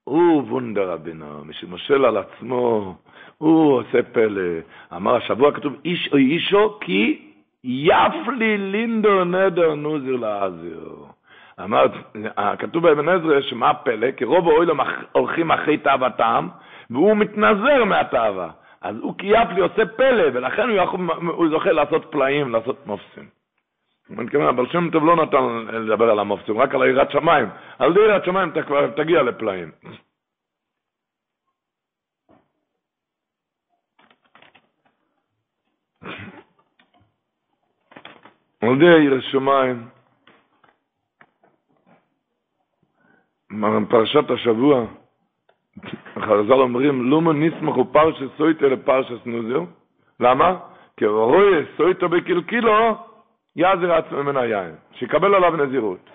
הוא 0.06 0.44
וונדר 0.44 0.92
רבינו, 0.92 1.44
מי 1.46 1.54
שמושל 1.54 2.06
על 2.06 2.18
עצמו 2.18 2.96
הוא 3.38 3.74
עושה 3.74 4.04
פלא. 4.04 4.42
אמר 4.96 5.16
השבוע 5.16 5.52
כתוב 5.52 5.74
איש 5.86 6.10
או 6.12 6.18
אישו 6.18 6.78
כי 6.82 7.32
יפלי 7.64 8.58
לינדו 8.58 9.24
נדר 9.24 9.76
נוזיר 9.76 10.16
לעזיר. 10.16 10.96
אמר, 11.64 11.86
כתוב 12.60 12.84
באבן 12.84 13.10
עזרא 13.10 13.42
שמה 13.42 13.70
הפלא? 13.70 14.12
כי 14.12 14.26
רוב 14.26 14.48
האוילם 14.48 14.80
הולכים 15.12 15.52
אחרי 15.52 15.78
תאוותם 15.78 16.48
והוא 16.90 17.18
מתנזר 17.18 17.84
מהתאווה. 17.86 18.50
אז 18.82 18.96
הוא 19.02 19.18
קייפלי 19.18 19.62
עושה 19.62 19.86
פלא, 19.86 20.24
ולכן 20.34 20.70
הוא, 20.70 20.78
יכול, 20.78 21.00
הוא 21.28 21.50
זוכה 21.50 21.72
לעשות 21.72 22.06
פלאים, 22.10 22.52
לעשות 22.52 22.88
מופסים. 22.88 23.45
אני 24.10 24.24
מתכוון, 24.24 24.48
אבל 24.48 24.68
שם 24.68 24.90
טוב 24.92 25.06
לא 25.06 25.16
נתן 25.16 25.76
לדבר 25.76 26.10
על 26.10 26.20
המופסים, 26.20 26.58
רק 26.58 26.76
על 26.76 26.88
יראת 26.88 27.12
שמיים. 27.12 27.48
על 27.80 27.94
יראת 28.02 28.26
שמיים 28.26 28.50
אתה 28.50 28.64
לפלאים. 29.22 29.72
על 38.62 38.80
די 38.80 39.04
יראת 39.04 39.24
שמיים, 39.24 39.88
פרשת 43.90 44.32
השבוע, 44.32 44.86
חז"ל 46.20 46.54
אומרים, 46.54 47.04
לומו 47.10 47.34
נסמכו 47.34 47.86
פרשס 47.94 48.28
סויטה 48.38 48.66
לפרשס 48.66 49.26
נוזר. 49.26 49.62
למה? 50.20 50.60
כי 50.98 51.06
רואה 51.06 51.62
סויטה 51.78 52.08
בקלקילו, 52.08 52.96
יעזר 53.56 53.94
עצמו 53.94 54.24
מן 54.24 54.38
היין, 54.38 54.76
שיקבל 54.94 55.36
עליו 55.36 55.66
נזירות. 55.66 56.10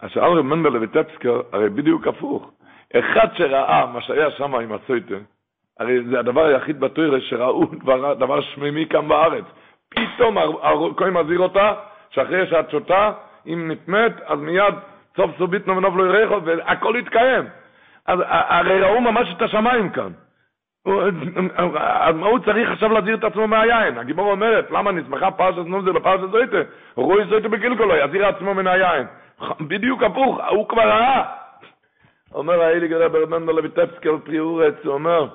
אז 0.00 0.10
שאל 0.10 0.24
רב 0.24 0.40
מנדל 0.40 0.76
וטפסקר, 0.76 1.40
הרי 1.52 1.70
בדיוק 1.70 2.06
הפוך. 2.06 2.50
אחד 2.94 3.26
שראה 3.34 3.86
מה 3.86 4.00
שהיה 4.00 4.30
שם 4.30 4.54
עם 4.54 4.72
הסויטה, 4.72 5.14
הרי 5.80 6.04
זה 6.04 6.18
הדבר 6.18 6.44
היחיד 6.44 6.80
בתוירה 6.80 7.20
שראו 7.20 7.64
דבר, 7.64 8.14
דבר 8.14 8.40
שמימי 8.40 8.86
כאן 8.86 9.08
בארץ. 9.08 9.44
פתאום 9.88 10.38
הכהן 10.38 11.12
מזהיר 11.12 11.40
אותה, 11.40 11.74
שאחרי 12.10 12.46
שאת 12.46 12.70
שותה, 12.70 13.12
אם 13.46 13.70
נטמאת, 13.70 14.12
אז 14.26 14.38
מיד 14.38 14.74
סוף 15.16 15.30
סובית 15.38 15.66
נובנוב 15.66 15.98
לא 15.98 16.18
ירחו, 16.18 16.44
והכל 16.44 16.94
יתקיים. 16.98 17.44
אז 18.06 18.18
הרי 18.26 18.80
ראו 18.80 19.00
ממש 19.00 19.34
את 19.36 19.42
השמיים 19.42 19.90
כאן. 19.90 20.10
אז 20.86 22.14
מה 22.16 22.26
הוא 22.26 22.38
צריך 22.38 22.70
עכשיו 22.70 22.92
להזהיר 22.92 23.16
את 23.16 23.24
עצמו 23.24 23.48
מהיין? 23.48 23.98
הגיבור 23.98 24.30
אומרת, 24.30 24.70
למה 24.70 24.92
נסמכה 24.92 25.30
פרשת 25.30 25.66
נוזר 25.66 25.92
לפרשת 25.92 26.30
זויטה? 26.30 26.56
רואי 26.94 27.24
זויטה 27.28 27.48
בגילגולו, 27.48 27.96
יזהיר 27.96 28.26
עצמו 28.26 28.54
מן 28.54 28.66
היין. 28.66 29.06
בדיוק 29.60 30.02
הפוך, 30.02 30.40
הוא 30.50 30.68
כבר 30.68 30.82
ראה. 30.82 31.24
אומר 32.34 32.62
האילי 32.62 32.88
גרב 32.88 33.12
ברמנדו 33.12 33.52
לויטפסקי 33.52 34.08
על 34.08 34.18
פריאורץ, 34.18 34.74
הוא 34.84 34.94
אומר, 34.94 35.28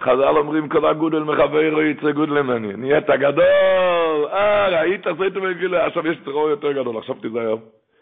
חז"ל 0.00 0.36
אומרים 0.36 0.68
כל 0.68 0.86
הגודל 0.86 1.22
מחברו 1.22 1.82
יצא 1.82 2.10
גודל 2.10 2.42
ממני. 2.42 2.76
נהיית 2.76 3.10
גדול, 3.10 4.26
אה, 4.32 4.68
ראית, 4.68 5.06
עשית 5.06 5.32
בגילוי, 5.32 5.80
עכשיו 5.80 6.06
יש 6.06 6.16
טרור 6.24 6.48
יותר 6.48 6.72
גדול, 6.72 6.98
עכשיו 6.98 7.14
תיזהר. 7.14 7.56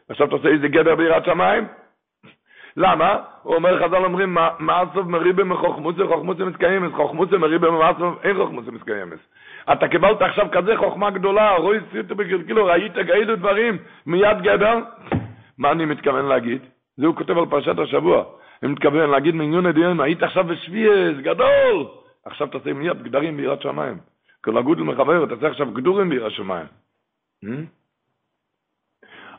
עכשיו 0.08 0.26
תעשה 0.26 0.48
איזה 0.48 0.68
גדר 0.68 0.94
ביראת 0.94 1.24
שמיים? 1.24 1.64
למה? 2.76 3.16
הוא 3.42 3.54
אומר, 3.54 3.84
חז"ל 3.84 4.04
אומרים, 4.04 4.34
מה 4.58 4.80
הסוף 4.80 5.06
מריבה 5.06 5.44
מחוכמוסה, 5.44 6.06
חוכמוסה 6.06 6.44
מתקיימת, 6.44 6.92
חוכמוסה 6.92 7.38
מריבה 7.38 7.70
מהסוף, 7.70 8.24
אין 8.24 8.36
חוכמוסה 8.36 8.70
מתקיימת. 8.70 9.18
אתה 9.72 9.88
קיבלת 9.88 10.22
עכשיו 10.22 10.46
כזה 10.52 10.76
חוכמה 10.76 11.10
גדולה, 11.10 11.56
רואי 11.56 11.78
סיוטו 11.92 12.14
בקלקילו, 12.14 12.66
ראית 12.66 12.92
כאלו 12.92 13.36
דברים 13.36 13.78
מיד 14.06 14.42
גדר? 14.42 14.78
מה 15.58 15.70
אני 15.70 15.84
מתכוון 15.84 16.24
להגיד? 16.24 16.62
זה 16.96 17.06
הוא 17.06 17.16
כותב 17.16 17.38
על 17.38 17.46
פרשת 17.46 17.78
השבוע. 17.78 18.24
אני 18.62 18.72
מתכוון 18.72 19.10
להגיד 19.10 19.34
מעניון 19.34 19.66
הדיון, 19.66 20.00
היית 20.00 20.22
עכשיו 20.22 20.44
בשביעס, 20.44 21.16
גדול! 21.22 21.86
עכשיו 22.24 22.46
תעשה 22.46 22.72
מיד 22.72 23.02
גדרים 23.02 23.36
ביראת 23.36 23.62
שמיים. 23.62 23.98
כל 24.44 24.58
הגודל 24.58 24.82
מחבר, 24.82 25.26
תעשה 25.26 25.46
עכשיו 25.46 25.70
גדורים 25.70 26.08
ביראת 26.08 26.32
שמיים. 26.32 26.66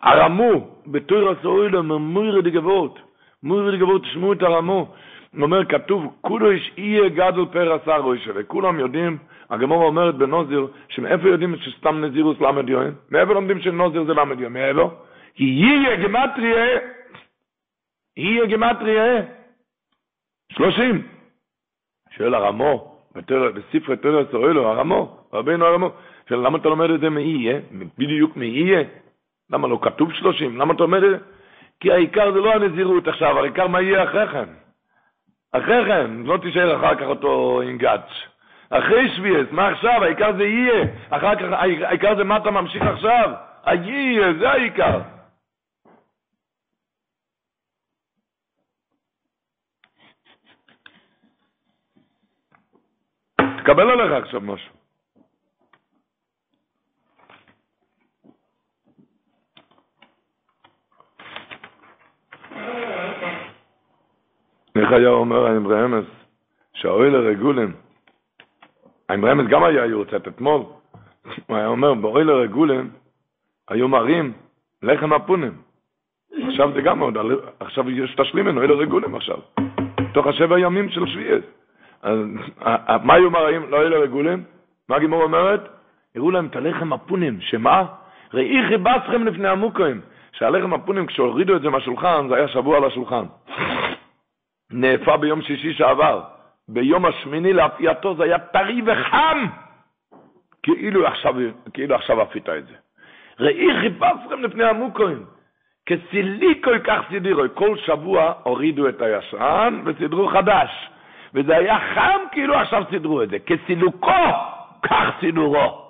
הרמו, 0.01 0.67
בתור 0.87 1.29
הסאוילם, 1.29 1.91
מוירי 1.91 2.41
גבור 3.45 3.99
תשמעו 3.99 4.33
את 4.33 4.41
הרמו. 4.41 4.87
הוא 5.33 5.41
אומר, 5.41 5.65
כתוב, 5.65 6.15
כולו 6.21 6.51
יש 6.51 6.71
איה 6.77 7.09
גדול 7.09 7.45
פר 7.51 7.73
עשר 7.73 8.01
ראשה, 8.01 8.31
וכולם 8.35 8.79
יודעים, 8.79 9.17
הגמור 9.49 9.83
אומרת 9.83 10.15
בנוזיר, 10.15 10.67
שמאיפה 10.89 11.27
יודעים 11.27 11.55
שסתם 11.55 12.05
נזירוס 12.05 12.41
למד 12.41 12.69
יוין? 12.69 12.93
מאיפה 13.11 13.33
לומדים 13.33 13.61
שנוזיר 13.61 14.03
זה 14.03 14.13
למד 14.13 14.39
יוין? 14.39 14.53
מאיפה? 14.53 14.91
כי 15.35 15.43
יהיה 15.43 15.95
גמטריה, 15.95 16.79
יהיה 18.17 18.45
גמטריה, 18.45 19.21
שלושים. 20.51 21.07
שואל 22.17 22.33
הרמו, 22.33 22.97
בספרי 23.55 23.97
תרס 23.97 24.33
אוהלו, 24.33 24.67
הרמו, 24.67 25.17
רבינו 25.33 25.65
הרמו, 25.65 25.91
שואל, 26.29 26.39
למה 26.39 26.57
אתה 26.57 26.69
לומד 26.69 26.89
את 26.89 26.99
זה 26.99 27.09
מאייה? 27.09 27.59
בדיוק 27.97 28.37
מאייה? 28.37 28.81
למה 29.49 29.67
לא 29.67 29.79
כתוב 29.81 30.13
שלושים? 30.13 30.57
למה 30.57 30.73
אתה 30.73 30.83
לומד 30.83 31.03
את 31.03 31.09
זה? 31.09 31.17
כי 31.81 31.91
העיקר 31.91 32.31
זה 32.31 32.39
לא 32.39 32.53
הנזירות 32.53 33.07
עכשיו, 33.07 33.39
העיקר 33.39 33.67
מה 33.67 33.81
יהיה 33.81 34.03
אחרי 34.03 34.27
כן. 34.27 34.49
אחרי 35.51 35.85
כן, 35.85 36.11
לא 36.25 36.37
תישאר 36.37 36.75
אחר 36.75 36.95
כך 36.95 37.05
אותו 37.05 37.61
עם 37.61 37.77
גאץ'. 37.77 38.11
אחרי 38.69 39.09
שביעס, 39.15 39.47
מה 39.51 39.67
עכשיו? 39.67 40.03
העיקר 40.03 40.37
זה 40.37 40.43
יהיה. 40.43 40.85
אחר 41.09 41.35
כך, 41.35 41.45
העיקר 41.83 42.15
זה 42.15 42.23
מה 42.23 42.37
אתה 42.37 42.51
ממשיך 42.51 42.83
עכשיו. 42.83 43.31
היהיה, 43.65 44.33
זה 44.39 44.49
העיקר. 44.49 44.99
תקבל 53.57 53.89
עליך 53.89 54.23
עכשיו 54.23 54.41
משהו. 54.41 54.80
איך 64.75 64.91
היה 64.91 65.09
אומר 65.09 65.45
האמרי 65.45 65.85
אמס, 65.85 66.05
שהאוהל 66.73 67.15
הרגולים, 67.15 67.71
האמרי 69.09 69.31
אמס 69.31 69.47
גם 69.49 69.63
היה 69.63 69.85
יורצת 69.85 70.27
אתמול, 70.27 70.61
הוא 71.47 71.57
היה 71.57 71.67
אומר, 71.67 71.93
באוהל 71.93 72.29
הרגולים 72.29 72.89
היו 73.69 73.87
מראים 73.87 74.33
לחם 74.83 75.13
הפונים. 75.13 75.51
עכשיו 76.47 76.71
זה 76.73 76.81
גם 76.81 76.99
עוד, 76.99 77.17
עכשיו 77.59 77.89
יש 77.89 78.15
תשלים 78.15 78.45
ממנו, 78.45 78.63
אלה 78.63 78.73
רגולים 78.73 79.15
עכשיו. 79.15 79.37
תוך 80.13 80.27
השבע 80.27 80.59
ימים 80.59 80.89
של 80.89 81.05
שביעס. 81.05 81.43
אז, 82.01 82.17
מה 83.03 83.13
היו 83.13 83.31
מראים? 83.31 83.69
לא 83.69 83.79
היו 83.79 84.01
רגולים? 84.01 84.43
מה 84.89 84.95
הגימור 84.95 85.23
אומרת? 85.23 85.69
הראו 86.15 86.31
להם 86.31 86.45
את 86.45 86.55
הלחם 86.55 86.93
הפונים, 86.93 87.41
שמה? 87.41 87.85
ראי 88.33 88.67
חיבצכם 88.67 89.23
לפני 89.27 89.47
המוקוים. 89.47 90.01
שהלחם 90.31 90.73
הפונים, 90.73 91.05
כשהורידו 91.05 91.55
את 91.55 91.61
זה 91.61 91.69
מהשולחן, 91.69 92.27
זה 92.29 92.35
היה 92.35 92.47
שבוע 92.47 92.77
על 92.77 92.85
השולחן. 92.85 93.25
נאפה 94.71 95.17
ביום 95.17 95.41
שישי 95.41 95.73
שעבר. 95.73 96.21
ביום 96.67 97.05
השמיני 97.05 97.53
לאפייתו 97.53 98.15
זה 98.15 98.23
היה 98.23 98.39
טרי 98.39 98.81
וחם, 98.85 99.45
כאילו 100.63 101.07
עכשיו, 101.07 101.35
כאילו 101.73 101.95
עכשיו 101.95 102.21
אפית 102.21 102.49
את 102.49 102.67
זה. 102.67 102.73
ראי 103.39 103.67
חיפשכם 103.81 104.43
לפני 104.43 104.63
המוקוים, 104.63 105.25
כסילי 105.85 106.61
כל 106.63 106.79
כך 106.79 107.01
סידירו, 107.09 107.43
כל 107.53 107.77
שבוע 107.77 108.33
הורידו 108.43 108.89
את 108.89 109.01
הישן 109.01 109.81
וסידרו 109.85 110.27
חדש, 110.27 110.89
וזה 111.33 111.57
היה 111.57 111.79
חם 111.79 112.19
כאילו 112.31 112.55
עכשיו 112.55 112.83
סידרו 112.89 113.23
את 113.23 113.29
זה, 113.29 113.39
כסילוקו, 113.39 114.11
כך 114.83 115.05
סידורו. 115.19 115.80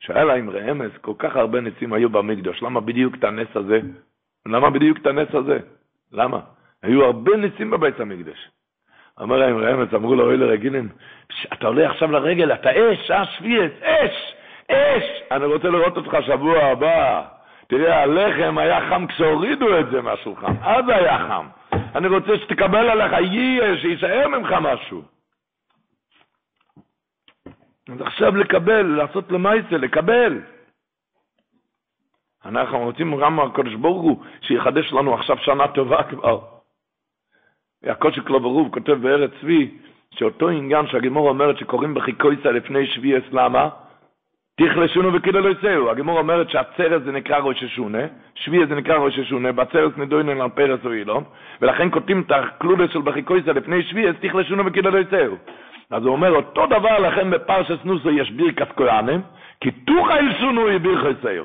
שאלה 0.00 0.34
עם 0.34 0.50
רמז, 0.50 0.90
כל 1.00 1.12
כך 1.18 1.36
הרבה 1.36 1.60
ניסים 1.60 1.92
היו 1.92 2.10
במקדוש, 2.10 2.62
למה 2.62 2.80
בדיוק 2.80 3.14
את 3.14 3.24
הנס 3.24 3.48
הזה? 3.54 3.80
למה 4.46 4.70
בדיוק 4.70 4.98
את 4.98 5.06
הנס 5.06 5.34
הזה? 5.34 5.58
למה? 6.12 6.40
היו 6.82 7.04
הרבה 7.04 7.36
ניסים 7.36 7.70
בבית 7.70 8.00
המקדש. 8.00 8.50
אמר 9.22 9.36
להם 9.36 9.58
רמז, 9.58 9.94
אמרו 9.94 10.14
לו, 10.14 10.26
אוי 10.26 10.36
לרגילין, 10.36 10.88
אתה 11.52 11.66
עולה 11.66 11.90
עכשיו 11.90 12.12
לרגל, 12.12 12.52
אתה 12.52 12.70
אש, 12.70 13.10
אה, 13.10 13.24
שביעס, 13.24 13.72
אש, 13.82 14.34
אש, 14.70 15.22
אני 15.30 15.44
רוצה 15.44 15.68
לראות 15.68 15.96
אותך 15.96 16.16
שבוע 16.26 16.58
הבא. 16.64 17.22
תראה, 17.66 18.02
הלחם 18.02 18.58
היה 18.58 18.80
חם 18.90 19.06
כשהורידו 19.06 19.78
את 19.78 19.90
זה 19.90 20.02
מהשולחן, 20.02 20.52
אז 20.62 20.84
היה 20.88 21.18
חם. 21.28 21.46
אני 21.94 22.08
רוצה 22.08 22.36
שתקבל 22.36 22.90
עליך, 22.90 23.12
יהיה, 23.32 23.78
שיישאר 23.78 24.28
ממך 24.28 24.54
משהו. 24.60 25.02
אז 27.92 28.00
עכשיו 28.00 28.36
לקבל, 28.36 28.82
לעשות 28.82 29.32
למעשה, 29.32 29.76
לקבל. 29.76 30.40
אנחנו 32.44 32.78
רוצים 32.78 33.20
גם 33.20 33.36
מהקדוש 33.36 33.74
ברוך 33.74 34.02
הוא 34.02 34.22
שיחדש 34.40 34.92
לנו 34.92 35.14
עכשיו 35.14 35.36
שנה 35.38 35.68
טובה 35.68 36.02
כבר. 36.02 36.40
הקודש 37.84 38.18
ברוב 38.18 38.74
כותב 38.74 38.92
בארץ 38.92 39.30
צבי, 39.40 39.70
שאותו 40.10 40.48
עניין 40.48 40.86
שהגימור 40.86 41.28
אומרת 41.28 41.58
שקוראים 41.58 41.94
בחיקויסה 41.94 42.50
לפני 42.50 42.86
שביעס, 42.86 43.22
למה? 43.32 43.68
תכלשונו 44.56 45.14
וכאילו 45.14 45.40
לא 45.40 45.48
יצאו. 45.48 45.90
הגימור 45.90 46.18
אומרת 46.18 46.50
שהצרס 46.50 47.02
זה 47.02 47.12
נקרא 47.12 47.38
ראש 47.38 47.62
השונה, 47.62 48.02
שביעס 48.34 48.68
זה 48.68 48.74
נקרא 48.74 48.96
ראש 48.96 49.18
השונה, 49.18 49.52
בצרס 49.52 49.92
נדוינן 49.96 50.40
על 50.40 50.50
פרס 50.50 50.80
או 50.84 50.92
אילון, 50.92 51.24
ולכן 51.60 51.90
כותבים 51.90 52.20
את 52.20 52.30
הקלולס 52.30 52.90
של 52.90 53.00
בחיקויסה 53.00 53.52
לפני 53.52 53.82
שביעס, 53.82 54.16
תכלשונו 54.20 54.66
וכאילו 54.66 54.90
לא 54.90 54.98
יצאו. 54.98 55.36
אז 55.90 56.02
הוא 56.02 56.12
אומר, 56.12 56.30
אותו 56.30 56.66
דבר 56.66 56.98
לכם 56.98 57.30
בפרשס 57.30 57.84
נוסו 57.84 58.10
יש 58.10 58.30
בירקס 58.30 58.72
כהנים, 58.76 59.20
כי 59.60 59.70
תוכה 59.70 60.18
אלשונו 60.18 60.68
היא 60.68 60.78
בירכס 60.78 61.20
סייר. 61.22 61.44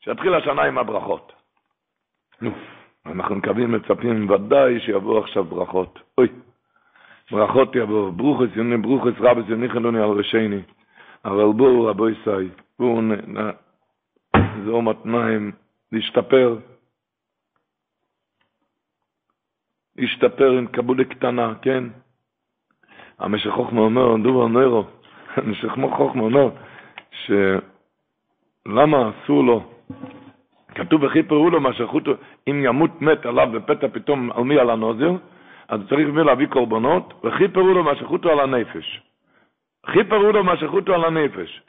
שיתחיל 0.00 0.34
השנה 0.34 0.62
עם 0.62 0.78
הברכות. 0.78 1.32
נו. 2.40 2.50
אנחנו 3.06 3.34
מקווים, 3.34 3.72
מצפים 3.72 4.30
ודאי 4.30 4.80
שיבואו 4.80 5.18
עכשיו 5.18 5.44
ברכות. 5.44 5.98
אוי, 6.18 6.28
ברכות 7.30 7.76
יבואו. 7.76 8.12
ברוכס 8.12 8.56
יוני, 8.56 8.76
ברוכס 8.76 9.20
רבס 9.20 9.44
יוני 9.48 9.68
חילוני 9.68 9.98
על 9.98 10.10
ראשיני. 10.10 10.62
אבל 11.24 11.52
בואו 11.56 11.86
רבו 11.86 12.08
ישי, 12.08 12.48
בואו 12.78 13.00
נזור 14.36 14.82
מתניים, 14.82 15.52
להשתפר. 15.92 16.58
להשתפר 19.96 20.50
עם 20.50 20.66
קבולה 20.66 21.04
קטנה, 21.04 21.54
כן? 21.62 21.84
המשך 23.18 23.50
חוכמה 23.50 23.80
אומר, 23.80 24.16
דובר 24.16 24.46
נוירו, 24.46 24.84
המשך 25.36 25.74
חוכמה 25.96 26.22
אומר, 26.22 26.48
שלמה 28.70 29.10
אסור 29.10 29.44
לו 29.44 29.62
כתוב 30.74 31.02
וכיפרו 31.02 31.50
לו 31.50 31.60
מה 31.60 31.72
שחוטו, 31.72 32.12
אם 32.48 32.62
ימות 32.64 33.02
מת 33.02 33.26
עליו 33.26 33.48
בפתע 33.52 33.88
פתאום 33.88 34.30
על 34.32 34.44
מי 34.44 34.58
על 34.58 34.70
הנוזר, 34.70 35.12
אז 35.68 35.80
צריך 35.88 36.08
מי 36.08 36.24
להביא 36.24 36.46
קורבנות, 36.46 37.14
וכיפרו 37.24 37.74
לו 37.74 37.84
מה 37.84 37.94
שחוטו 37.94 38.30
על 38.30 38.40
הנפש. 38.40 39.02
כיפרו 39.92 40.32
לו 40.32 40.44
מה 40.44 40.56
שחוטו 40.56 40.94
על 40.94 41.04
הנפש. 41.04 41.62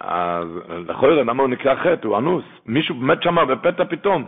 אז 0.00 0.48
לכאורה, 0.88 1.14
למה 1.14 1.42
הוא 1.42 1.50
נקרא 1.50 1.74
חטא? 1.74 2.06
הוא 2.06 2.18
אנוס. 2.18 2.44
מישהו 2.66 2.94
מת 2.94 3.22
שם 3.22 3.36
בפתע 3.48 3.84
פתאום. 3.84 4.24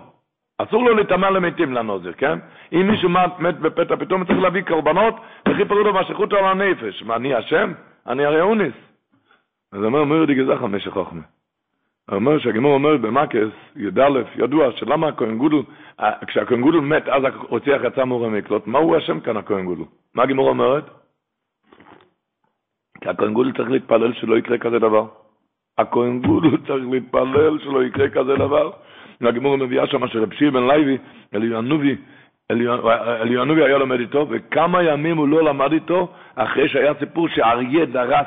אסור 0.59 0.85
לו 0.85 0.95
להיטמע 0.95 1.31
למתים 1.31 1.73
לנוזר, 1.73 2.13
כן? 2.13 2.39
אם 2.73 2.89
מישהו 2.91 3.09
מת, 3.09 3.39
מת 3.39 3.59
בפתע 3.59 3.97
פתאום, 3.97 4.25
צריך 4.25 4.39
להביא 4.39 4.63
קורבנות, 4.63 5.15
וכיפרו 5.49 5.79
לו 5.79 5.93
מה 5.93 6.05
שחוטו 6.05 6.37
על 6.37 6.45
הנפש. 6.45 7.03
מה, 7.03 7.17
אני 7.17 7.39
אשם? 7.39 7.73
אני 8.07 8.25
הרי 8.25 8.41
אוניס. 8.41 8.75
אז 9.73 9.85
אומר, 9.85 10.05
מיר 10.05 10.25
די 10.25 10.35
גזח 10.35 10.63
המשך 10.63 10.91
חוכמה. 10.91 11.23
אומר 12.13 12.39
שהגמור 12.39 12.75
אומר 12.75 12.97
במקס, 12.97 13.53
י"א, 13.77 14.09
ידוע 14.37 14.73
שלמה 14.73 15.09
הכהן 15.09 15.39
גודל, 15.39 15.57
כשהכהן 16.27 16.61
גודל 16.61 16.79
מת, 16.79 17.09
אז 17.09 17.23
הרוצח 17.25 17.81
יצא 17.85 18.05
מאור 18.05 18.27
המקלוט, 18.27 18.67
מה 18.67 18.79
הוא 18.79 18.99
אשם 18.99 19.21
כאן 19.21 19.37
הכהן 19.37 19.65
גודל? 19.65 19.83
מה 20.15 20.23
הגמור 20.23 20.49
אומרת? 20.49 20.85
כי 23.01 23.09
הכהן 23.09 23.33
גודל 23.33 23.53
צריך 23.53 23.71
להתפלל 23.71 24.13
שלא 24.13 24.39
יקרה 24.39 24.59
כזה 24.59 24.79
דבר. 24.79 25.07
הכהן 25.79 26.23
גודל 26.23 26.57
צריך 26.67 26.85
להתפלל 26.91 27.59
שלא 27.59 27.85
יקרה 27.85 28.09
כזה 28.09 28.35
דבר. 28.37 28.71
והגמור 29.21 29.57
מביאה 29.57 29.87
שם 29.87 30.09
שרב 30.09 30.33
שיר 30.33 30.51
בן 30.51 30.63
לוי, 30.63 30.99
אליענובי, 31.35 31.97
אליענובי 33.21 33.65
היה 33.65 33.79
לומד 33.79 34.01
איתו, 34.01 34.27
וכמה 34.31 34.83
ימים 34.83 35.17
הוא 35.17 35.29
לא 35.29 35.45
למד 35.45 35.73
איתו, 35.73 36.09
אחרי 36.35 36.69
שהיה 36.69 36.93
סיפור 36.99 37.29
שאריה 37.29 37.87
דרס 37.87 38.27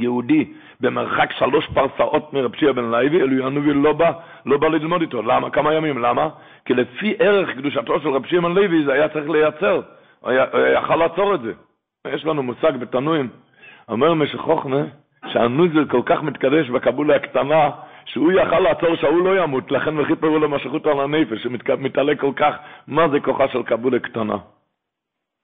יהודי 0.00 0.44
במרחק 0.80 1.32
שלוש 1.32 1.66
פרסאות 1.74 2.32
מרב 2.32 2.56
שיר 2.56 2.72
בן 2.72 2.84
לוי, 2.84 3.22
אליהו 3.22 3.50
לא 3.74 3.92
בא, 3.92 4.12
לא 4.46 4.58
בא 4.58 4.68
ללמוד 4.68 5.00
איתו. 5.00 5.22
למה? 5.22 5.50
כמה 5.50 5.74
ימים? 5.74 5.98
למה? 5.98 6.28
כי 6.64 6.74
לפי 6.74 7.14
ערך 7.18 7.50
קדושתו 7.50 8.00
של 8.00 8.08
רב 8.08 8.26
שיר 8.26 8.40
בן 8.40 8.52
לוי 8.52 8.84
זה 8.84 8.92
היה 8.92 9.08
צריך 9.08 9.30
לייצר. 9.30 9.80
הוא 10.20 10.32
יכל 10.76 10.96
לעצור 10.96 11.34
את 11.34 11.40
זה. 11.40 11.52
יש 12.08 12.24
לנו 12.24 12.42
מושג 12.42 12.76
בתנועים. 12.76 13.28
אומר 13.88 14.14
משך 14.14 14.38
חוכמה, 14.38 14.82
שהנוזל 15.32 15.84
כל 15.84 16.02
כך 16.06 16.22
מתקדש 16.22 16.70
בקבולה 16.70 17.16
הקטנה, 17.16 17.70
שהוא 18.06 18.32
יכל 18.32 18.60
לעצור 18.60 18.96
שהוא 18.96 19.24
לא 19.24 19.42
ימות, 19.42 19.70
לכן 19.70 19.98
וחיפרו 19.98 20.38
לו 20.38 20.48
משכות 20.48 20.86
על 20.86 21.00
הנפש, 21.00 21.42
שמתעלה 21.42 22.16
כל 22.16 22.32
כך, 22.36 22.54
מה 22.88 23.08
זה 23.08 23.20
כוחה 23.20 23.48
של 23.48 23.62
קבולה 23.62 23.98
קטנה? 23.98 24.36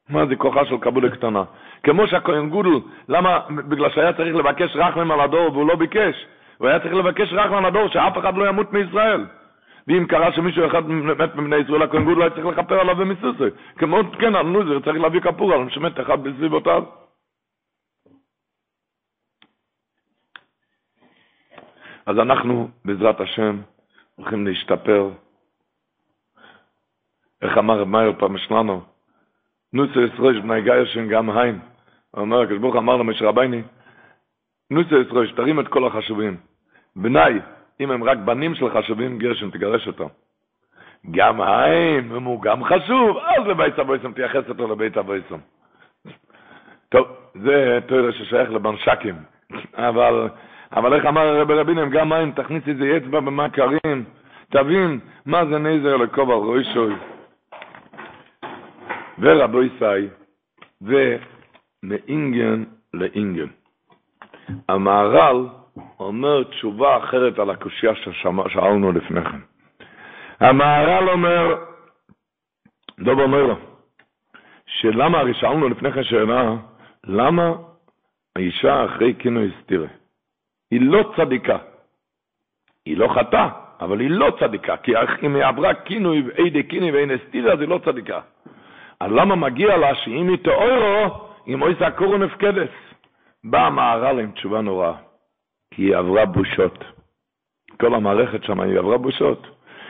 מה 0.09 0.27
זה 0.27 0.37
כוחה 0.37 0.65
של 0.65 0.77
קבולה 0.77 1.11
קטנה? 1.11 1.43
כמו 1.83 2.07
שהכהן 2.07 2.49
גודל, 2.49 2.81
למה? 3.09 3.39
בגלל 3.69 3.91
שהיה 3.91 4.13
צריך 4.13 4.35
לבקש 4.35 4.77
רחמם 4.77 5.11
על 5.11 5.21
הדור 5.21 5.53
והוא 5.53 5.69
לא 5.69 5.75
ביקש. 5.75 6.27
הוא 6.59 6.69
היה 6.69 6.79
צריך 6.79 6.95
לבקש 6.95 7.33
רחמם 7.33 7.55
על 7.55 7.65
הדור 7.65 7.89
שאף 7.89 8.19
אחד 8.19 8.37
לא 8.37 8.49
ימות 8.49 8.73
מישראל. 8.73 9.25
ואם 9.89 10.07
קרה 10.09 10.33
שמישהו 10.33 10.67
אחד 10.67 10.91
מת 10.91 11.37
מבני 11.37 11.57
ישראל, 11.57 11.83
הכהן 11.83 12.05
גודל 12.05 12.21
היה 12.21 12.31
צריך 12.31 12.47
לכפר 12.47 12.81
עליו 12.81 12.97
במסוסי. 12.97 13.57
כמו 13.79 13.99
כן, 14.19 14.35
על 14.35 14.47
נוזר 14.47 14.81
צריך 14.81 15.01
להביא 15.01 15.21
כפור 15.21 15.53
על 15.53 15.71
שמת 15.71 16.01
אחד 16.01 16.23
בסביבותיו. 16.25 16.83
אז 22.07 22.19
אנחנו, 22.19 22.69
בעזרת 22.85 23.21
השם, 23.21 23.61
הולכים 24.17 24.47
להשתפר. 24.47 25.11
איך 27.43 27.59
אמר 27.59 27.81
רב 27.81 27.89
מאיר 27.89 28.13
פרמישלנר? 28.19 28.83
נוסוי 29.73 30.01
עס 30.01 30.11
רויש 30.11 30.37
בני 30.37 30.63
גיירשן 30.63 31.09
גם 31.09 31.31
היים. 31.31 31.59
הוא 32.11 32.21
אומר, 32.21 32.41
הקדוש 32.41 32.59
ברוך 32.59 32.77
אמר 32.77 32.97
למשה 32.97 33.29
רבייני, 33.29 33.63
נוסוי 34.71 34.97
עס 34.97 35.06
רויש, 35.06 35.33
תרים 35.33 35.61
את 35.61 35.69
כל 35.69 35.87
החשובים. 35.87 36.37
בני, 36.97 37.39
אם 37.81 37.91
הם 37.91 38.05
רק 38.05 38.19
בנים 38.19 38.55
של 38.55 38.71
חשובים, 38.71 39.19
גרשן 39.19 39.51
תגרש 39.51 39.87
אותם. 39.87 40.07
גם 41.11 41.41
היים, 41.41 42.17
אם 42.17 42.25
הוא 42.25 42.43
גם 42.43 42.65
חשוב, 42.65 43.17
אז 43.17 43.47
לבית 43.47 43.79
אבויסם 43.79 44.13
תייחס 44.13 44.49
אותו 44.49 44.73
לבית 44.73 44.97
אבויסם. 44.97 45.39
טוב, 46.89 47.07
זה 47.35 47.79
תוירה 47.87 48.13
ששייך 48.13 48.51
לבנשקים. 48.51 49.15
אבל, 49.75 50.29
אבל 50.73 50.95
איך 50.95 51.07
אמר 51.07 51.21
הרב 51.21 51.51
רבינים, 51.51 51.91
גם 51.91 52.13
היים, 52.13 52.33
תכניס 52.33 52.69
איזה 52.69 52.97
אצבע 52.97 53.21
במכרים, 53.21 54.05
תבין 54.51 55.01
מה 55.27 55.47
זה 55.47 55.59
נזר 55.59 55.97
לקוב 55.97 56.31
רוישוי. 56.31 56.95
ורבו 59.19 59.63
ישי, 59.63 60.09
ומאינגן 60.83 62.65
לאינגן. 62.95 63.47
המהר"ל 64.69 65.47
אומר 66.01 66.43
תשובה 66.43 66.97
אחרת 66.97 67.39
על 67.39 67.51
הקושייה 67.51 67.95
ששאלנו 67.95 68.93
לפני 68.93 69.25
כן. 69.25 69.39
המהר"ל 70.41 71.09
אומר, 71.09 71.55
דוב 72.99 73.21
אומר 73.21 73.43
לו, 73.43 73.57
שלמה, 74.67 75.19
הרי 75.19 75.35
שאלנו 75.35 75.69
לפני 75.69 75.93
כן 75.93 76.05
שאלה, 76.05 76.55
למה 77.05 77.53
האישה 78.37 78.85
אחרי 78.85 79.15
כינוי 79.19 79.51
הסתירה? 79.59 79.89
היא 80.73 80.81
לא 80.81 81.13
צדיקה. 81.17 81.59
היא 82.87 82.97
לא 82.97 83.09
חטאה, 83.09 83.49
אבל 83.81 84.01
היא 84.01 84.11
לא 84.11 84.33
צדיקה, 84.41 84.77
כי 84.77 84.93
אם 85.23 85.37
היא 85.37 85.45
עברה 85.45 85.75
כינוי, 85.75 86.25
אידי 86.39 86.69
כינוי 86.69 86.91
ואין 86.91 87.11
הסתירה, 87.11 87.53
אז 87.53 87.61
היא 87.61 87.69
לא 87.69 87.81
צדיקה. 87.85 88.21
אז 89.01 89.13
למה 89.13 89.35
מגיע 89.37 89.77
לה 89.77 89.95
שאם 89.95 90.29
היא 90.29 90.37
תאורו, 90.37 91.29
עם 91.47 91.63
אויס 91.63 91.83
הקורו 91.83 92.19
נפקדס. 92.19 92.69
באה 93.45 93.67
המהר"ל 93.67 94.21
עם 94.21 94.31
תשובה 94.31 94.61
נוראה, 94.61 94.93
כי 95.75 95.83
היא 95.83 95.97
עברה 95.97 96.27
בושות. 96.27 96.85
כל 97.81 97.95
המערכת 97.95 98.45
שם 98.45 98.61
היא 98.61 98.79
עברה 98.79 98.99
בושות. 98.99 99.47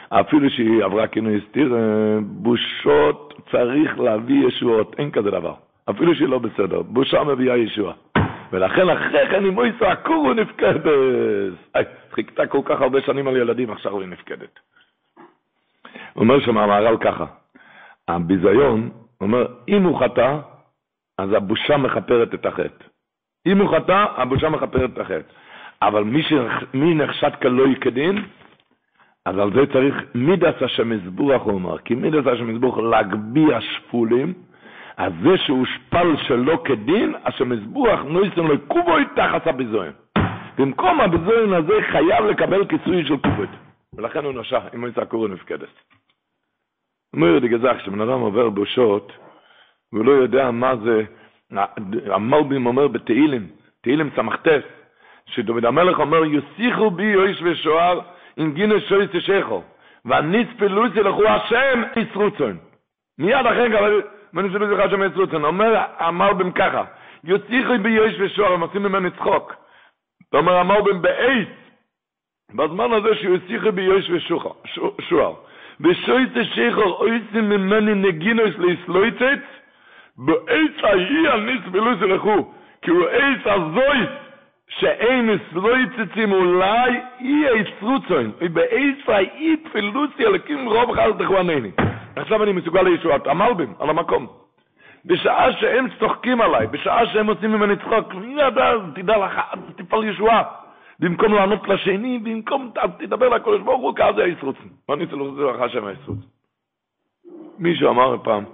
אפילו 0.08 0.50
שהיא 0.50 0.84
עברה 0.84 1.06
כינוי 1.06 1.38
הסתיר, 1.38 1.74
בושות 2.22 3.34
צריך 3.50 4.00
להביא 4.00 4.46
ישועות, 4.46 4.94
אין 4.98 5.10
כזה 5.10 5.30
דבר. 5.30 5.54
אפילו 5.90 6.14
שהיא 6.14 6.28
לא 6.28 6.38
בסדר, 6.38 6.82
בושה 6.82 7.24
מביאה 7.24 7.56
ישועה. 7.56 7.94
ולכן 8.52 8.88
אחרי 8.88 9.28
כן 9.30 9.44
עם 9.44 9.58
אויס 9.58 9.74
הקורו 9.80 10.34
נפקדס. 10.34 11.54
חיכתה 12.12 12.46
כל 12.46 12.60
כך 12.64 12.80
הרבה 12.80 13.00
שנים 13.00 13.28
על 13.28 13.36
ילדים, 13.36 13.70
עכשיו 13.70 14.00
היא 14.00 14.08
נפקדת. 14.08 14.58
הוא 16.12 16.22
אומר 16.22 16.40
שם 16.40 16.58
המהר"ל 16.58 16.96
ככה, 16.96 17.24
הביזיון, 18.08 18.80
הוא 18.80 19.26
אומר, 19.26 19.46
אם 19.68 19.82
הוא 19.82 20.00
חטא, 20.00 20.38
אז 21.18 21.32
הבושה 21.32 21.76
מכפרת 21.76 22.34
את 22.34 22.46
החטא. 22.46 22.84
אם 23.46 23.58
הוא 23.58 23.76
חטא, 23.76 24.04
הבושה 24.16 24.48
מכפרת 24.48 24.90
את 24.92 24.98
החטא. 24.98 25.32
אבל 25.82 26.04
מי, 26.04 26.22
ש... 26.22 26.32
מי 26.74 26.94
נחשד 26.94 27.30
כלא 27.42 27.74
כדין, 27.80 28.24
אז 29.26 29.38
על 29.38 29.50
זה 29.54 29.72
צריך 29.72 29.94
מידס 30.14 30.62
השם 30.62 30.90
מזבוח, 30.90 31.42
הוא 31.42 31.52
אומר, 31.52 31.78
כי 31.78 31.94
מידס 31.94 32.26
השם 32.26 32.54
מזבוח 32.54 32.78
להגביה 32.78 33.60
שפולים, 33.60 34.34
אז 34.96 35.12
זה 35.22 35.38
שהושפל 35.38 36.16
שלא 36.16 36.62
כדין, 36.64 37.14
השם 37.24 37.48
מזבוח 37.48 38.00
נויסן 38.00 38.40
לו 38.40 38.60
קובוי 38.68 39.04
תחת 39.16 39.46
הביזוין. 39.46 39.92
במקום 40.58 41.00
הביזוין 41.00 41.52
הזה 41.52 41.74
חייב 41.92 42.24
לקבל 42.24 42.66
כיסוי 42.66 43.04
של 43.04 43.16
קובוי. 43.16 43.46
ולכן 43.96 44.24
הוא 44.24 44.32
נשע, 44.32 44.58
אם 44.74 44.80
הוא 44.80 44.88
יצא 44.88 45.04
קורו 45.04 45.28
נפקדת. 45.28 45.68
אומר 47.14 47.38
די 47.38 47.48
גזח, 47.48 47.76
כשבן 47.78 48.00
אדם 48.00 48.20
עובר 48.20 48.50
בושות, 48.50 49.12
והוא 49.92 50.04
לא 50.04 50.12
יודע 50.12 50.50
מה 50.50 50.76
זה, 50.76 51.04
המלבים 52.06 52.66
אומר 52.66 52.88
בתהילים, 52.88 53.46
תהילים 53.80 54.10
סמכתס, 54.16 54.62
שדוד 55.26 55.64
המלך 55.64 56.00
אומר, 56.00 56.24
יוסיכו 56.24 56.90
בי 56.90 57.04
יויש 57.04 57.42
ושוער, 57.42 58.00
עם 58.36 58.52
גינה 58.52 58.80
שויס 58.80 59.10
תשכו, 59.10 59.62
והניס 60.04 60.48
פלוסי 60.58 61.00
לכו 61.00 61.28
השם 61.28 61.82
ישרוצון. 61.96 62.58
מיד 63.18 63.46
אחרי 63.46 63.70
מן 64.32 64.48
sie 64.48 64.58
sich 64.58 64.90
schon 64.90 65.00
mit 65.00 65.44
אומר, 65.44 65.84
aber 65.98 66.34
בם 66.34 66.38
beim 66.38 66.54
Kacha, 66.54 66.86
יוציך 67.24 67.70
בי 67.82 67.98
הם 68.54 68.60
עושים 68.60 68.82
ממנו 68.82 69.10
צחוק. 69.10 69.54
אתה 70.28 70.38
אומר, 70.38 70.60
אמר 70.60 70.82
בם 70.82 71.02
בעיס, 71.02 71.48
בזמן 72.54 72.92
הזה 72.92 73.14
שיוציך 73.14 73.66
בי 73.66 73.82
יש 73.82 74.10
ושור, 74.10 75.44
ושויצה 75.80 76.44
שיחור, 76.44 76.84
עושים 76.84 77.48
ממני 77.48 77.94
נגינו 77.94 78.42
יש 78.42 78.54
להסלויצת, 78.58 79.42
בעיס 80.16 80.72
ההיא 80.82 81.28
הניס 81.28 81.60
בלוי 81.70 81.94
שלכו, 82.00 82.52
כי 82.82 82.90
הוא 82.90 83.08
עיס 83.08 83.40
הזוי, 83.44 84.06
שאין 84.68 85.30
מסלויצצים 85.30 86.32
אולי 86.32 87.00
אי 87.20 87.48
היצרוצוין, 87.48 88.32
ובעיס 88.40 89.08
ההיא 89.08 89.56
פילוסי 89.72 90.26
אלקים 90.26 90.68
רוב 90.68 90.94
חלטכווניני. 90.94 91.70
אה? 91.78 91.91
עכשיו 92.16 92.42
אני 92.42 92.52
מסוגל 92.52 92.82
לישועת 92.82 93.26
המלבים 93.26 93.74
על 93.78 93.90
המקום 93.90 94.26
בשעה 95.04 95.52
שהם 95.52 95.86
צוחקים 95.98 96.40
עליי 96.40 96.66
בשעה 96.66 97.06
שהם 97.06 97.26
עושים 97.26 97.52
ממני 97.52 97.76
צחוק 97.76 98.14
ידע 98.24 98.72
תדע 98.94 99.26
לך 99.26 99.40
תפעל 99.76 100.04
ישועה 100.04 100.42
במקום 101.02 101.34
לענות 101.34 101.68
לשני, 101.68 102.18
במקום 102.18 102.70
תדבר 102.98 103.28
לקודש 103.28 103.60
ברוך 103.60 103.82
הוא, 103.82 103.96
כאז 103.96 104.14
זה 104.14 104.24
הישרוצן. 104.24 104.68
מה 104.88 104.94
אני 104.94 105.06
צריך 105.06 105.22
לזה 105.22 105.42
לך 105.42 105.60
השם 105.60 105.84
הישרוצן? 105.84 106.26
מישהו 107.58 107.88
אמר 107.88 108.16
פעם, 108.24 108.44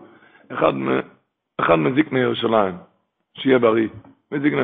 אחד, 0.52 0.72
אחד 1.60 1.74
מזיק 1.74 2.12
מירושלים, 2.12 2.74
שיהיה 3.34 3.58
בריא, 3.58 3.88
מזיק 4.32 4.54
מ... 4.54 4.58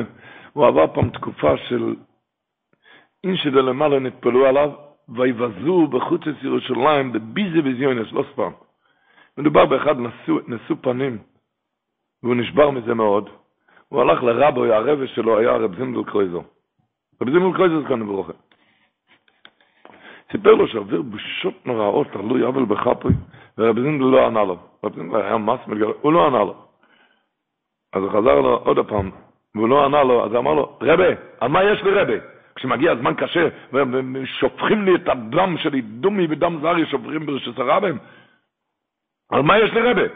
הוא 0.53 0.67
עבר 0.67 0.87
פעם 0.93 1.09
תקופה 1.09 1.57
של 1.57 1.95
אין 3.23 3.37
שלמעלה 3.37 3.99
נטפלו 3.99 4.45
עליו, 4.45 4.71
ויבזו 5.09 5.87
בחוץ 5.87 6.21
את 6.27 6.43
ירושלים 6.43 7.11
בביזה 7.11 7.61
בזיונס, 7.61 8.11
לא 8.11 8.23
ספם. 8.33 8.51
מדובר 9.37 9.65
באחד 9.65 9.99
נשוא, 9.99 10.41
נשוא 10.47 10.75
פנים, 10.81 11.17
והוא 12.23 12.35
נשבר 12.35 12.71
מזה 12.71 12.93
מאוד. 12.93 13.29
הוא 13.89 14.01
הלך 14.01 14.23
לרבו, 14.23 14.65
הרבא 14.65 15.05
שלו 15.05 15.39
היה 15.39 15.51
רב 15.51 15.75
זינדל 15.75 16.03
קרויזר. 16.03 16.39
רבי 17.21 17.31
זימון 17.31 17.53
קרויזר 17.53 17.87
כאן 17.87 18.05
ברוכה. 18.05 18.33
סיפר 20.31 20.53
לו 20.53 20.67
שעובר 20.67 21.01
בושות 21.01 21.65
נוראות, 21.65 22.07
תלוי 22.07 22.41
עוול 22.41 22.65
בחפוי, 22.65 23.13
ורבי 23.57 23.81
זימון 23.81 24.11
לא 24.11 24.27
ענה 24.27 24.43
לו. 24.43 24.57
רבי 24.83 24.95
זימון 24.95 25.21
היה 25.21 25.37
מס 25.37 25.59
מלגר, 25.67 25.91
הוא 26.01 26.13
לא 26.13 26.27
ענה 26.27 26.39
לו. 26.39 26.55
אז 27.93 28.03
הוא 28.03 28.09
חזר 28.09 28.41
לו 28.41 28.57
עוד 28.57 28.87
פעם, 28.87 29.11
והוא 29.55 29.69
לא 29.69 29.85
ענה 29.85 30.03
לו, 30.03 30.25
אז 30.25 30.35
אמר 30.35 30.53
לו, 30.53 30.77
רבי, 30.81 31.11
על 31.39 31.49
מה 31.51 31.63
יש 31.63 31.83
לי 31.83 31.91
רבי? 31.91 32.17
כשמגיע 32.55 32.91
הזמן 32.91 33.13
קשה, 33.13 33.47
ושופכים 33.73 34.85
לי 34.85 34.95
את 34.95 35.09
הדם 35.09 35.55
שלי, 35.57 35.81
דומי 35.81 36.27
ודם 36.29 36.59
זרי, 36.61 36.85
שופכים 36.85 37.25
ברשת 37.25 37.59
הרבים, 37.59 37.97
על 39.31 39.41
מה 39.41 39.57
יש 39.59 39.73
לי 39.73 39.81
רבי? 39.81 40.07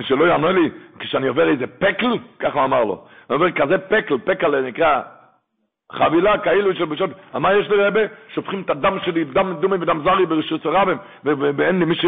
שלא 0.00 0.24
יענה 0.24 0.52
לי, 0.52 0.70
כשאני 0.98 1.28
עובר 1.28 1.48
איזה 1.48 1.66
פקל, 1.66 2.18
ככה 2.38 2.58
הוא 2.58 2.64
אמר 2.64 2.84
לו. 2.84 3.06
הוא 3.26 3.36
אומר, 3.36 3.52
כזה 3.52 3.78
פקל, 3.78 4.18
פקל 4.24 4.60
נקרא 4.60 5.02
חבילה 5.92 6.38
כאילו 6.38 6.74
של 6.74 6.84
בשות, 6.84 7.10
מה 7.34 7.54
יש 7.54 7.70
לי 7.70 7.76
רבה? 7.76 8.00
שופכים 8.34 8.62
את 8.62 8.70
הדם 8.70 8.98
שלי, 9.04 9.24
דם 9.24 9.56
דומי 9.60 9.76
ודם 9.76 10.00
זרי 10.04 10.26
ברשות 10.26 10.66
הרבים, 10.66 10.98
ואין 11.24 11.78
לי 11.78 11.84
מי 11.84 11.94
ש... 11.94 12.04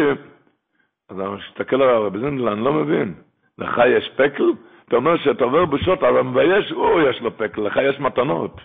אז 1.09 1.19
אני 1.19 1.29
מסתכל 1.29 1.81
על 1.81 1.89
הרבי 1.89 2.19
זינדל, 2.19 2.47
אני 2.47 2.63
לא 2.63 2.73
מבין. 2.73 3.13
לך 3.57 3.81
יש 3.87 4.09
פקל? 4.15 4.43
אתה 4.87 4.95
אומר 4.95 5.17
שאתה 5.17 5.43
עובר 5.43 5.65
בשות, 5.65 6.03
אבל 6.03 6.21
מבייש, 6.21 6.71
הוא 6.71 7.01
יש 7.01 7.21
לו 7.21 7.37
פקל, 7.37 7.61
לך 7.61 7.79
יש 7.89 7.99
מתנות. 7.99 8.61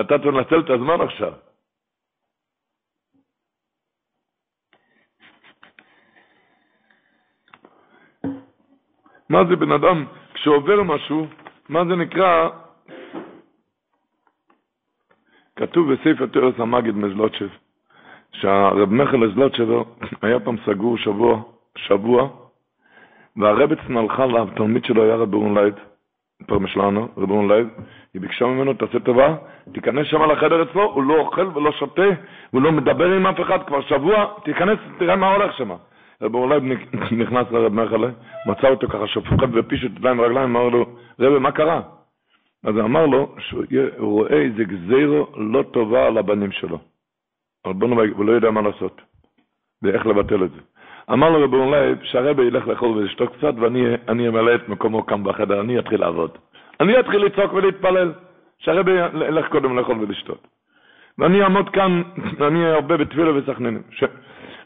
אתה 0.00 0.18
תנצל 0.18 0.60
את 0.60 0.70
הזמן 0.70 1.00
עכשיו. 1.00 1.32
מה 9.30 9.44
זה 9.44 9.56
בן 9.56 9.72
אדם, 9.72 10.04
כשעובר 10.34 10.82
משהו, 10.82 11.26
מה 11.68 11.84
זה 11.84 11.96
נקרא 11.96 12.48
כתוב 15.56 15.92
בספר 15.92 16.26
תוירס 16.26 16.54
המגיד 16.58 16.96
מזלוטשוב, 16.96 17.48
שהרב 18.32 18.92
מיכל 18.92 19.32
זלוטשב 19.34 19.68
היה 20.22 20.40
פעם 20.40 20.56
סגור 20.66 20.98
שבוע, 20.98 21.42
שבוע, 21.76 22.28
והרביצן 23.36 23.78
הלכה 23.88 24.26
לתלמיד 24.26 24.84
שלו 24.84 25.02
היה 25.04 25.14
רב 25.14 25.30
אהרן 25.30 25.58
לייב 25.58 25.74
פרמישלנר, 26.46 27.08
רב 27.16 27.28
אהרן 27.28 27.48
לייב, 27.48 27.68
היא 28.14 28.20
ביקשה 28.22 28.46
ממנו, 28.46 28.74
תעשה 28.74 28.98
טובה, 28.98 29.36
תיכנס 29.72 30.06
שם 30.06 30.22
לחדר 30.22 30.62
אצלו, 30.62 30.92
הוא 30.92 31.02
לא 31.02 31.14
אוכל 31.14 31.46
ולא 31.54 31.72
שותה, 31.72 32.08
הוא 32.50 32.62
לא 32.62 32.72
מדבר 32.72 33.12
עם 33.12 33.26
אף 33.26 33.40
אחד, 33.40 33.58
כבר 33.66 33.80
שבוע, 33.80 34.26
תיכנס, 34.44 34.78
תראה 34.98 35.16
מה 35.16 35.34
הולך 35.34 35.56
שם. 35.56 35.70
רב 36.22 36.36
לייב 36.36 36.62
נכנס 37.12 37.46
לרב 37.50 37.72
מיכל, 37.72 38.04
מצא 38.46 38.68
אותו 38.68 38.88
ככה 38.88 39.06
שופכת 39.06 39.48
ופישוט 39.52 39.92
ידיים 39.96 40.18
ורגליים, 40.18 40.56
אמר 40.56 40.68
לו, 40.68 40.86
רבי, 41.20 41.38
מה 41.38 41.52
קרה? 41.52 41.82
אז 42.64 42.74
הוא 42.76 42.84
אמר 42.84 43.06
לו 43.06 43.34
שהוא 43.38 43.64
רואה 43.98 44.42
איזה 44.42 44.64
גזירו 44.64 45.26
לא 45.36 45.62
טובה 45.62 46.06
על 46.06 46.18
הבנים 46.18 46.52
שלו. 46.52 46.78
נאמר, 47.66 48.02
הוא 48.12 48.24
לא 48.24 48.32
יודע 48.32 48.50
מה 48.50 48.62
לעשות, 48.62 49.02
ואיך 49.82 50.06
לבטל 50.06 50.44
את 50.44 50.50
זה. 50.50 50.60
אמר 51.12 51.30
לו 51.30 51.44
רבי 51.44 51.56
אולי 51.56 51.94
שהרבי 52.02 52.42
ילך 52.42 52.68
לאכול 52.68 52.88
ולשתות 52.88 53.36
קצת, 53.36 53.54
ואני 53.60 54.28
אמלא 54.28 54.54
את 54.54 54.68
מקומו 54.68 55.06
כאן 55.06 55.24
בחדר, 55.24 55.60
אני 55.60 55.78
אתחיל 55.78 56.00
לעבוד. 56.00 56.30
אני 56.80 57.00
אתחיל 57.00 57.24
לצעוק 57.24 57.52
ולהתפלל, 57.52 58.12
שהרבי 58.58 58.90
ילך 59.28 59.48
קודם 59.48 59.78
לאכול 59.78 59.98
ולשתות. 60.00 60.46
ואני 61.18 61.42
אעמוד 61.42 61.68
כאן, 61.68 62.02
אני 62.46 62.66
הרבה 62.66 62.96
בתפילה 62.96 63.36
וסכננים. 63.36 63.82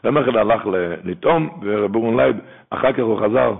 רבי 0.05 0.19
מחד 0.19 0.35
הלך 0.35 0.61
לטעום, 1.03 1.59
ורבי 1.63 1.97
אולי 1.97 2.31
אחר 2.69 2.93
כך 2.93 2.99
הוא 2.99 3.19
חזר, 3.19 3.53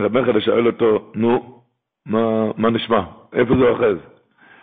רבי 0.00 0.20
מחד 0.20 0.38
שואל 0.38 0.66
אותו, 0.66 1.12
נו, 1.14 1.62
מה, 2.06 2.52
מה 2.56 2.70
נשמע? 2.70 3.02
איפה 3.32 3.54
זה 3.56 3.68
אוחז? 3.68 3.96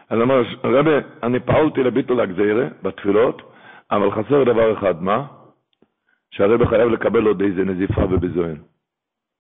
אז 0.09 0.21
אמר, 0.21 0.41
רבי, 0.63 0.91
אני 1.23 1.39
פעלתי 1.39 1.83
לביטול 1.83 2.19
הגזירה 2.19 2.67
בתפילות, 2.83 3.41
אבל 3.91 4.11
חסר 4.11 4.43
דבר 4.43 4.73
אחד, 4.73 5.03
מה? 5.03 5.25
שהרבי 6.31 6.67
חייב 6.67 6.89
לקבל 6.89 7.25
עוד 7.25 7.41
איזה 7.41 7.65
נזיפה 7.65 8.01
ובזוהן. 8.03 8.55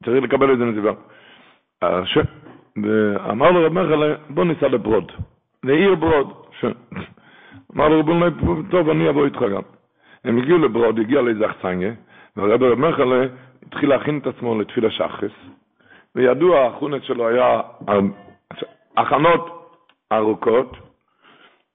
צריך 0.05 0.23
לקבל 0.23 0.49
איזה 0.49 0.65
נזיפה. 0.65 0.91
ש... 2.05 2.17
ואמר 2.83 3.51
לו 3.51 3.65
רב 3.65 3.73
מיכאל, 3.73 4.15
בוא 4.29 4.45
ניסע 4.45 4.67
לברוד, 4.67 5.11
לעיר 5.63 5.95
ברוד. 5.95 6.33
ש... 6.59 6.65
אמר 7.75 7.89
לו 7.89 7.99
רבי 7.99 8.11
טוב, 8.71 8.89
אני 8.89 9.09
אבוא 9.09 9.25
איתך 9.25 9.41
גם. 9.53 9.61
הם 10.25 10.37
הגיעו 10.37 10.57
לברוד, 10.57 10.99
הגיע 10.99 11.21
לאיזה 11.21 11.45
אכסניה, 11.45 11.91
והרבי 12.35 12.67
רב 12.67 12.79
מיכאל 12.79 13.29
התחיל 13.67 13.89
להכין 13.89 14.17
את 14.17 14.27
עצמו 14.27 14.59
לתפילה 14.59 14.91
שחס, 14.91 15.31
וידוע, 16.15 16.65
החונץ 16.65 17.03
שלו 17.03 17.27
היה 17.27 17.61
הכנות 18.97 19.69
ארוכות, 20.11 20.77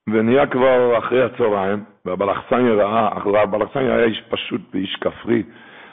ונהיה 0.09 0.47
כבר 0.47 0.99
אחרי 0.99 1.23
הצהריים, 1.23 1.85
והבלחסניה 2.05 2.75
ראה, 2.75 3.43
הבלחסניה 3.43 3.95
היה 3.95 4.05
איש 4.05 4.23
פשוט 4.29 4.61
ואיש 4.75 4.97
כפרי, 4.97 5.43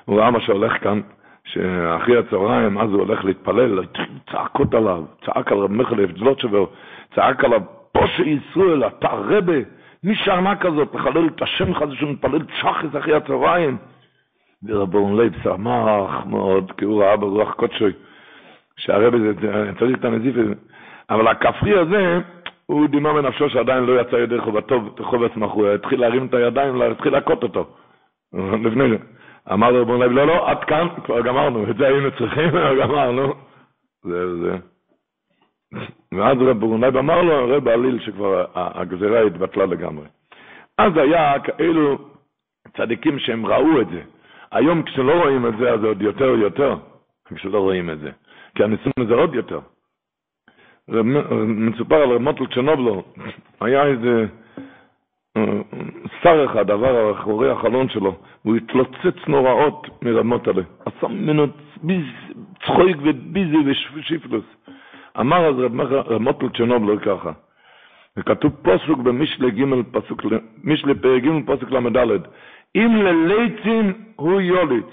הוא 0.05 0.19
ראה 0.19 0.31
מה 0.31 0.39
שהולך 0.39 0.83
כאן, 0.83 1.01
שאחרי 1.45 2.17
הצהריים, 2.17 2.77
אז 2.77 2.89
הוא 2.89 2.99
הולך 2.99 3.25
להתפלל, 3.25 3.83
צעקות 4.31 4.73
עליו, 4.73 5.03
צעק 5.25 5.51
על 5.51 5.57
רב 5.57 5.71
מיכאל 5.71 6.05
זלוטשובר, 6.17 6.65
צעק 7.15 7.43
עליו, 7.43 7.61
פושע 7.91 8.23
ישראל, 8.23 8.87
אתה 8.87 9.07
רבה, 9.07 9.57
מי 10.05 10.15
שנה 10.15 10.55
כזאת, 10.55 10.95
לחלל 10.95 11.27
את 11.27 11.41
השם 11.41 11.73
הזה 11.73 11.95
שמתפלל 11.95 12.39
שחריס 12.59 12.99
אחרי 12.99 13.15
הצהריים. 13.15 13.77
ורב 14.63 14.95
אהרן 14.95 15.15
לייב 15.17 15.33
שמח 15.43 16.25
מאוד, 16.25 16.71
כי 16.77 16.85
הוא 16.85 17.03
ראה 17.03 17.17
ברוח 17.17 17.53
קודשוי, 17.53 17.93
שהרבה 18.77 19.17
הזה, 19.19 19.33
צריך 19.79 19.99
את 19.99 20.05
הנזיף 20.05 20.35
הזה. 20.37 20.53
אבל 21.09 21.27
הכפרי 21.27 21.79
הזה, 21.79 22.19
הוא 22.65 22.87
דימה 22.87 23.13
בנפשו 23.13 23.49
שעדיין 23.49 23.83
לא 23.83 24.01
יצא 24.01 24.15
ידי 24.15 24.41
חובתו, 24.41 24.81
חובץ 25.01 25.31
מחו, 25.35 25.59
הוא 25.59 25.73
התחיל 25.73 26.01
להרים 26.01 26.25
את 26.25 26.33
הידיים, 26.33 26.81
התחיל 26.81 27.13
להכות 27.13 27.43
אותו. 27.43 27.67
לפני 28.63 28.89
זה. 28.89 28.97
אמר 29.53 29.71
לו 29.71 29.81
רב 29.81 29.89
אהרן 29.89 29.99
לייב, 29.99 30.11
לא, 30.11 30.27
לא, 30.27 30.49
עד 30.49 30.63
כאן, 30.63 30.87
כבר 31.03 31.21
גמרנו, 31.21 31.69
את 31.69 31.77
זה 31.77 31.87
היינו 31.87 32.11
צריכים, 32.11 32.49
גמרנו. 32.81 33.33
זה, 34.03 34.37
זה. 34.37 34.57
ואז 36.11 36.37
רב 36.41 36.63
אהרן 36.63 36.80
לייב 36.80 36.97
אמר 36.97 37.21
לו, 37.21 37.33
הרב 37.33 37.67
העליל 37.67 37.99
שכבר 37.99 38.45
הגזירה 38.55 39.21
התבטלה 39.21 39.65
לגמרי. 39.65 40.05
אז 40.77 40.97
היה 40.97 41.39
כאלו 41.39 41.97
צדיקים 42.77 43.19
שהם 43.19 43.45
ראו 43.45 43.81
את 43.81 43.87
זה. 43.89 44.01
היום 44.51 44.83
כשלא 44.83 45.13
רואים 45.13 45.47
את 45.47 45.57
זה, 45.57 45.73
אז 45.73 45.83
עוד 45.83 46.01
יותר 46.01 46.25
ויותר, 46.25 46.75
כשלא 47.35 47.59
רואים 47.59 47.89
את 47.89 47.99
זה. 47.99 48.11
כי 48.55 48.63
הניסון 48.63 48.91
זה 49.07 49.13
עוד 49.13 49.35
יותר. 49.35 49.59
מסופר 51.47 51.95
על 51.95 52.11
רב 52.11 52.23
מוטל 52.23 52.45
צ'רנובלר, 52.55 53.03
היה 53.61 53.85
איזה 53.85 54.25
שר 56.23 56.45
אחד, 56.45 56.71
עבר 56.71 57.11
אחורי 57.11 57.51
החלון 57.51 57.89
שלו, 57.89 58.15
והוא 58.45 58.55
התלוצץ 58.55 59.27
נוראות 59.27 59.87
מרמות 60.01 60.47
עליה. 60.47 60.63
עשה 60.85 61.07
ממנו 61.07 61.47
צחוק 62.65 62.97
וביזי 63.01 63.57
ושיפלוס. 63.95 64.45
אמר 65.19 65.49
אז 65.49 65.55
רב 65.59 66.17
מוטל 66.17 66.49
צ'רנובלר 66.57 66.99
ככה, 66.99 67.31
וכתוב 68.17 68.51
פוסוק 68.63 68.99
במשלי 68.99 69.51
ג' 69.51 69.63
פסוק, 69.91 70.21
משלי 70.63 70.95
פרק 70.95 71.23
ג' 71.23 71.45
פסוק 71.45 71.71
ל"ד, 71.71 72.21
אם 72.75 72.95
לליצים 72.95 73.93
הוא 74.15 74.41
יוליץ. 74.41 74.85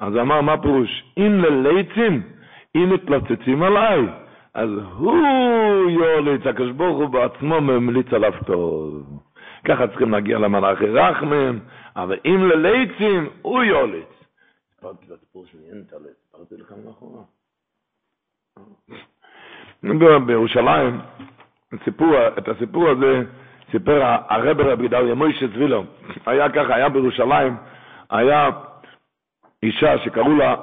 אז 0.00 0.16
אמר 0.16 0.40
מה 0.40 0.62
פירוש? 0.62 1.04
אם 1.18 1.32
לליצים, 1.40 2.22
אם 2.76 2.90
מתלוצצים 2.94 3.62
עליי, 3.62 4.00
אז 4.54 4.70
הוא 4.96 5.90
יוליץ, 5.90 6.46
הקדוש 6.46 6.72
הוא 6.78 7.06
בעצמו 7.06 7.60
ממליץ 7.60 8.12
עליו 8.12 8.32
טוב. 8.46 9.02
ככה 9.64 9.88
צריכים 9.88 10.10
להגיע 10.10 10.38
למלאכי 10.38 10.86
רחמים, 10.86 11.60
אבל 11.96 12.18
אם 12.24 12.48
לליצים, 12.48 13.28
הוא 13.42 13.62
יוליץ. 13.62 14.06
סיפרתי 14.74 15.06
לסיפור 15.08 15.46
של 15.46 15.58
לך 16.58 16.74
מאחורה. 16.86 17.22
בירושלים, 20.26 21.00
סיפור, 21.84 22.28
את 22.38 22.48
הסיפור 22.48 22.88
הזה 22.88 23.22
סיפר 23.70 24.02
הרב 24.28 24.60
רבי 24.60 24.88
דליה 24.88 25.14
מוישה 25.14 25.48
צבילו. 25.48 25.84
היה 26.26 26.48
ככה, 26.48 26.74
היה 26.74 26.88
בירושלים, 26.88 27.56
היה 28.10 28.50
אישה 29.62 29.98
שקראו 29.98 30.36
לה 30.36 30.54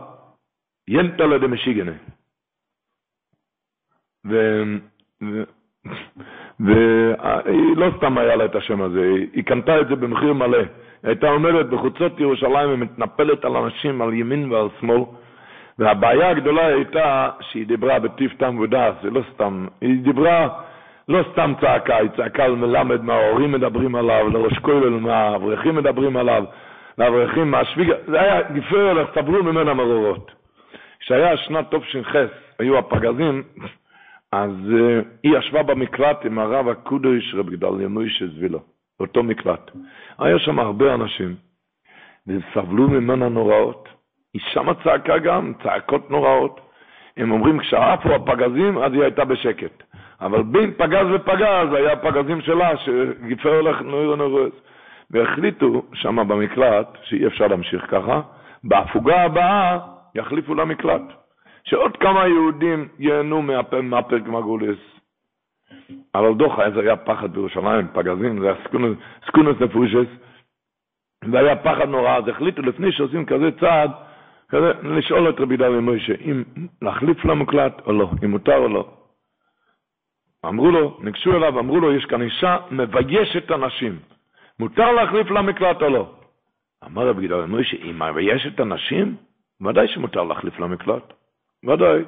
ינטלה 0.87 1.37
דמשיגנה. 1.37 1.91
והיא 6.59 7.77
לא 7.77 7.91
סתם 7.97 8.17
היה 8.17 8.35
לה 8.35 8.45
את 8.45 8.55
השם 8.55 8.81
הזה, 8.81 9.11
היא 9.33 9.43
קנתה 9.43 9.81
את 9.81 9.87
זה 9.87 9.95
במחיר 9.95 10.33
מלא. 10.33 10.57
היא 10.57 10.67
הייתה 11.03 11.29
עומדת 11.29 11.65
בחוצות 11.65 12.19
ירושלים 12.19 12.69
ומתנפלת 12.69 13.45
על 13.45 13.57
אנשים 13.57 14.01
על 14.01 14.13
ימין 14.13 14.51
ועל 14.51 14.67
שמאל, 14.79 15.01
והבעיה 15.81 16.29
הגדולה 16.29 16.65
הייתה 16.65 17.29
שהיא 17.41 17.67
דיברה 17.67 17.99
בטיב 17.99 18.31
טעם 18.37 18.59
ודעת, 18.59 18.93
זה 19.03 19.09
לא 19.09 19.21
סתם, 19.33 19.67
היא 19.81 20.03
דיברה 20.03 20.47
לא 21.07 21.23
סתם 21.31 21.53
צעקה, 21.61 21.97
היא 21.97 22.09
צעקה 22.17 22.43
על 22.43 22.55
מלמד 22.55 23.03
מה 23.03 23.13
ההורים 23.13 23.51
מדברים 23.51 23.95
עליו, 23.95 24.29
לראש 24.29 24.59
כולל 24.59 24.89
מה 24.89 25.15
האברכים 25.15 25.75
מדברים 25.75 26.17
עליו, 26.17 26.43
לאברכים 26.97 27.51
מהשוויגה, 27.51 27.93
זה 28.07 28.21
היה 28.21 28.41
גפרל, 28.41 29.05
סברו 29.15 29.43
ממנה 29.43 29.73
מרורות. 29.73 30.31
כשהיה 30.99 31.37
שנת 31.37 31.75
תש"ח, 31.75 32.15
היו 32.59 32.77
הפגזים, 32.77 33.43
אז 34.31 34.51
uh, 34.51 35.05
היא 35.23 35.37
ישבה 35.37 35.63
במקלט 35.63 36.25
עם 36.25 36.39
הרב 36.39 36.67
הקודש 36.67 37.35
רב 37.35 37.49
גדליה 37.49 37.87
מוישה 37.87 38.25
זבילה, 38.27 38.59
אותו 38.99 39.23
מקלט. 39.23 39.71
היה 40.19 40.39
שם 40.39 40.59
הרבה 40.59 40.93
אנשים, 40.93 41.35
וסבלו 42.27 42.87
ממנה 42.87 43.29
נוראות. 43.29 43.90
היא 44.33 44.41
שמה 44.53 44.73
צעקה 44.83 45.17
גם, 45.17 45.53
צעקות 45.63 46.11
נוראות. 46.11 46.61
הם 47.17 47.31
אומרים, 47.31 47.59
כשעפו 47.59 48.15
הפגזים, 48.15 48.77
אז 48.77 48.93
היא 48.93 49.01
הייתה 49.01 49.25
בשקט. 49.25 49.83
אבל 50.21 50.43
בין 50.43 50.73
פגז 50.77 51.07
ופגז 51.13 51.73
היה 51.73 51.95
פגזים 51.95 52.41
שלה, 52.41 52.77
שגיפר 52.77 53.55
הולך 53.55 53.81
נוירו 53.81 54.15
נורס. 54.15 54.53
והחליטו 55.11 55.83
שם 55.93 56.27
במקלט, 56.27 56.87
שאי 57.03 57.27
אפשר 57.27 57.47
להמשיך 57.47 57.85
ככה, 57.91 58.21
בהפוגה 58.63 59.21
הבאה 59.21 59.77
יחליפו 60.15 60.55
למקלט. 60.55 61.01
שעוד 61.63 61.97
כמה 61.97 62.27
יהודים 62.27 62.87
ייהנו 62.99 63.41
מהפרק 63.81 64.27
מגולס. 64.27 64.79
אבל 66.15 66.33
דוחה, 66.33 66.65
איזה 66.65 66.79
היה 66.79 66.95
פחד 66.95 67.33
בירושלים, 67.33 67.87
פגזים, 67.93 68.39
זה 68.39 68.45
היה 68.45 68.55
סקונוס 69.27 69.61
נפושס, 69.61 70.07
והיה 71.31 71.55
פחד 71.55 71.89
נורא, 71.89 72.17
אז 72.17 72.27
החליטו 72.27 72.61
לפני 72.61 72.91
שעושים 72.91 73.25
כזה 73.25 73.49
צעד, 73.59 73.91
כזה, 74.51 74.71
לשאול 74.83 75.29
את 75.29 75.39
רבי 75.39 75.57
דוד 75.57 75.79
מוישה, 75.79 76.13
אם 76.25 76.43
להחליף 76.81 77.25
למקלט 77.25 77.81
או 77.85 77.91
לא, 77.91 78.09
אם 78.23 78.31
מותר 78.31 78.57
או 78.57 78.67
לא. 78.67 78.89
אמרו 80.45 80.71
לו, 80.71 80.97
ניגשו 81.03 81.35
אליו, 81.35 81.59
אמרו 81.59 81.79
לו, 81.79 81.95
יש 81.95 82.05
כאן 82.05 82.21
אישה 82.21 82.57
מביישת 82.71 83.51
אנשים, 83.51 83.99
מותר 84.59 84.91
להחליף 84.91 85.31
למקלט 85.31 85.81
או 85.81 85.89
לא? 85.89 86.15
אמר 86.85 87.07
רבי 87.07 87.27
דוד 87.27 87.45
מוישה, 87.45 87.77
היא 87.77 87.93
מביישת 87.93 88.59
אנשים? 88.59 89.15
ודאי 89.61 89.87
שמותר 89.87 90.23
להחליף 90.23 90.59
למקלט. 90.59 91.13
ודאי. 91.65 92.03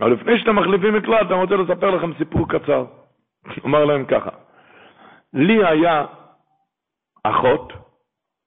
אבל 0.00 0.12
לפני 0.12 0.38
שאתם 0.38 0.56
מחליפים 0.56 0.94
מקלט, 0.94 1.30
אני 1.30 1.40
רוצה 1.40 1.56
לספר 1.56 1.90
לכם 1.90 2.14
סיפור 2.18 2.48
קצר. 2.48 2.84
אומר 3.64 3.84
להם 3.84 4.04
ככה, 4.04 4.30
לי 5.32 5.64
היה 5.66 6.06
אחות, 7.24 7.72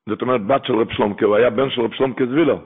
זאת 0.10 0.22
אומרת 0.22 0.46
בת 0.46 0.66
של 0.66 0.76
רב 0.76 0.92
שלומקה, 0.92 1.26
הוא 1.26 1.36
היה 1.36 1.50
בן 1.50 1.70
של 1.70 1.82
רב 1.82 1.94
שלומקה 1.94 2.26
זבילו. 2.26 2.58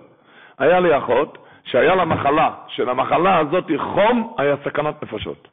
היה 0.60 0.80
לי 0.80 0.98
אחות 0.98 1.38
שהיה 1.64 1.96
לה 1.96 2.06
מחלה, 2.06 2.56
שלמחלה 2.68 3.38
הזאת 3.38 3.66
חום 3.78 4.36
היה 4.38 4.56
סכנת 4.66 5.04
נפשות. 5.04 5.48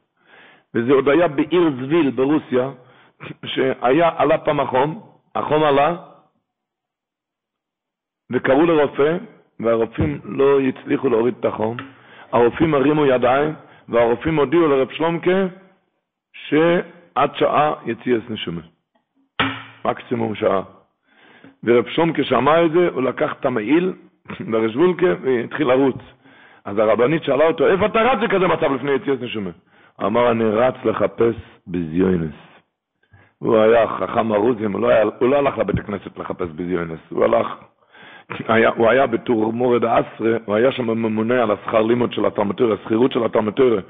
וזה 0.75 0.93
עוד 0.93 1.09
היה 1.09 1.27
בעיר 1.27 1.71
זביל 1.81 2.09
ברוסיה, 2.09 2.69
שהיה, 3.45 4.09
עלה 4.17 4.37
פעם 4.37 4.59
החום, 4.59 5.01
החום 5.35 5.63
עלה, 5.63 5.95
וקראו 8.31 8.65
לרופא, 8.65 9.17
והרופאים 9.59 10.21
לא 10.23 10.59
הצליחו 10.59 11.09
להוריד 11.09 11.35
את 11.39 11.45
החום. 11.45 11.77
הרופאים 12.31 12.73
הרימו 12.73 13.05
ידיים, 13.05 13.53
והרופאים 13.89 14.39
הודיעו 14.39 14.67
לרב 14.67 14.91
שלומקה 14.91 15.47
שעד 16.33 17.35
שעה 17.35 17.73
יציאס 17.85 18.23
נשומה. 18.29 18.61
מקסימום 19.85 20.35
שעה. 20.35 20.61
ורב 21.63 21.87
שלומקה 21.89 22.23
שמע 22.23 22.65
את 22.65 22.71
זה, 22.71 22.87
הוא 22.93 23.01
לקח 23.01 23.33
את 23.39 23.45
המעיל 23.45 23.93
ברשבולקה 24.41 25.05
והתחיל 25.21 25.67
לרוץ. 25.67 25.97
אז 26.65 26.77
הרבנית 26.77 27.23
שאלה 27.23 27.47
אותו, 27.47 27.67
איפה 27.67 27.85
אתה 27.85 28.01
רץ 28.01 28.19
בכזה 28.23 28.47
מצב 28.47 28.73
לפני 28.73 28.91
יציאס 28.91 29.21
נשומה? 29.21 29.49
אמר, 30.01 30.31
אני 30.31 30.43
רץ 30.43 30.75
לחפש 30.85 31.35
בזיונס. 31.67 32.35
הוא 33.39 33.57
היה 33.57 33.87
חכם 33.87 34.33
ארוזים, 34.33 34.71
הוא 34.71 34.81
לא, 34.81 34.87
הוא 35.19 35.29
לא 35.29 35.37
הלך 35.37 35.57
לבית 35.57 35.79
הכנסת 35.79 36.17
לחפש 36.17 36.47
בזיונס, 36.55 36.99
הוא 37.09 37.23
הלך 37.23 37.47
היה, 38.47 38.69
הוא 38.75 38.89
היה 38.89 39.07
בתור 39.07 39.53
מורד 39.53 39.85
אסרה, 39.85 40.37
הוא 40.45 40.55
היה 40.55 40.71
שם 40.71 40.87
ממונה 40.87 41.43
על 41.43 41.51
השכר 41.51 41.81
לימוד 41.81 42.13
של 42.13 42.25
התלמטורה, 42.25 42.73
השכירות 42.73 43.11
של 43.11 43.23
התלמטורה. 43.25 43.81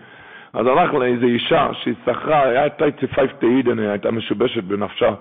אז 0.53 0.67
הלך 0.67 0.93
לאיזו 0.93 1.25
אישה 1.25 1.69
שהיא 1.73 1.95
שכרה, 2.05 2.43
הייתה 2.43 2.85
ציפייף 2.99 3.31
תעידן, 3.39 3.79
הייתה 3.79 4.11
משובשת 4.11 4.63
בנפשה. 4.63 5.13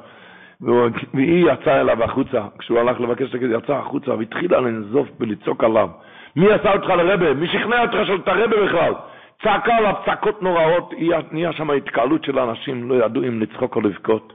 והיא 1.15 1.53
יצאה 1.53 1.81
אליו 1.81 2.05
החוצה, 2.05 2.43
כשהוא 2.59 2.79
הלך 2.79 3.01
לבקש 3.01 3.31
את 3.31 3.35
הכסף, 3.35 3.65
יצאה 3.65 3.79
החוצה 3.79 4.15
והתחילה 4.15 4.61
לנזוף 4.61 5.09
ולצעוק 5.21 5.65
עליו. 5.65 5.89
מי 6.37 6.53
עשה 6.53 6.73
אותך 6.73 6.89
לרבה? 6.89 7.35
מי 7.35 7.49
שכנע 7.49 7.83
אותך 7.83 7.97
שאתה 8.07 8.33
רבה 8.33 8.67
בכלל? 8.67 8.95
צעקה 9.43 9.77
עליו 9.77 9.95
צעקות 10.05 10.43
נוראות, 10.43 10.95
נהיה 11.33 11.53
שם 11.53 11.71
התקהלות 11.71 12.25
של 12.25 12.39
אנשים, 12.39 12.89
לא 12.89 13.05
ידעו 13.05 13.23
אם 13.23 13.41
לצחוק 13.41 13.77
או 13.77 13.81
לבכות. 13.81 14.33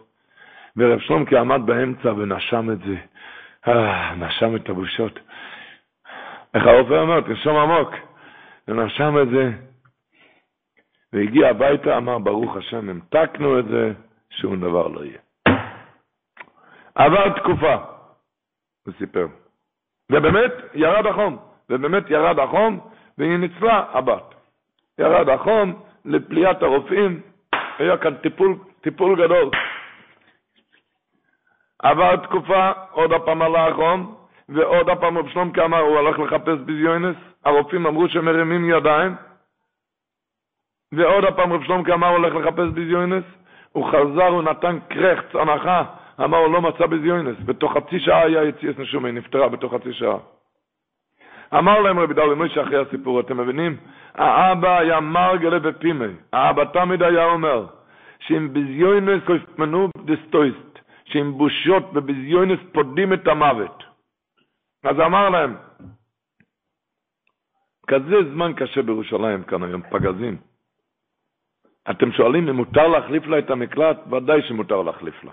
ורב 0.77 0.99
שלומקי 0.99 1.37
עמד 1.37 1.61
באמצע 1.65 2.13
ונשם 2.17 2.71
את 2.71 2.79
זה. 2.79 2.95
אה, 3.67 4.15
נשם 4.15 4.55
את 4.55 4.69
הבושות. 4.69 5.19
איך 6.53 6.67
הרופא 6.67 6.93
אומר, 6.93 7.21
תרשום 7.21 7.57
עמוק. 7.57 7.89
ונשם 8.67 9.17
את 9.21 9.29
זה, 9.29 9.51
והגיע 11.13 11.49
הביתה, 11.49 11.97
אמר, 11.97 12.17
ברוך 12.17 12.57
השם, 12.57 12.89
המתקנו 12.89 13.59
את 13.59 13.65
זה, 13.65 13.91
שום 14.29 14.59
דבר 14.59 14.87
לא 14.87 15.05
יהיה. 15.05 15.26
עבר 16.97 17.29
תקופה, 17.29 17.75
הוא 18.85 18.93
סיפר. 18.97 19.27
ובאמת 20.11 20.51
ירד 20.73 21.05
החום, 21.05 21.37
ובאמת 21.69 22.09
ירד 22.09 22.39
החום, 22.39 22.79
והיא 23.17 23.37
ניצלה 23.37 23.85
הבת. 23.91 24.35
ירד 24.99 25.29
החום 25.29 25.81
לפליאת 26.05 26.63
הרופאים, 26.63 27.21
היה 27.77 27.97
כאן 27.97 28.15
טיפול, 28.15 28.55
טיפול 28.81 29.25
גדול. 29.25 29.49
עבר 31.79 32.15
תקופה, 32.15 32.71
עוד 32.91 33.13
הפעם 33.13 33.41
עלה 33.41 33.67
החום, 33.67 34.15
ועוד 34.49 34.89
הפעם 34.89 35.17
רב 35.17 35.29
שלומקה 35.29 35.65
אמר, 35.65 35.79
הוא 35.79 35.97
הלך 35.97 36.19
לחפש 36.19 36.59
ביזיונס, 36.65 37.15
הרופאים 37.45 37.85
אמרו 37.85 38.09
שמרימים 38.09 38.69
ידיים, 38.69 39.15
ועוד 40.91 41.23
הפעם 41.23 41.53
רב 41.53 41.63
שלומקה 41.63 41.93
אמר, 41.93 42.07
הוא 42.07 42.17
הולך 42.17 42.35
לחפש 42.35 42.69
ביזיונס, 42.73 43.23
הוא 43.71 43.87
חזר, 43.87 44.27
הוא 44.27 44.43
נתן 44.43 44.79
קרחץ, 44.89 45.35
הנחה, 45.35 45.83
אמר, 46.23 46.47
לא 46.47 46.61
מצא 46.61 46.85
ביזיונס, 46.85 47.37
בתוך 47.45 47.73
חצי 47.73 47.99
שעה 47.99 48.21
היה 48.21 48.43
יציאס 48.43 48.77
נשומי, 48.77 49.11
נפטרה 49.11 49.49
בתוך 49.49 49.73
חצי 49.73 49.93
שעה. 49.93 50.17
אמר 51.53 51.79
להם 51.81 51.99
רבי 51.99 52.13
דאו 52.13 52.31
למוישה 52.31 52.63
אחרי 52.63 52.81
הסיפור, 52.81 53.19
אתם 53.19 53.37
מבינים? 53.37 53.77
האבא 54.13 54.79
היה 54.79 54.99
מרגלה 54.99 55.57
ופימי, 55.63 56.13
האבא 56.33 56.63
תמיד 56.73 57.03
היה 57.03 57.25
אומר, 57.25 57.65
שאם 58.19 58.53
ביזיונס 58.53 59.23
קויפמנו 59.25 59.89
דסטויסט, 60.05 60.79
שאם 61.05 61.31
בושות 61.37 61.83
וביזיונס 61.93 62.59
פודים 62.73 63.13
את 63.13 63.27
המוות. 63.27 63.83
אז 64.83 64.99
אמר 64.99 65.29
להם, 65.29 65.55
כזה 67.87 68.15
זמן 68.33 68.53
קשה 68.53 68.81
בירושלים 68.81 69.43
כאן 69.43 69.63
היום, 69.63 69.81
פגזים. 69.81 70.37
אתם 71.91 72.11
שואלים 72.11 72.49
אם 72.49 72.55
מותר 72.55 72.87
להחליף 72.87 73.25
לה 73.27 73.39
את 73.39 73.49
המקלט? 73.49 73.97
ודאי 74.11 74.41
שמותר 74.41 74.81
להחליף 74.81 75.23
לה. 75.23 75.31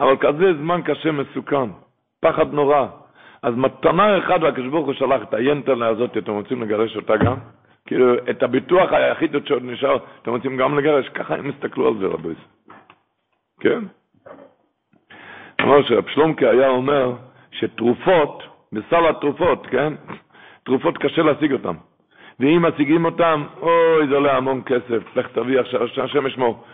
אבל 0.00 0.16
כזה 0.16 0.54
זמן 0.54 0.80
קשה 0.84 1.12
מסוכן, 1.12 1.70
פחד 2.20 2.52
נורא. 2.52 2.86
אז 3.42 3.54
מתנה 3.56 4.18
אחת 4.18 4.42
והקדוש 4.42 4.66
ברוך 4.66 4.86
הוא 4.86 4.94
שלח 4.94 5.22
את 5.22 5.34
היינטרנה 5.34 5.86
הזאת, 5.86 6.16
אתם 6.16 6.32
רוצים 6.32 6.62
לגרש 6.62 6.96
אותה 6.96 7.16
גם? 7.16 7.36
כאילו, 7.86 8.14
את 8.30 8.42
הביטוח 8.42 8.92
היחיד 8.92 9.36
שעוד 9.46 9.62
נשאר, 9.64 9.96
אתם 10.22 10.30
רוצים 10.30 10.56
גם 10.56 10.78
לגרש? 10.78 11.08
ככה 11.08 11.34
הם 11.34 11.50
הסתכלו 11.50 11.88
על 11.88 11.94
זה 11.98 12.06
רבי. 12.06 12.34
כן? 13.60 13.80
אמר 15.62 15.82
שרב 15.82 16.08
שלומקה 16.08 16.50
היה 16.50 16.68
אומר 16.68 17.12
שתרופות, 17.50 18.42
בסל 18.72 19.08
התרופות, 19.08 19.66
כן? 19.66 19.92
תרופות 20.64 20.98
קשה 20.98 21.22
להשיג 21.22 21.52
אותן. 21.52 21.74
ואם 22.40 22.62
משיגים 22.62 23.04
אותן, 23.04 23.42
אוי, 23.60 24.06
זה 24.08 24.14
עולה 24.14 24.36
המון 24.36 24.62
כסף, 24.66 25.16
לך 25.16 25.26
תביא 25.32 25.60
עכשיו, 25.60 25.82
השם 26.04 26.26
ישמור. 26.26 26.64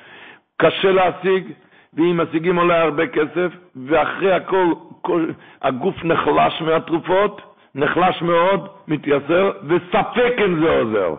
קשה 0.57 0.91
להשיג, 0.91 1.53
ואם 1.95 2.21
משיגים 2.21 2.57
עולה 2.57 2.83
הרבה 2.83 3.07
כסף, 3.07 3.53
ואחרי 3.87 4.33
הכל, 4.33 4.67
כל, 5.03 5.31
הגוף 5.63 6.05
נחלש 6.05 6.63
מהתרופות, 6.63 7.41
נחלש 7.75 8.23
מאוד, 8.23 8.69
מתייסר, 8.89 9.51
וספק 9.69 10.35
אם 10.47 10.61
זה 10.61 10.71
עוזר. 10.71 11.15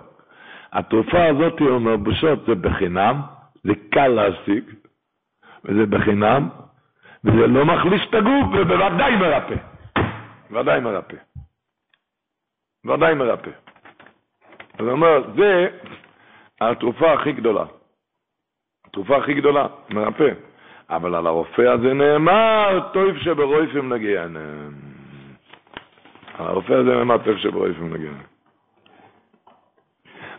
התרופה 0.74 1.26
הזאת, 1.26 1.60
הוא 1.60 1.70
אומר, 1.70 1.98
בושות, 1.98 2.46
זה 2.46 2.56
בחינם, 2.56 3.22
זה 3.64 3.74
קל 3.92 4.08
להשיג, 4.08 4.64
וזה 5.66 5.86
בחינם, 5.86 6.50
וזה 7.24 7.48
לא 7.48 7.66
מחליש 7.66 8.02
את 8.10 8.14
הגוף, 8.14 8.46
ובוודאי 8.54 9.16
מרפא. 9.16 9.56
ודאי 10.52 10.80
מרפא. 10.80 11.18
ודאי 12.86 13.14
מרפא. 13.16 13.52
אז 14.74 14.86
הוא 14.86 14.92
אומר, 14.92 15.24
זה 15.36 15.68
התרופה 16.62 17.14
הכי 17.14 17.32
גדולה. 17.32 17.66
התרופה 18.86 19.18
הכי 19.18 19.34
גדולה, 19.34 19.68
מרפא. 19.90 20.30
אבל 20.90 21.16
על 21.16 21.28
הרופא 21.28 21.62
הזה 21.62 21.94
נאמר, 21.94 22.80
טוב 22.94 23.18
שברויפים 23.18 23.94
נגיע. 23.94 24.24
על 24.24 26.48
הרופא 26.48 26.74
הזה 26.74 26.96
נאמר, 26.96 27.18
טוב 27.18 27.38
שברויפים 27.38 27.94
נגיע. 27.94 28.12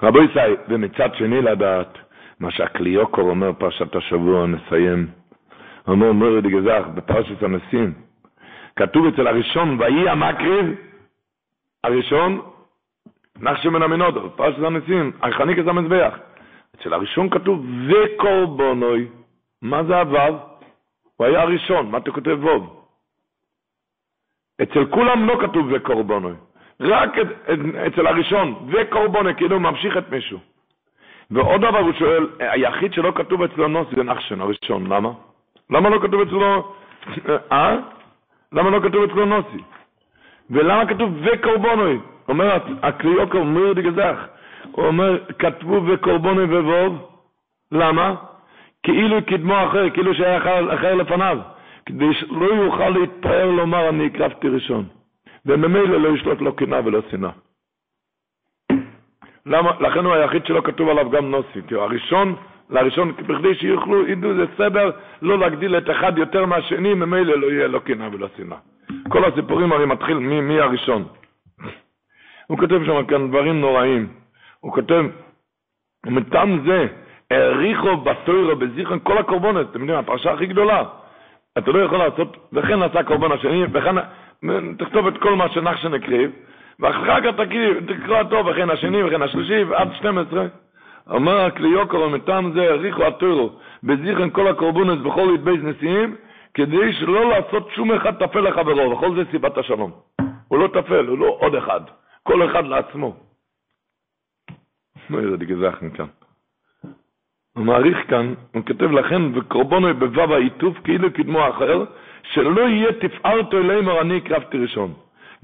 רבו 0.02 0.22
ישי, 0.22 0.54
ומצד 0.68 1.14
שני 1.14 1.42
לדעת, 1.42 1.98
מה 2.40 2.50
שהקליוקור 2.50 3.30
אומר 3.30 3.52
פרשת 3.52 3.96
השבוע, 3.96 4.46
נסיים, 4.46 5.06
אומר 5.88 6.12
מורד 6.12 6.46
גזח 6.46 6.84
בפרשת 6.94 7.42
הנסים, 7.42 7.92
כתוב 8.76 9.06
אצל 9.06 9.26
הראשון, 9.26 9.80
ויהי 9.80 10.08
המקריב, 10.08 10.66
הראשון, 11.84 12.40
נחשי 13.40 13.68
מן 13.68 13.82
המנודו, 13.82 14.36
פרשת 14.36 14.62
הנסים, 14.62 15.12
החניק 15.22 15.58
את 15.58 15.68
המזבח. 15.68 16.18
אצל 16.74 16.94
הראשון 16.94 17.30
כתוב, 17.30 17.66
וקורבונוי, 17.88 19.08
מה 19.64 19.84
זה 19.84 20.00
הוו? 20.00 20.38
הוא 21.16 21.26
היה 21.26 21.42
הראשון, 21.42 21.90
מה 21.90 21.98
אתה 21.98 22.10
כותב 22.10 22.38
ווב? 22.40 22.84
אצל 24.62 24.86
כולם 24.90 25.28
לא 25.28 25.38
כתוב 25.42 25.66
וקורבונוי, 25.72 26.32
רק 26.80 27.10
אצל 27.86 28.06
הראשון, 28.06 28.68
וקורבונוי, 28.68 29.34
כאילו 29.34 29.60
ממשיך 29.60 29.96
את 29.96 30.10
מישהו. 30.10 30.38
ועוד 31.30 31.60
דבר 31.60 31.78
הוא 31.78 31.92
שואל, 31.92 32.26
היחיד 32.38 32.92
שלא 32.92 33.12
כתוב 33.14 33.42
אצלו 33.42 33.68
נוסי 33.68 33.96
זה 33.96 34.02
נחשן, 34.02 34.40
הראשון, 34.40 34.86
למה? 34.86 35.10
למה 35.70 35.88
לא 35.88 35.98
כתוב 36.02 36.20
אצלו, 36.20 36.74
אה? 37.52 37.76
למה 38.52 38.70
לא 38.70 38.80
כתוב 38.80 39.02
אצלו 39.02 39.24
נוסי? 39.24 39.62
ולמה 40.50 40.86
כתוב 40.86 41.10
וקורבונוי? 41.22 41.98
אומר 42.28 42.58
הקריוקר 42.82 43.42
מיר 43.42 43.72
דגזח, 43.72 44.26
הוא 44.72 44.86
אומר, 44.86 45.18
כתבו 45.38 45.82
וקורבונוי 45.86 46.44
ובוב, 46.44 47.10
למה? 47.72 48.14
כאילו 48.84 49.24
קדמו 49.26 49.54
אחר, 49.66 49.90
כאילו 49.90 50.14
שהיה 50.14 50.38
אחר, 50.38 50.74
אחר 50.74 50.94
לפניו, 50.94 51.38
כדי 51.86 52.14
שלא 52.14 52.46
יוכל 52.46 52.88
להתפאר 52.88 53.50
לומר 53.50 53.88
אני 53.88 54.06
הקרבתי 54.06 54.48
ראשון, 54.48 54.84
וממילא 55.46 56.00
לא 56.00 56.08
ישלוט 56.08 56.40
לו 56.40 56.56
קנאה 56.56 56.80
ולא 56.84 57.00
שנאה. 57.10 57.30
למה? 59.46 59.70
לכן 59.80 60.04
הוא 60.04 60.14
היחיד 60.14 60.46
שלא 60.46 60.60
כתוב 60.64 60.88
עליו 60.88 61.10
גם 61.10 61.30
נוסי, 61.30 61.60
כי 61.68 61.74
הראשון, 61.74 62.34
לראשון, 62.70 63.12
בכדי 63.12 63.54
שיוכלו, 63.54 64.08
ידעו 64.08 64.34
זה 64.34 64.44
סבר, 64.56 64.90
לא 65.22 65.38
להגדיל 65.38 65.78
את 65.78 65.90
אחד 65.90 66.18
יותר 66.18 66.46
מהשני, 66.46 66.94
ממילא 66.94 67.34
לא 67.38 67.46
יהיה 67.46 67.66
לו 67.66 67.80
קנאה 67.80 68.08
ולא 68.12 68.28
שנאה. 68.36 68.58
כל 69.08 69.24
הסיפורים 69.24 69.72
הרי 69.72 69.86
מתחיל 69.86 70.18
מי, 70.18 70.40
מי 70.40 70.60
הראשון. 70.60 71.04
הוא 72.46 72.58
כותב 72.58 72.80
שם 72.86 73.06
כאן 73.06 73.28
דברים 73.28 73.60
נוראים. 73.60 74.08
הוא 74.60 74.72
כותב, 74.72 75.04
מטעם 76.06 76.60
זה, 76.66 76.86
העריכו 77.34 77.96
בתוירו, 77.96 78.56
בזיכרון, 78.56 78.98
כל 79.02 79.18
הקורבנות, 79.18 79.70
אתם 79.70 79.80
יודעים, 79.80 79.98
הפרשה 79.98 80.32
הכי 80.32 80.46
גדולה. 80.46 80.82
אתה 81.58 81.70
לא 81.70 81.78
יכול 81.78 81.98
לעשות, 81.98 82.36
וכן 82.52 82.82
עשה 82.82 83.02
קורבן 83.02 83.32
השני, 83.32 83.64
וכן, 83.72 83.94
תכתוב 84.78 85.06
את 85.06 85.18
כל 85.18 85.34
מה 85.34 85.48
שנחשן 85.48 85.94
הקריב, 85.94 86.30
ואחר 86.80 87.20
כך 87.20 87.40
תקרא 87.86 88.22
טוב, 88.22 88.46
וכן 88.46 88.70
השני, 88.70 89.02
וכן 89.02 89.22
השלישי, 89.22 89.62
עד 89.74 89.88
12. 89.94 90.46
אומר 91.10 91.40
הקליוקר, 91.40 92.08
מטעם 92.08 92.52
זה 92.52 92.62
העריכו 92.62 93.06
התוירו, 93.06 93.50
בזיכרון 93.82 94.30
כל 94.30 94.48
הקורבנות 94.48 95.02
בכל 95.02 95.32
יתבייס 95.34 95.60
נשיאים, 95.62 96.16
כדי 96.54 96.92
שלא 96.92 97.30
לעשות 97.30 97.70
שום 97.74 97.92
אחד 97.92 98.14
טפל 98.14 98.40
לחברו, 98.40 98.90
וכל 98.90 99.14
זה 99.14 99.22
סיבת 99.30 99.58
השלום. 99.58 99.90
הוא 100.48 100.58
לא 100.58 100.68
טפל, 100.68 101.06
הוא 101.06 101.18
לא 101.18 101.36
עוד 101.40 101.54
אחד, 101.54 101.80
כל 102.22 102.50
אחד 102.50 102.64
לעצמו. 102.66 103.16
איזה 105.18 105.36
גזח 105.36 105.78
מכאן. 105.82 106.06
הוא 107.56 107.66
מעריך 107.66 108.10
כאן, 108.10 108.34
הוא 108.54 108.62
כותב 108.66 108.90
לכן, 108.90 109.22
וקורבנו 109.34 109.94
בבב 109.94 110.32
העיטוף 110.32 110.78
כאילו 110.84 111.12
קדמו 111.12 111.48
אחר, 111.48 111.84
שלא 112.22 112.60
יהיה 112.60 112.92
תפארתו 112.92 113.58
אלימר 113.58 114.00
אני 114.00 114.16
הקרבתי 114.16 114.58
ראשון. 114.58 114.92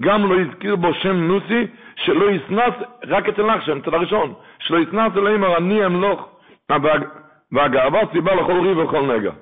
גם 0.01 0.33
לא 0.33 0.41
יזכיר 0.41 0.77
בו 0.77 0.95
שם 0.95 1.17
נוסי, 1.17 1.67
שלא 1.97 2.31
יסנס, 2.31 2.75
רק 3.07 3.29
אצל 3.29 3.47
נחשם, 3.47 3.79
אצל 3.79 3.95
הראשון, 3.95 4.35
שלא 4.59 4.79
יסנס 4.79 5.17
אלימר 5.17 5.57
אני 5.57 5.87
אמלוך, 5.87 6.29
והגאווה 7.53 8.01
סיבה 8.13 8.35
לכל 8.35 8.61
ריב 8.61 8.79
ולכל 8.79 9.17
נגע. 9.17 9.33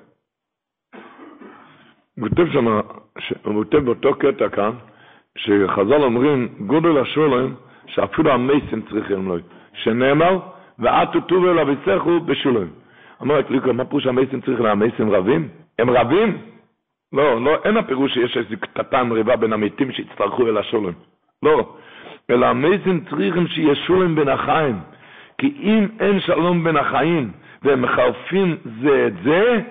הוא 2.19 2.29
כותב 2.29 2.51
שם, 2.53 2.67
הוא 3.43 3.63
כותב 3.63 3.77
באותו 3.77 4.13
קטע 4.13 4.49
כאן, 4.49 4.71
שחז"ל 5.37 6.03
אומרים, 6.03 6.47
גודל 6.59 6.97
השולם, 6.97 7.53
שאפילו 7.87 8.31
המייסים 8.31 8.81
צריכים 8.81 9.27
לו, 9.27 9.35
שנאמר, 9.73 10.39
ועטו 10.79 11.21
טובל 11.21 11.59
אביסכו 11.59 12.19
בשולם. 12.19 12.67
אומר 13.19 13.37
הקליקו, 13.37 13.73
מה 13.73 13.85
פירוש 13.85 14.07
המייסים 14.07 14.41
צריכים, 14.41 14.65
המייסים 14.65 15.11
רבים? 15.11 15.47
הם 15.79 15.89
רבים? 15.89 16.37
לא, 17.13 17.41
לא, 17.41 17.57
אין 17.65 17.77
הפירוש 17.77 18.13
שיש 18.13 18.37
איזה 18.37 18.55
קטן 18.55 19.11
ריבה 19.11 19.35
בין 19.35 19.53
המתים 19.53 19.91
שיצטרכו 19.91 20.47
אל 20.47 20.57
השולם. 20.57 20.93
לא, 21.43 21.75
אלא 22.29 22.45
המייסים 22.45 23.03
צריכים 23.09 23.47
שיהיה 23.47 23.75
שולם 23.75 24.15
בין 24.15 24.27
החיים. 24.27 24.75
כי 25.37 25.53
אם 25.59 25.87
אין 25.99 26.19
שלום 26.19 26.63
בין 26.63 26.77
החיים, 26.77 27.31
והם 27.63 27.81
מחרפים 27.81 28.57
זה 28.81 29.07
את 29.07 29.13
זה, 29.23 29.61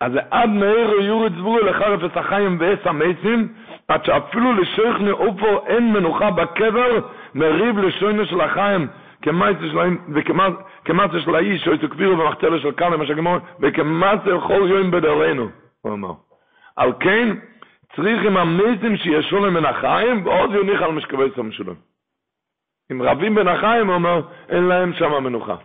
אז 0.00 0.12
עד 0.30 0.50
מהר 0.50 0.90
יורד 1.00 1.32
זבורי 1.34 1.62
לחרף 1.64 2.04
את 2.04 2.16
החיים 2.16 2.56
ועש 2.60 2.78
המייסים, 2.84 3.48
עד 3.88 4.04
שאפילו 4.04 4.52
לשייך 4.52 5.00
נעופו 5.00 5.66
אין 5.66 5.92
מנוחה 5.92 6.30
בקבר, 6.30 6.98
מריב 7.34 7.78
לשוינו 7.78 8.26
של 8.26 8.40
החיים. 8.40 8.86
כמעשה 9.22 9.70
שלהם, 9.70 9.98
וכמעשה 10.14 11.20
של 11.20 11.34
האיש, 11.34 11.68
או 11.68 11.72
איתו 11.72 11.88
כבירו 11.88 12.16
במחצלו 12.16 12.60
של 12.60 12.72
כאן, 12.72 12.92
למשל 12.92 13.14
גמור, 13.14 13.36
וכמעשה 13.60 14.40
כל 14.46 14.66
יום 14.70 14.90
בדרנו, 14.90 15.48
הוא 15.80 15.92
אמר. 15.92 16.12
על 16.76 16.92
כן, 17.00 17.36
צריך 17.96 18.26
עם 18.26 18.36
המזים 18.36 18.96
שישו 18.96 19.38
להם 19.38 19.54
מן 19.54 19.64
החיים, 19.64 20.26
ועוד 20.26 20.50
יוניח 20.52 20.82
על 20.82 20.92
משכבי 20.92 21.24
סם 21.36 21.52
שלו. 21.52 21.74
אם 22.92 23.02
רבים 23.02 23.34
בין 23.34 23.48
החיים, 23.48 23.86
הוא 23.86 23.94
אומר, 23.94 24.20
אין 24.48 24.64
להם 24.64 24.92
שם 24.92 25.24
מנוחה. 25.24 25.56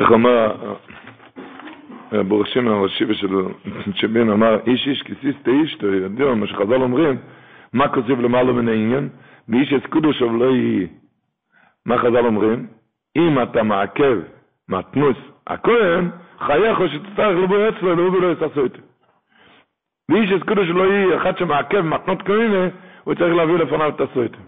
איך 0.00 0.10
אומר 0.10 0.74
בורשים 2.28 2.68
הראשי 2.68 3.14
של 3.14 3.28
שבין 3.94 4.30
אמר 4.30 4.58
איש 4.66 4.88
איש 4.88 5.02
כסיס 5.02 5.36
תאיש 5.42 5.74
תו 5.74 5.86
יודעים 5.86 6.40
מה 6.40 6.46
שחז"ל 6.46 6.82
אומרים 6.82 7.16
מה 7.72 7.88
כותב 7.88 8.20
למעלה 8.20 8.52
מן 8.52 8.68
העניין? 8.68 9.08
ואיש 9.48 9.72
את 9.72 9.86
קודש 9.86 10.22
אבל 10.22 10.34
לא 10.34 10.50
יהיה 10.56 10.86
מה 11.86 11.98
חז"ל 11.98 12.26
אומרים? 12.26 12.66
אם 13.16 13.42
אתה 13.42 13.62
מעכב 13.62 14.18
מתנוס 14.68 15.16
הכהן 15.46 16.10
חייך 16.38 16.80
או 16.80 16.88
שתצטרך 16.88 17.38
לבוא 17.44 17.68
אצלו 17.68 17.88
ולא 17.88 18.02
ולא 18.02 18.32
יסעשו 18.32 18.64
איתו 18.64 18.78
ואיש 20.10 20.32
את 20.32 20.42
קודש 20.42 20.68
לא 20.68 20.82
יהיה 20.82 21.16
אחד 21.16 21.38
שמעכב 21.38 21.80
מתנות 21.80 22.22
כהנה 22.22 22.68
הוא 23.04 23.14
צריך 23.14 23.34
להביא 23.34 23.54
לפניו 23.54 23.88
את 23.88 24.00
הסויטה 24.00 24.38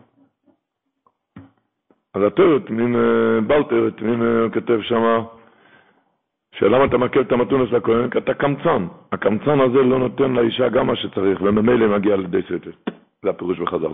אז 2.15 2.23
התורת, 2.23 2.71
מין 2.71 2.97
בלטרת, 3.47 4.03
מין 4.03 4.23
כותב 4.53 4.81
שמה 4.83 5.25
שלמה 6.55 6.85
אתה 6.85 6.99
מקל 6.99 7.21
את 7.21 7.33
המתונס 7.33 7.73
לכהן? 7.73 8.11
כי 8.11 8.19
אתה 8.19 8.35
קמצן. 8.35 8.87
הקמצן 9.13 9.61
הזה 9.61 9.83
לא 9.83 9.99
נותן 9.99 10.33
לאישה 10.33 10.69
גם 10.69 10.87
מה 10.87 10.97
שצריך, 10.97 11.43
וממילא 11.43 11.97
מגיע 11.99 12.17
לידי 12.17 12.43
סטר. 12.43 12.71
זה 13.23 13.31
הפירוש 13.31 13.59
בחז"ל. 13.59 13.93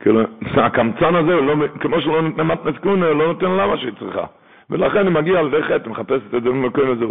כאילו, 0.00 0.20
הקמצן 0.42 1.14
הזה, 1.14 1.34
לא, 1.34 1.54
כמו 1.80 2.00
שלא 2.00 2.22
נותן 2.22 2.46
מתנס 2.46 2.74
כהונה, 2.82 3.10
לא 3.10 3.26
נותן 3.26 3.50
לה 3.50 3.66
מה 3.66 3.78
שהיא 3.78 3.92
צריכה. 3.98 4.24
ולכן 4.70 5.06
היא 5.06 5.14
מגיעה 5.14 5.40
על 5.40 5.46
ידי 5.46 5.62
חטא, 5.62 5.88
מחפשת 5.88 6.34
את 6.34 6.42
זה 6.42 6.50
במקום 6.50 6.90
הזה. 6.90 7.04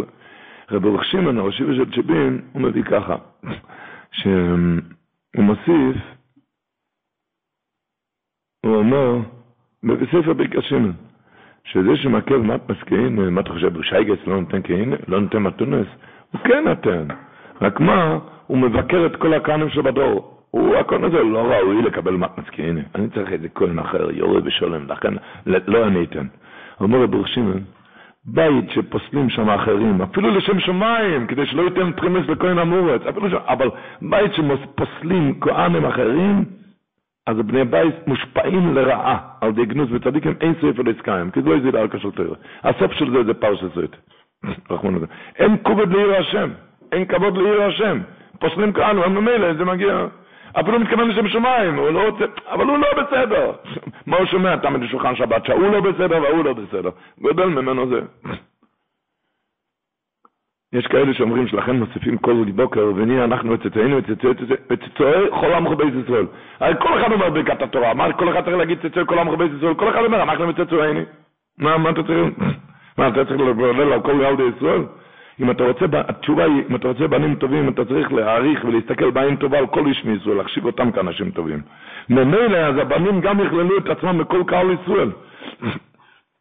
רב 0.70 0.84
אורך 0.84 1.04
שמעון, 1.04 1.52
של 1.52 1.90
צ'בין, 1.90 2.40
הוא 2.52 2.62
מביא 2.62 2.82
ככה, 2.82 3.16
שהוא 4.18 4.58
מוסיף, 5.38 5.96
הוא 8.66 8.76
אומר, 8.76 9.18
בספר 9.82 10.32
ברכת 10.32 10.62
שמעון, 10.62 10.92
שזה 11.64 11.96
שמעכב 11.96 12.36
מתנס 12.36 12.76
כהנה, 12.86 13.30
מה 13.30 13.40
אתה 13.40 13.50
חושב, 13.52 13.82
שייגס 13.82 14.26
לא 14.26 14.40
נותן 14.40 14.60
כהנה, 14.64 14.96
לא 15.08 15.20
נותן 15.20 15.38
מתונס? 15.38 15.86
הוא 16.32 16.40
כן 16.40 16.64
נותן, 16.68 17.06
רק 17.60 17.80
מה, 17.80 18.18
הוא 18.46 18.58
מבקר 18.58 19.06
את 19.06 19.16
כל 19.16 19.34
הכהנים 19.34 19.68
שבדור. 19.68 20.32
הוא, 20.50 20.76
הכהן 20.76 21.04
הזה 21.04 21.18
לא 21.22 21.38
ראוי 21.38 21.82
לקבל 21.82 22.14
מתנס 22.14 22.44
כהנה. 22.52 22.80
אני 22.94 23.08
צריך 23.08 23.32
איזה 23.32 23.48
כהן 23.54 23.78
אחר, 23.78 24.08
יורה 24.10 24.40
ושולם, 24.44 24.86
לכן 24.88 25.14
לא 25.46 25.86
אני 25.86 26.04
אתן. 26.04 26.26
אומר 26.80 27.02
רב 27.02 27.26
שמעון, 27.26 27.60
בית 28.24 28.70
שפוסלים 28.70 29.30
שם 29.30 29.50
אחרים, 29.50 30.02
אפילו 30.02 30.30
לשם 30.30 30.60
שמיים, 30.60 31.26
כדי 31.26 31.46
שלא 31.46 31.62
ייתן 31.62 31.92
פרימס 31.92 32.28
לכהן 32.28 32.58
המורץ, 32.58 33.02
אבל 33.48 33.70
בית 34.02 34.32
שפוסלים 34.34 35.40
כהנים 35.40 35.84
אחרים, 35.84 36.44
אז 37.26 37.36
בני 37.36 37.64
בית 37.64 37.94
מושפעים 38.06 38.74
לרעה 38.74 39.18
על 39.40 39.52
די 39.52 39.64
גנוז 39.64 39.92
וצדיקים 39.92 40.34
אין 40.40 40.54
ספר 40.54 40.82
לעסקיים, 40.82 41.30
כי 41.30 41.42
זה 41.42 41.48
לא 41.48 41.70
דרכה 41.70 41.98
של 41.98 42.10
תורה. 42.10 42.36
הסוף 42.64 42.92
של 42.92 43.10
זה 43.10 43.24
זה 43.24 43.34
פרשת 43.34 43.74
זאת. 43.74 43.96
אין 45.38 45.56
כובד 45.62 45.92
לעיר 45.92 46.14
השם, 46.14 46.50
אין 46.92 47.04
כבוד 47.04 47.36
לעיר 47.36 47.62
השם. 47.62 47.98
פוסלים 48.38 48.72
כהנו, 48.72 49.04
הם 49.04 49.14
ממילא, 49.14 49.54
זה 49.54 49.64
מגיע... 49.64 50.06
אפילו 50.60 50.80
מתכוון 50.80 51.08
לשם 51.08 51.28
שמיים, 51.28 51.74
הוא 51.74 51.88
לא 51.88 52.06
רוצה, 52.08 52.24
אבל 52.48 52.66
הוא 52.66 52.78
לא 52.78 52.86
בסדר. 53.02 53.52
מה 54.06 54.16
הוא 54.16 54.26
שומע 54.26 54.56
תמיד 54.56 54.82
לשולחן 54.82 55.16
שבת, 55.16 55.46
שההוא 55.46 55.72
לא 55.72 55.80
בסדר 55.80 56.22
וההוא 56.22 56.44
לא 56.44 56.52
בסדר. 56.52 56.90
גודל 57.20 57.46
ממנו 57.46 57.88
זה. 57.88 58.00
יש 60.78 60.86
כאלה 60.86 61.14
שאומרים 61.14 61.46
שלכן 61.48 61.76
מוסיפים 61.76 62.18
כל 62.18 62.44
בוקר, 62.54 62.92
ונהיה 62.96 63.24
אנחנו 63.24 63.52
וצאצאינו 63.52 63.96
וצאצאי 63.96 65.30
כל 65.40 65.52
עמך 65.52 65.72
בית 65.72 65.94
ישראל. 66.04 66.26
הרי 66.60 66.74
כל 66.78 67.00
אחד 67.00 67.12
אומר 67.12 67.30
ברכת 67.30 67.62
התורה, 67.62 67.94
מה 67.94 68.12
כל 68.12 68.28
אחד 68.28 68.44
צריך 68.44 68.56
להגיד 68.56 68.78
צאצאי 68.82 69.02
כל 69.06 69.18
עמך 69.18 69.38
בית 69.38 69.52
ישראל? 69.58 69.74
כל 69.74 69.88
אחד 69.88 70.04
אומר, 70.04 70.22
אנחנו 70.22 70.48
וצאצאינו. 70.48 71.00
מה, 71.58 71.90
אתה 71.90 72.02
צריך? 72.02 72.26
מה, 72.98 73.08
אתה 73.08 73.24
צריך 73.24 73.40
לדבר 73.40 73.92
על 73.92 74.00
כל 74.00 74.14
ילדי 74.20 74.42
ישראל? 74.56 74.82
אם 75.40 75.50
אתה 75.50 75.64
רוצה, 75.64 75.84
התשובה 75.92 76.44
היא, 76.44 76.62
אם 76.70 76.76
אתה 76.76 76.88
רוצה 76.88 77.08
בנים 77.08 77.34
טובים, 77.34 77.68
אתה 77.68 77.84
צריך 77.84 78.12
להעריך 78.12 78.64
ולהסתכל 78.64 79.10
בעין 79.10 79.36
טובה 79.36 79.58
על 79.58 79.66
כל 79.66 79.86
איש 79.86 80.04
מישראל, 80.04 80.36
להחשיב 80.36 80.66
אותם 80.66 80.90
כאנשים 80.90 81.30
טובים. 81.30 81.60
ממילא, 82.10 82.56
אז 82.56 82.76
הבנים 82.76 83.20
גם 83.20 83.40
יכללו 83.40 83.78
את 83.78 83.88
עצמם 83.88 84.18
מכל 84.18 84.42
קהל 84.46 84.66
ישראל. 84.70 85.10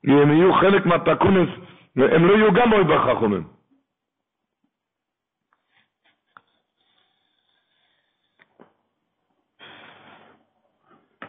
אם 0.07 0.31
יהיו 0.31 0.53
חלק 0.53 0.85
מהתקונס, 0.85 1.49
הם 1.97 2.25
לא 2.25 2.33
יהיו 2.33 2.53
גם 2.53 2.73
אויב 2.73 2.91
החכמים. 2.91 3.54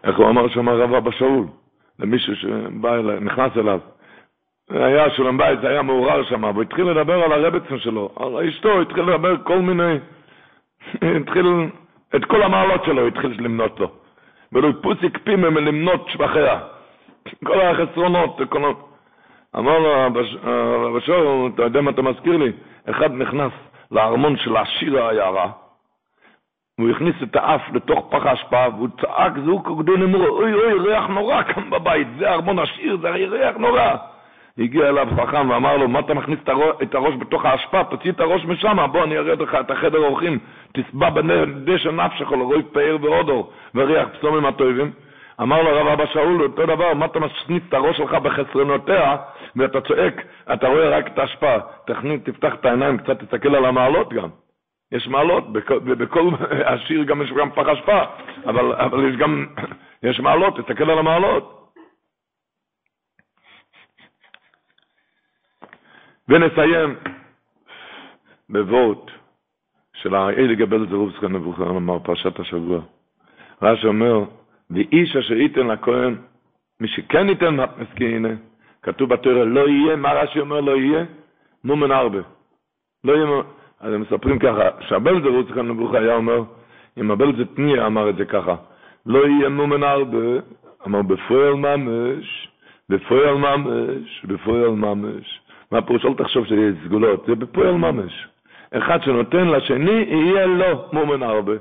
איך 0.07 0.17
הוא 0.19 0.29
אמר 0.29 0.49
שם 0.49 0.69
הרב 0.69 0.95
אבא 0.95 1.11
שאול, 1.11 1.45
למישהו 1.99 2.37
שבא 2.37 2.95
אליי, 2.95 3.21
נכנס 3.21 3.57
אליו. 3.57 3.81
היה 4.71 5.11
שלום 5.11 5.39
בית, 5.39 5.65
היה 5.65 5.83
מעורר 5.83 6.25
שם, 6.25 6.45
והוא 6.45 6.63
התחיל 6.63 6.85
לדבר 6.85 7.23
על 7.25 7.33
הרבצן 7.33 7.79
שלו, 7.79 8.11
אשתו, 8.49 8.81
התחיל 8.81 9.05
לדבר 9.05 9.37
כל 9.45 9.59
מיני, 9.59 9.99
התחיל, 11.21 11.47
את 12.17 12.25
כל 12.25 12.43
המעלות 12.43 12.85
שלו 12.85 13.07
התחיל 13.07 13.37
למנות 13.39 13.81
לו. 13.81 13.91
ולו 14.53 14.83
פוסיק 14.83 15.19
פימה 15.25 15.51
מלמנות 15.51 16.09
שבחיה. 16.09 16.61
כל 17.45 17.61
החסרונות, 17.61 18.41
כל... 18.49 18.73
אמר 19.57 19.79
לו, 19.79 19.89
הרב 19.95 21.01
שאול, 21.01 21.51
אתה 21.55 21.63
יודע 21.63 21.81
מה 21.81 21.91
אתה 21.91 22.03
מזכיר 22.03 22.37
לי? 22.37 22.53
אחד 22.91 23.13
נכנס 23.13 23.53
לארמון 23.91 24.37
של 24.37 24.57
עשיר 24.57 25.03
העיירה, 25.03 25.51
הוא 26.81 26.91
הכניס 26.91 27.15
את 27.23 27.37
האף 27.37 27.61
לתוך 27.75 28.07
פח 28.11 28.27
האשפה, 28.27 28.65
והוא 28.75 28.89
צעק 29.01 29.33
זעוק 29.45 29.69
גדול 29.79 29.99
נמור, 29.99 30.29
אוי 30.29 30.55
אוי, 30.55 30.73
ריח 30.73 31.07
נורא 31.07 31.43
כאן 31.43 31.71
בבית, 31.71 32.09
זה 32.19 32.33
ארמון 32.33 32.59
עשיר, 32.59 32.97
זה 33.03 33.09
ריח 33.11 33.57
נורא. 33.57 33.95
הגיע 34.59 34.89
אליו 34.89 35.09
חכם 35.17 35.51
ואמר 35.51 35.77
לו, 35.77 35.89
מה 35.89 35.99
אתה 35.99 36.15
מכניס 36.15 36.39
את 36.83 36.95
הראש 36.95 37.15
בתוך 37.15 37.45
האשפה? 37.45 37.85
תוציא 37.85 38.11
את 38.11 38.21
הראש 38.21 38.45
משם, 38.45 38.87
בוא 38.93 39.05
אני 39.05 39.19
אראה 39.19 39.35
לך 39.35 39.55
את 39.61 39.71
החדר 39.71 40.05
האורחים, 40.05 40.39
תסבע 40.73 41.11
בדשא 41.11 41.89
נפשך, 41.89 42.33
לרוי 42.33 42.63
פאר 42.63 42.97
ואודור, 43.01 43.53
וריח 43.75 44.09
פסומים 44.09 44.47
הטובים. 44.47 44.91
אמר 45.43 45.63
לו 45.63 45.69
הרב 45.69 45.87
אבא 45.87 46.07
שאול, 46.07 46.43
אותו 46.43 46.67
דבר, 46.67 46.95
מה 46.95 47.05
אתה 47.05 47.21
מכניס 47.21 47.63
את 47.69 47.75
הראש 47.75 47.97
שלך 47.97 48.15
בחסרונותיה, 48.15 49.17
ואתה 49.57 49.81
צועק, 49.81 50.23
אתה 50.53 50.69
רואה 50.69 50.89
רק 50.89 51.07
את 51.07 51.19
האשפה, 51.19 51.55
תפתח 52.25 52.55
את 52.55 52.65
העיניים, 52.65 52.99
קצת 52.99 53.23
תסתכל 53.23 53.55
על 53.55 53.65
המעלות 53.65 54.13
גם. 54.13 54.29
יש 54.93 55.09
מעלות, 55.09 55.45
ובכל 55.71 56.29
השיר 56.73 57.03
גם 57.03 57.23
יש 57.23 57.33
גם 57.33 57.51
פח 57.51 57.67
אשפה, 57.69 58.03
אבל, 58.45 58.73
אבל 58.73 59.09
יש 59.09 59.17
גם, 59.17 59.47
יש 60.09 60.21
מעלות, 60.21 60.59
תסתכל 60.59 60.91
על 60.91 60.99
המעלות. 60.99 61.73
ונסיים 66.29 66.95
בוורט 68.49 69.11
של 69.95 70.15
האלי 70.15 70.57
גבל 70.57 70.89
זרוב 70.89 71.13
סכן 71.17 71.33
נבוכר, 71.33 71.71
אמר 71.71 71.99
פרשת 71.99 72.41
השבוע. 72.41 72.81
רש"י 73.63 73.87
אומר, 73.87 74.25
ואיש 74.71 75.17
אשר 75.17 75.35
ייתן 75.35 75.67
לכהן, 75.67 76.17
מי 76.81 76.89
שכן 76.89 77.29
ייתן 77.29 77.57
מתנס 77.57 77.89
כהנה, 77.97 78.29
כתוב 78.83 79.15
בתורה, 79.15 79.45
לא 79.45 79.69
יהיה, 79.69 79.97
מה 79.97 80.13
רש"י 80.13 80.41
אומר 80.41 80.61
לא 80.61 80.77
יהיה? 80.77 81.05
מומן 81.65 81.93
ארבה. 81.93 82.21
לא 83.05 83.13
יהיה, 83.13 83.43
אז 83.81 83.95
הם 83.95 84.01
מספרים 84.01 84.39
ככה, 84.39 84.69
שהבל 84.81 85.23
זה 85.23 85.29
רוץ 85.29 85.49
כאן 85.55 85.69
נבוכה 85.69 85.99
היה 85.99 86.15
אומר, 86.15 86.43
אם 86.99 87.11
הבל 87.11 87.37
זה 87.37 87.45
תניה 87.45 87.87
אמר 87.87 88.11
את 88.11 88.17
זה 88.17 88.25
ככה, 88.25 88.55
לא 89.07 89.27
יהיה 89.29 89.49
מומן 89.49 89.85
ארבה, 89.85 90.41
אמר 90.87 91.03
בפועל 91.03 91.55
ממש, 91.55 92.49
בפועל 92.89 93.35
ממש, 93.35 94.25
בפועל 94.25 94.71
ממש. 94.71 95.41
מה 95.73 95.83
פירוש? 95.83 96.05
אל 96.05 96.15
תחשוב 96.15 96.47
שזה 96.47 96.73
סגולות, 96.85 97.25
זה 97.27 97.35
בפועל 97.35 97.73
ממש. 97.73 98.27
אחד 98.71 99.03
שנותן 99.03 99.47
לשני, 99.47 100.05
יהיה 100.09 100.47
לו 100.47 100.89
מומן 100.93 101.23
ארבה. 101.23 101.55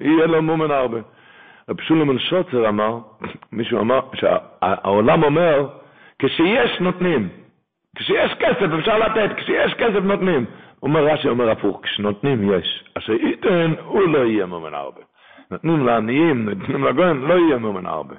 יהיה 0.00 0.26
לו 0.26 0.42
מומן 0.42 0.70
ארבה. 0.70 0.98
רב 1.68 1.80
שולמן 1.80 2.18
שוצר 2.18 2.68
אמר, 2.68 2.98
מישהו 3.52 3.80
אמר, 3.80 4.00
שהעולם 4.14 5.22
אומר, 5.22 5.68
כשיש 6.18 6.80
נותנים. 6.80 7.28
כשיש 7.96 8.32
כסף 8.34 8.68
אפשר 8.78 8.98
לתת, 8.98 9.36
כשיש 9.36 9.74
כסף 9.74 10.02
נותנים. 10.02 10.44
אומר 10.82 11.06
רש"י, 11.06 11.28
אומר 11.28 11.50
הפוך, 11.50 11.80
כשנותנים 11.82 12.52
יש. 12.52 12.84
אשר 12.98 13.12
ייתן, 13.12 13.74
הוא 13.84 14.08
לא 14.08 14.18
יהיה 14.18 14.46
מומן 14.46 14.74
הרבה. 14.74 15.00
נותנים 15.50 15.86
לעניים, 15.86 16.48
נותנים 16.48 16.84
לגויים, 16.84 17.28
לא 17.28 17.34
יהיה 17.34 17.58
מומן 17.58 17.86
הרבה. 17.86 18.14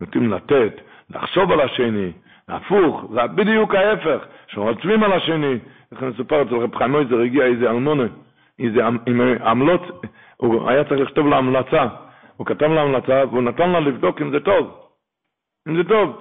נותנים 0.00 0.32
לתת, 0.32 0.80
לחשוב 1.10 1.52
על 1.52 1.60
השני, 1.60 2.12
הפוך, 2.48 3.04
זה 3.12 3.26
בדיוק 3.26 3.74
ההפך, 3.74 4.26
שרוצבים 4.46 5.02
על 5.02 5.12
השני. 5.12 5.58
איך 5.92 6.02
אני 6.02 6.10
מסופר 6.10 6.42
אצל 6.42 6.54
רב 6.54 6.76
חיים 6.76 6.90
מויזר, 6.90 7.20
הגיע 7.20 7.44
איזה 7.44 7.70
אלמונה, 7.70 8.04
איזה 8.58 8.86
עם 8.86 9.20
עמלות, 9.44 10.04
הוא 10.36 10.70
היה 10.70 10.84
צריך 10.84 11.00
לכתוב 11.00 11.26
לה 11.26 11.36
המלצה. 11.36 11.86
הוא 12.36 12.46
כתב 12.46 12.66
לה 12.66 12.82
המלצה, 12.82 13.24
והוא 13.30 13.42
נתן 13.42 13.70
לה 13.70 13.80
לבדוק 13.80 14.20
אם 14.20 14.30
זה 14.30 14.40
טוב. 14.40 14.80
אם 15.68 15.76
זה 15.76 15.88
טוב. 15.88 16.20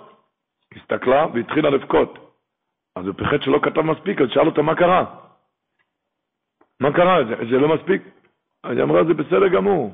הסתכלה 0.76 1.26
והתחילה 1.34 1.70
לבכות. 1.70 2.20
אז 2.96 3.08
הוא 3.08 3.16
פחד 3.18 3.42
שלא 3.42 3.60
כתב 3.64 3.82
מספיק, 3.82 4.22
אז 4.22 4.30
שאל 4.30 4.46
אותה 4.46 4.62
מה 4.62 4.76
קרה. 4.76 5.06
מה 6.80 6.94
קרה? 6.94 7.24
זה, 7.26 7.36
זה 7.36 7.60
לא 7.60 7.76
מספיק? 7.76 8.02
אז 8.64 8.78
היא 8.78 8.84
אמרה, 8.84 9.04
זה 9.04 9.14
בסדר 9.14 9.48
גמור. 9.48 9.94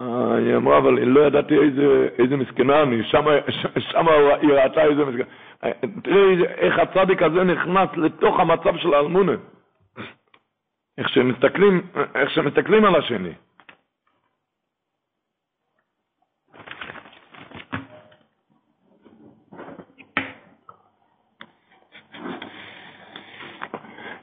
אה, 0.00 0.34
היא 0.34 0.56
אמרה, 0.56 0.78
אבל 0.78 1.04
לא 1.04 1.20
ידעתי 1.20 1.54
איזה, 1.58 2.08
איזה 2.18 2.36
מסכנה 2.36 2.82
אני, 2.82 3.04
שם 3.04 4.08
היא 4.40 4.52
ראתה 4.52 4.82
איזה 4.82 5.04
מסכנה. 5.04 5.24
אה, 5.64 5.70
תראי 6.02 6.46
איך 6.46 6.78
הצדיק 6.78 7.22
הזה 7.22 7.44
נכנס 7.44 7.88
לתוך 7.96 8.40
המצב 8.40 8.76
של 8.76 8.94
האלמונה. 8.94 9.32
איך 10.98 11.08
שמסתכלים, 11.08 11.82
איך 12.14 12.30
שמסתכלים 12.30 12.84
על 12.84 12.96
השני. 12.96 13.32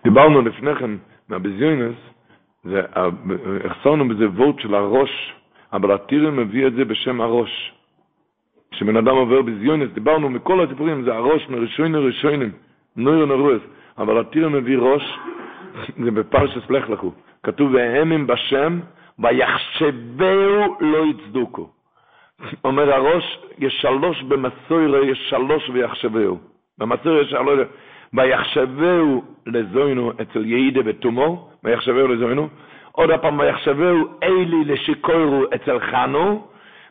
דיברנו 0.03 0.41
לפני 0.41 0.75
כן 0.75 0.91
מהביזיונס, 1.29 1.95
החסרנו 3.65 4.07
בזה 4.07 4.29
וורט 4.29 4.59
של 4.59 4.75
הראש, 4.75 5.33
אבל 5.73 5.91
הטירי 5.91 6.31
מביא 6.31 6.67
את 6.67 6.73
זה 6.73 6.85
בשם 6.85 7.21
הראש. 7.21 7.73
כשבן 8.71 8.97
אדם 8.97 9.15
עובר 9.15 9.41
ביזיונס, 9.41 9.89
דיברנו 9.93 10.29
מכל 10.29 10.63
הסיפורים, 10.63 11.03
זה 11.03 11.15
הראש 11.15 11.49
מראשוני 11.49 11.97
ראשונים, 11.97 12.51
נויר 12.95 13.25
נרועס, 13.25 13.61
אבל 13.97 14.17
הטירי 14.17 14.49
מביא 14.49 14.77
ראש, 14.77 15.17
זה 16.03 16.11
בפרשס 16.11 16.69
לך 16.69 16.89
לכו, 16.89 17.11
כתוב 17.43 17.73
והמים 17.73 18.27
בשם, 18.27 18.79
ויחשבהו 19.19 20.77
לא 20.79 21.05
יצדוקו. 21.05 21.69
אומר 22.63 22.93
הראש, 22.93 23.39
יש 23.57 23.73
שלוש 23.81 24.21
במסוירה, 24.21 25.05
יש 25.05 25.29
שלוש 25.29 25.69
ויחשבהו. 25.69 26.37
במסוירה 26.77 27.21
יש 27.21 27.29
שלוש, 27.29 27.59
ויחשבהו 28.13 29.23
לזוינו 29.45 30.11
אצל 30.21 30.45
יעידה 30.45 30.83
בתומו, 30.83 31.49
ויחשבהו 31.63 32.07
לזוינו, 32.07 32.47
עוד 32.91 33.09
הפעם 33.11 33.39
ויחשבהו 33.39 34.07
אלי 34.23 34.65
לשיקוירו 34.65 35.43
אצל 35.55 35.79
חנו, 35.79 36.47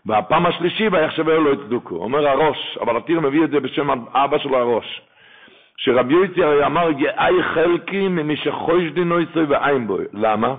והפעם 0.06 0.46
השלישי 0.46 0.88
ויחשבהו 0.88 1.44
לא 1.44 1.50
יצדוקו. 1.50 1.94
אומר 1.94 2.28
הראש, 2.28 2.78
אבל 2.80 2.96
התיר 2.96 3.20
מביא 3.20 3.44
את 3.44 3.50
זה 3.50 3.60
בשם 3.60 3.90
אבא 4.14 4.38
שלו 4.38 4.58
הראש. 4.58 5.02
שרבי 5.76 6.14
יוצי 6.14 6.44
הרי 6.44 6.66
אמר 6.66 6.88
יאי 6.98 7.42
חלקי 7.42 8.08
ממי 8.08 8.36
שחויש 8.36 8.92
דינו 8.92 9.20
ישראל 9.20 9.46
ועין 9.48 9.86
בו. 9.86 9.98
למה? 10.12 10.54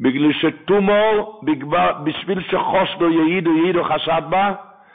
בגלל 0.00 0.32
שתומור, 0.32 1.40
בשביל 2.04 2.40
שחושדו 2.40 3.10
יעידו 3.10 3.56
יעידו 3.56 3.84
חשד 3.84 4.22
בה, 4.28 4.52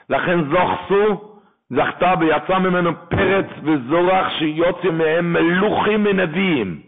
לכן 0.09 0.39
זוכסו, 0.49 1.26
זכתה 1.69 2.13
ויצא 2.19 2.59
ממנו 2.59 2.91
פרץ 3.09 3.45
וזורח 3.63 4.29
שיוצא 4.39 4.89
מהם 4.91 5.33
מלוכים 5.33 6.03
מנביאים. 6.03 6.79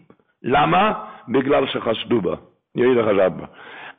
למה? 0.42 0.92
בגלל 1.28 1.66
שחשדו 1.66 2.20
בה. 2.20 2.34
יעיד 2.76 3.02
חשד 3.02 3.30
בה. 3.36 3.46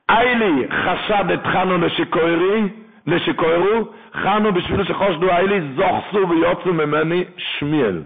איילי 0.09 0.67
חשד 0.69 1.31
את 1.33 1.39
חנו 1.43 1.77
לשקוירי, 1.77 2.61
לשקוירו, 3.07 3.87
חנו 4.13 4.53
בשביל 4.53 4.83
שחושדו 4.83 5.29
איילי 5.29 5.61
זוכסו 5.75 6.29
ויוצאו 6.29 6.73
ממני 6.73 7.23
שמיאל. 7.37 8.01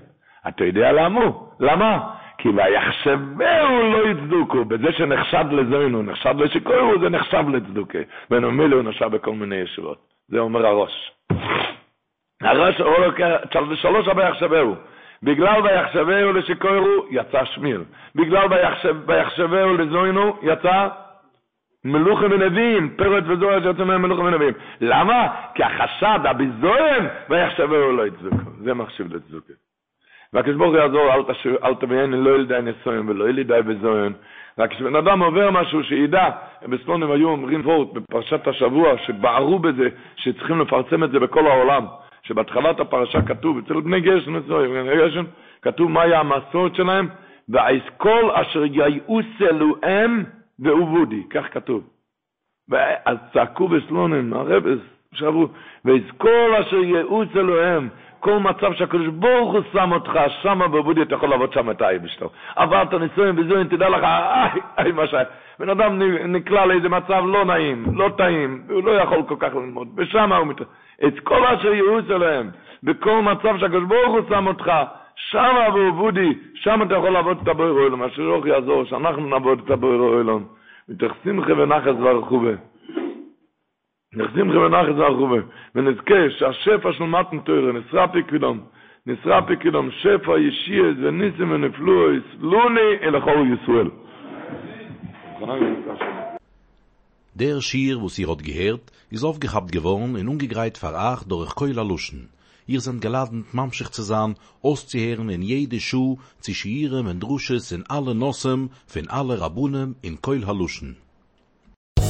אתה 0.47 0.65
יודע 0.65 0.91
למה? 0.91 1.21
למה? 1.59 1.99
כי 2.37 2.49
ויחשבהו 2.49 3.91
לא 3.91 4.07
יצדוקו, 4.09 4.65
בזה 4.65 4.91
שנחשד 4.91 5.45
לזוינו, 5.51 6.03
נחשד 6.03 6.35
לשקוירו, 6.37 6.99
זה 6.99 7.09
נחשב 7.09 7.49
לצדוקה. 7.49 7.99
ונאמר 8.31 8.73
הוא 8.73 8.83
נחשב 8.83 9.05
בכל 9.05 9.31
מיני 9.31 9.55
ישיבות. 9.55 9.97
זה 10.27 10.39
אומר 10.39 10.67
הראש. 10.67 11.11
הראש 12.45 12.81
הוא 12.81 13.05
לוקח, 13.05 13.35
שלוש 13.75 14.07
הבא 14.07 14.29
יחשבהו. 14.29 14.75
בגלל 15.23 15.61
ויחשבהו 15.61 16.33
לשקוירו, 16.33 17.05
יצא 17.09 17.45
שמיר. 17.45 17.83
בגלל 18.15 18.47
ויחשבהו 19.07 19.77
לזוינו, 19.77 20.37
יצא 20.41 20.87
מלוכים 21.85 22.31
ונביאים, 22.31 22.89
פרט 22.97 23.23
וזוהר 23.27 23.61
שיוצא 23.61 23.83
מהם 23.83 24.01
מלוכים 24.01 24.25
ונביאים. 24.25 24.53
למה? 24.81 25.27
כי 25.55 25.63
החשד, 25.63 26.19
הביזוין, 26.23 27.07
ויחשבהו 27.29 27.91
לא 27.91 28.07
יצדוקו. 28.07 28.49
זה 28.63 28.73
מחשיב 28.73 29.15
לצדוקה. 29.15 29.53
והקדוש 30.33 30.55
ברוך 30.55 30.75
יעזור, 30.75 31.13
אל 31.63 31.75
תביאן 31.75 32.13
לא 32.13 32.35
ילדי 32.35 32.59
נסוין 32.63 33.09
ולא 33.09 33.29
ילדי 33.29 33.61
בזוין. 33.65 34.13
רק 34.59 34.71
כשבן 34.71 34.95
אדם 34.95 35.23
עובר 35.23 35.51
משהו 35.51 35.83
שידע, 35.83 36.29
בסלונים 36.67 37.11
היו 37.11 37.29
אומרים 37.29 37.63
פורט 37.63 37.93
בפרשת 37.93 38.47
השבוע, 38.47 38.97
שבערו 38.97 39.59
בזה, 39.59 39.89
שצריכים 40.15 40.59
לפרסם 40.59 41.03
את 41.03 41.11
זה 41.11 41.19
בכל 41.19 41.47
העולם. 41.47 41.85
שבהתחלת 42.27 42.79
הפרשה 42.79 43.21
כתוב, 43.21 43.57
אצל 43.57 43.81
בני 43.81 44.01
גרשן, 44.01 44.39
בני 44.47 44.95
גרשן, 44.95 45.23
כתוב 45.61 45.91
מה 45.91 46.01
היה 46.01 46.19
המסורת 46.19 46.75
שלהם, 46.75 47.07
ואס 47.49 47.84
כול 47.84 48.31
אשר 48.33 48.63
יעוסה 48.65 49.25
לוהם 49.41 50.23
ועובודו, 50.59 51.23
כך 51.29 51.53
כתוב. 51.53 51.83
אז 53.05 53.17
צעקו 53.33 53.67
בסלונים, 53.67 54.33
הרבס, 54.33 54.79
שאמרו, 55.13 55.47
ואס 55.85 56.15
כול 56.15 56.55
אשר 56.59 56.83
יעוסה 56.83 57.27
לוהם, 57.35 57.89
כל 58.19 58.37
מצב 58.39 58.73
שהקדוש 58.73 59.07
ברוך 59.07 59.53
הוא 59.53 59.61
שם 59.73 59.91
אותך, 59.91 60.19
שמה 60.41 60.67
ועובודו 60.67 61.01
אתה 61.01 61.15
יכול 61.15 61.29
לעבוד 61.29 61.53
שם 61.53 61.71
את 61.71 61.81
האייבערשטער. 61.81 62.27
עברת 62.55 62.93
נישואים 62.93 63.35
וזוהים, 63.37 63.67
תדע 63.67 63.89
לך, 63.89 64.03
איי, 64.03 64.61
איי, 64.77 64.91
מה 64.91 65.07
ש... 65.07 65.13
בן 65.59 65.69
אדם 65.69 66.01
נקלע 66.27 66.65
לאיזה 66.65 66.89
מצב 66.89 67.23
לא 67.25 67.45
נעים, 67.45 67.85
לא 67.93 68.09
טעים, 68.17 68.63
הוא 68.69 68.83
לא 68.83 68.91
יכול 68.91 69.23
כל 69.27 69.35
כך 69.39 69.55
ללמוד, 69.55 69.87
ושם 69.97 70.33
הוא 70.33 70.47
מת... 70.47 70.61
את 71.07 71.19
כל 71.19 71.45
אשר 71.45 71.73
ייעוץ 71.73 72.05
אליהם, 72.09 72.49
בכל 72.83 73.21
מצב 73.21 73.57
שהקדוש 73.59 73.83
ברוך 73.83 74.13
הוא 74.13 74.21
שם 74.29 74.47
אותך, 74.47 74.71
שם 75.15 75.55
אבו 75.67 75.91
בודי, 75.91 76.33
שם 76.53 76.81
אתה 76.81 76.95
יכול 76.95 77.09
לעבוד 77.09 77.37
את 77.43 77.47
הבויר 77.47 77.71
אוילום, 77.71 78.03
אשר 78.03 78.27
רוח 78.27 78.45
יעזור, 78.45 78.83
שאנחנו 78.85 79.29
נעבוד 79.29 79.61
את 79.65 79.71
הבויר 79.71 80.01
אוילום. 80.01 80.45
מתוך 80.89 81.13
שמחה 81.23 81.53
ונחס 81.53 81.93
והרחובה. 82.03 82.51
מתוך 84.13 84.31
שמחה 84.35 84.59
ונחס 84.59 84.93
והרחובה. 84.97 85.37
ונזכה 85.75 86.29
שהשפע 86.29 86.93
של 86.93 87.03
מתן 87.03 87.39
תוירה, 87.39 87.71
נשרה 87.71 88.07
פיקדום, 88.07 88.59
נשרה 89.07 89.41
פיקדום, 89.41 89.91
שפע 89.91 90.39
ישיעס 90.39 90.95
וניסים 91.01 91.51
ונפלו, 91.51 92.13
יסלוני 92.13 92.91
אל 93.01 93.15
החור 93.15 93.43
ישראל. 93.61 93.89
Der 97.37 97.59
Schier, 97.59 97.99
wo 97.99 98.07
sie 98.07 98.27
hat 98.27 98.45
gehört, 98.45 98.93
ist 99.09 99.25
aufgehabt 99.25 99.73
geworden 99.73 100.15
und 100.15 100.29
ungegreit 100.29 100.77
verach 100.77 101.25
durch 101.25 101.53
Keula 101.53 101.81
Luschen. 101.81 102.29
Ihr 102.65 102.79
sind 102.79 103.01
geladen, 103.01 103.45
mamschig 103.51 103.89
zu 103.89 104.03
sein, 104.03 104.35
auszuhören 104.61 105.29
in 105.29 105.41
jede 105.41 105.81
Schuh, 105.81 106.17
zwischen 106.39 106.71
ihrem 106.71 107.07
und 107.07 107.19
Drusches 107.19 107.73
in 107.73 107.85
alle 107.87 108.15
Nossem, 108.15 108.69
von 108.87 109.09
alle 109.09 109.41
Rabunem 109.41 109.97
in 110.01 110.21
Keul 110.21 110.47
Haluschen. 110.47 110.95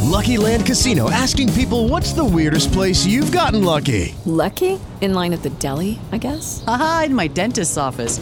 Lucky 0.03 0.37
Land 0.37 0.67
Casino 0.67 1.09
asking 1.09 1.51
people 1.53 1.89
what's 1.89 2.13
the 2.13 2.23
weirdest 2.23 2.71
place 2.71 3.03
you've 3.03 3.31
gotten 3.31 3.63
lucky? 3.63 4.13
Lucky? 4.25 4.79
In 5.01 5.15
line 5.15 5.33
at 5.33 5.41
the 5.41 5.49
deli, 5.57 5.97
I 6.11 6.19
guess? 6.19 6.63
Aha, 6.67 7.05
in 7.07 7.15
my 7.15 7.27
dentist's 7.27 7.79
office. 7.79 8.21